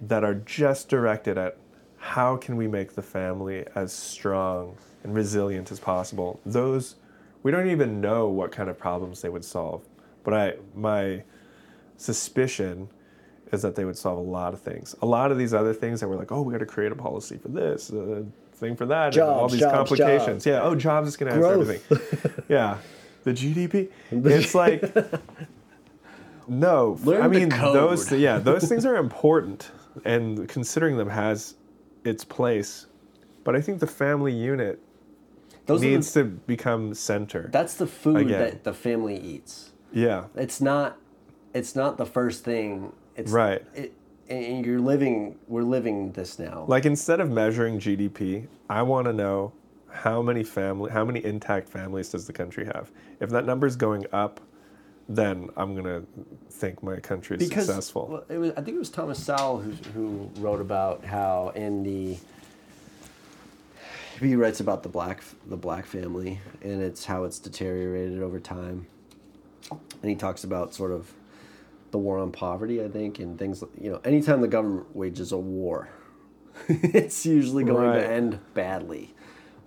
[0.00, 1.56] that are just directed at
[1.96, 6.96] how can we make the family as strong and resilient as possible, those
[7.42, 9.82] we don't even know what kind of problems they would solve.
[10.24, 11.22] But I my
[11.96, 12.88] suspicion
[13.52, 14.94] is that they would solve a lot of things.
[15.02, 16.96] A lot of these other things that were like, oh, we got to create a
[16.96, 20.44] policy for this, a thing for that, and all these jobs, complications.
[20.44, 20.46] jobs.
[20.46, 22.44] Yeah, oh, jobs is going to answer everything.
[22.48, 22.78] yeah,
[23.22, 23.90] the GDP.
[24.10, 24.82] It's like
[26.48, 26.98] no.
[27.04, 27.76] Learn I the mean, code.
[27.76, 29.70] those yeah, those things are important,
[30.04, 31.54] and considering them has
[32.04, 32.86] its place.
[33.44, 34.80] But I think the family unit
[35.66, 37.50] Those needs the, to become center.
[37.52, 38.38] that's the food Again.
[38.38, 39.73] that the family eats.
[39.94, 40.98] Yeah, It's not.
[41.54, 42.92] It's not the first thing.
[43.16, 43.64] It's Right.
[43.74, 43.94] It,
[44.28, 45.36] and you're living.
[45.48, 46.64] We're living this now.
[46.68, 49.52] like instead of measuring GDP, I want to know
[49.90, 52.90] how many family, how many intact families does the country have?
[53.20, 54.40] If that number is going up,
[55.08, 56.02] then I'm gonna
[56.50, 58.08] think my country is because successful.
[58.10, 61.82] well, it was, I think it was Thomas Sowell who, who wrote about how in
[61.82, 62.16] the
[64.20, 68.86] he writes about the black the black family and it's how it's deteriorated over time,
[69.70, 71.12] and he talks about sort of
[71.90, 73.62] the war on poverty, I think, and things.
[73.80, 75.88] You know, anytime the government wages a war,
[76.68, 78.00] it's usually going Right.
[78.00, 79.14] to end badly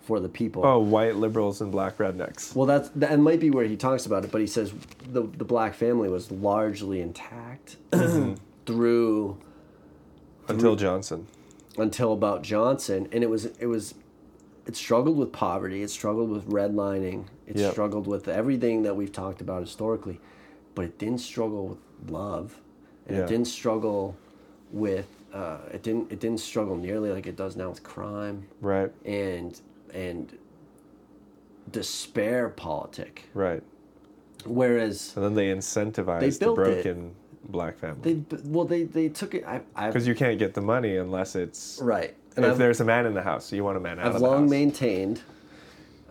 [0.01, 0.65] for the people.
[0.65, 2.55] Oh, white liberals and black rednecks.
[2.55, 4.73] Well, that's that might be where he talks about it, but he says
[5.11, 7.77] the the black family was largely intact
[8.65, 9.37] through
[10.47, 11.27] Until Johnson.
[11.77, 13.95] until about Johnson, and it was it was
[14.67, 17.71] it struggled with poverty, it struggled with redlining, it Yep.
[17.71, 20.19] struggled with everything that we've talked about historically,
[20.75, 22.59] but it didn't struggle with love,
[23.07, 23.23] and Yeah.
[23.23, 24.15] it didn't struggle
[24.71, 28.91] with uh, it didn't it didn't struggle nearly like it does now with crime Right,
[29.05, 29.59] and
[29.93, 30.37] and
[31.71, 33.23] despair politic.
[33.33, 33.63] right.
[34.45, 36.83] Whereas And then they incentivized They the built it.
[36.83, 37.15] broken
[37.49, 38.23] black family.
[38.25, 39.45] they well they they took it.
[39.45, 42.15] I Because you can't get the money unless it's right.
[42.37, 44.15] And if I've, there's a man in the house, you want a man out I've
[44.15, 45.21] of the long maintained,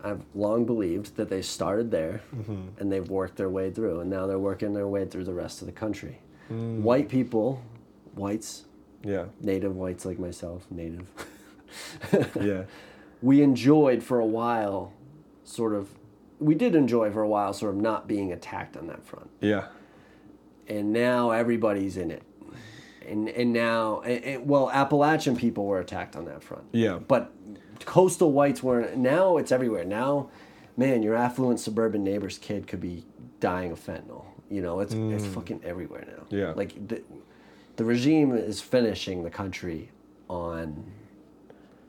[0.03, 2.79] I've long believed that they started there, Mm-hmm.
[2.79, 5.61] and they've worked their way through, and now they're working their way through the rest
[5.61, 6.19] of the country.
[6.51, 6.81] Mm.
[6.81, 7.61] White people,
[8.15, 8.65] whites,
[9.03, 11.07] yeah, native whites like myself, native.
[12.41, 12.63] yeah,
[13.21, 14.93] we enjoyed for a while,
[15.43, 15.89] sort of.
[16.39, 19.29] We did enjoy for a while, sort of not being attacked on that front.
[19.41, 19.65] yeah,
[20.67, 22.23] and now everybody's in it.
[23.05, 26.63] And and now, and, and- well, Appalachian people were attacked on that front.
[26.71, 26.99] yeah.
[27.05, 27.31] But
[27.85, 28.97] coastal whites weren't.
[28.97, 29.85] Now it's everywhere.
[29.85, 30.29] Now,
[30.77, 33.05] man, your affluent suburban neighbor's kid could be
[33.39, 34.25] dying of fentanyl.
[34.49, 36.23] You know, it's it's fucking everywhere now.
[36.23, 36.39] Mm.
[36.39, 36.53] Yeah.
[36.55, 37.01] Like the,
[37.75, 39.91] the regime is finishing the country
[40.29, 40.83] on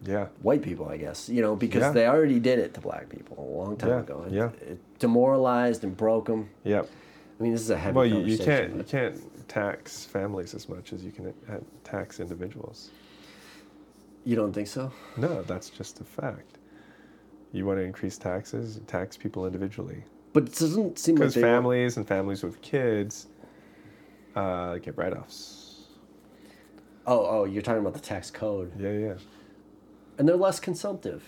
[0.05, 1.29] Yeah, white people, I guess.
[1.29, 1.91] You know, because Yeah.
[1.93, 4.25] they already did it to black people a long time Yeah, ago.
[4.27, 4.51] It, yeah.
[4.71, 6.51] it demoralized and broke them.
[6.65, 6.83] yeah.
[7.39, 10.69] I mean, this is a heavy Well, you, you can't you can't tax families as
[10.69, 12.91] much as you can uh, tax individuals.
[14.25, 14.93] You don't think so?
[15.17, 16.59] No, that's just a fact.
[17.53, 18.81] You want to increase taxes?
[18.87, 20.03] Tax people individually.
[20.33, 23.29] But it doesn't seem like Because families and families with kids
[24.37, 25.87] uh, get write offs.
[27.07, 29.15] Oh, oh, you're talking about the tax code, Yeah, yeah.
[30.19, 31.27] and they're less consumptive.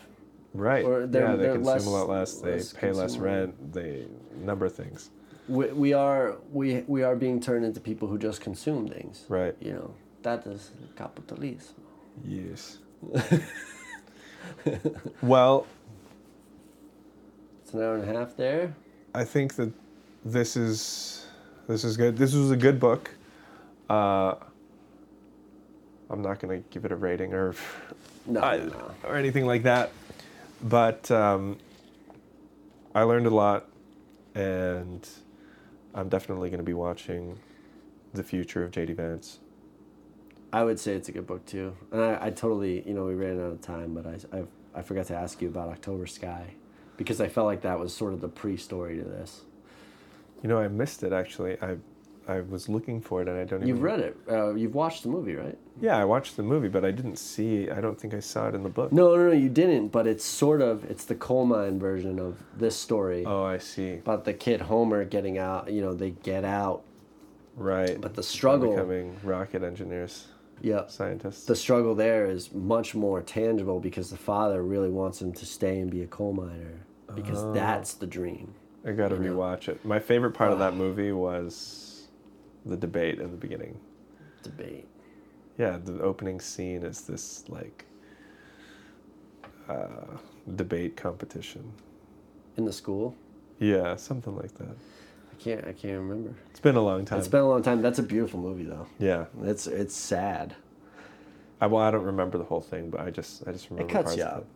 [0.53, 0.85] Right.
[0.85, 2.35] Or they're- yeah, they they're consume less- a lot less.
[2.35, 3.73] They less pay less rent.
[3.73, 4.07] They
[4.37, 5.11] number of things.
[5.51, 9.25] We, we are we we are being turned into people who just consume things.
[9.29, 9.55] Right.
[9.61, 11.75] You know that is capitalism.
[12.25, 12.79] Yes.
[15.23, 15.67] well,
[17.63, 18.75] It's an hour and a half there.
[19.15, 19.73] I think that
[20.25, 21.27] this is
[21.67, 22.17] this is good.
[22.17, 23.11] This was a good book.
[23.89, 24.35] Uh,
[26.11, 27.55] I'm not gonna give it a rating or
[28.27, 28.91] No, I- no.
[29.05, 29.91] or anything like that,
[30.63, 31.57] but um,
[32.95, 33.67] I learned a lot,
[34.35, 35.09] and
[35.95, 37.39] I'm definitely gonna be watching
[38.15, 39.39] the future of JD Vance.
[40.53, 43.15] I would say it's a good book too, and I, I totally you know we
[43.15, 44.45] ran out of time, but I, I
[44.75, 46.55] I forgot to ask you about October Sky,
[46.97, 49.43] because I felt like that was sort of the pre-story to this.
[50.43, 51.57] You know, I missed it actually.
[51.61, 51.77] I
[52.29, 53.59] I was looking for it, and I don't.
[53.61, 53.83] Even You've even...
[53.83, 54.17] read it.
[54.31, 55.57] Uh, you've watched the movie, right?
[55.81, 57.69] Yeah, I watched the movie, but I didn't see.
[57.71, 58.93] I don't think I saw it in the book.
[58.93, 59.89] No, no, no, you didn't.
[59.89, 63.95] But it's sort of it's the coal mine version of this story Oh, I see.
[63.95, 65.73] about the kid Homer getting out.
[65.73, 66.83] You know, they get out,
[67.57, 68.01] Right.
[68.01, 68.71] but the struggle.
[68.73, 70.27] Becoming rocket engineers,
[70.61, 71.47] Yeah, scientists.
[71.47, 75.81] the struggle there is much more tangible because the father really wants him to stay
[75.81, 76.81] and be a coal miner
[77.15, 77.53] because Oh.
[77.53, 78.55] that's the dream.
[78.87, 79.37] I got to you know.
[79.37, 79.85] rewatch it.
[79.85, 81.87] My favorite part of that movie was
[82.67, 83.79] the debate in the beginning.
[84.43, 84.89] Debate.
[85.59, 87.85] Yeah, the opening scene is this like
[89.69, 90.17] uh,
[90.57, 91.73] debate competition.
[92.57, 93.15] In the school,
[93.59, 94.69] Yeah, something like that.
[95.33, 95.61] I can't.
[95.67, 96.35] I can't remember.
[96.51, 97.19] It's been a long time.
[97.19, 97.81] It's been a long time.
[97.81, 98.87] That's a beautiful movie, though.
[98.99, 99.27] yeah.
[99.43, 100.55] It's it's sad.
[101.63, 103.93] I, well, I don't remember the whole thing, but I just I just remember It
[103.93, 104.39] cuts parts you of out.
[104.41, 104.47] it.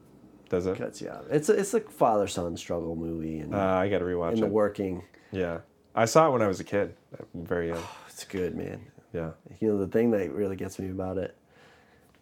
[0.51, 0.77] Does it?
[0.77, 1.27] Cuts you out.
[1.31, 4.39] It's a, it's a father son struggle movie, and Uh, I got to rewatch it.
[4.39, 4.47] in it.
[4.49, 5.03] the working.
[5.33, 5.59] Yeah,
[5.95, 6.95] I saw it when I was a kid,
[7.35, 7.83] very young.
[8.09, 8.81] It's good, man.
[9.13, 9.31] Yeah.
[9.61, 11.37] You know the thing that really gets me about it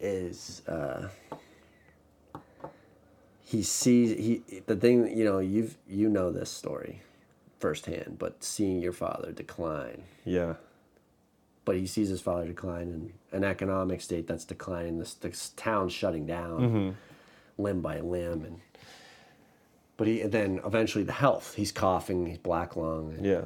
[0.01, 1.09] is uh,
[3.41, 7.01] he sees he the thing you know you've you know this story
[7.59, 10.55] firsthand, but seeing your father decline, Yeah.
[11.65, 14.99] but he sees his father decline in an economic state that's declining.
[14.99, 16.91] This this town's shutting down, Mm-hmm.
[17.63, 18.61] limb by limb, and
[19.97, 21.55] but he and then eventually the health.
[21.55, 22.27] He's coughing.
[22.27, 23.15] He's black lung.
[23.17, 23.45] And, Yeah.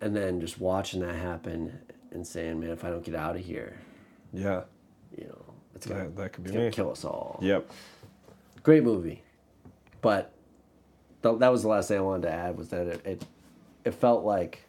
[0.00, 1.78] And then just watching that happen
[2.12, 3.78] and saying, "Man, if I don't get out of here,
[4.32, 4.62] Yeah.
[5.16, 5.44] you know,
[5.74, 7.70] it's gonna, That, that could be gonna kill us all." Yep.
[8.62, 9.22] Great movie,
[10.00, 10.32] but
[11.22, 13.26] th- that was the last thing I wanted to add was that it it,
[13.84, 14.62] it felt like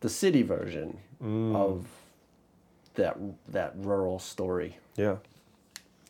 [0.00, 1.54] the city version Mm.
[1.54, 1.86] of
[2.94, 3.16] that
[3.48, 4.78] that rural story.
[4.96, 5.16] Yeah.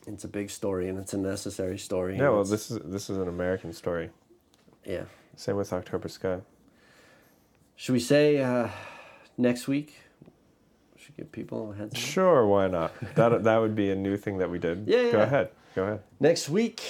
[0.07, 2.17] It's a big story and it's a necessary story.
[2.17, 2.31] Yeah.
[2.31, 4.11] Well, this is this is an American story.
[4.85, 5.05] yeah.
[5.37, 6.41] Same with October Sky.
[7.81, 8.69] Should we say uh,
[9.39, 9.97] next week?
[10.99, 11.99] Should give people a heads up.
[11.99, 12.93] Sure, why not?
[13.15, 14.87] That that would be a new thing that we did.
[14.87, 15.13] Yeah, yeah.
[15.13, 15.51] Go ahead.
[15.75, 16.01] Go ahead.
[16.21, 16.83] Next week,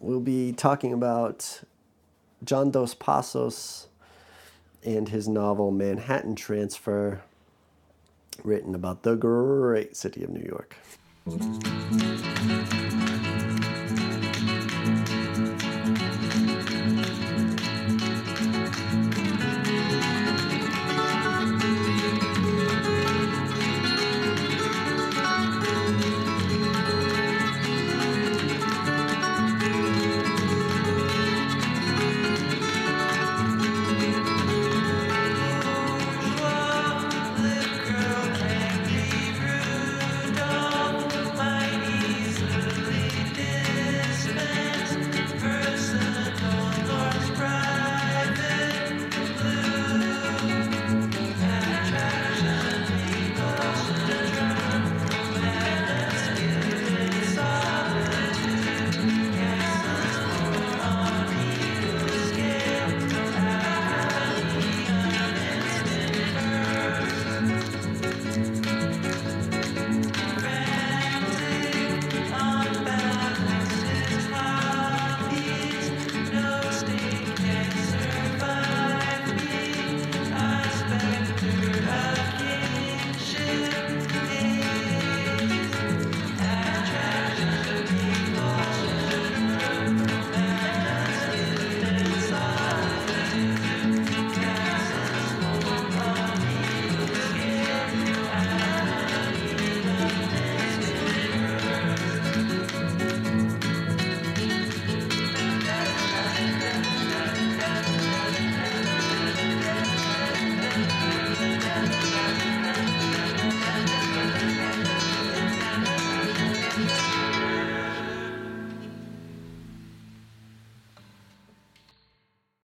[0.00, 1.62] we'll be talking about
[2.42, 3.86] John Dos Passos
[4.82, 7.22] and his novel Manhattan Transfer,
[8.42, 10.76] written about the great city of New York.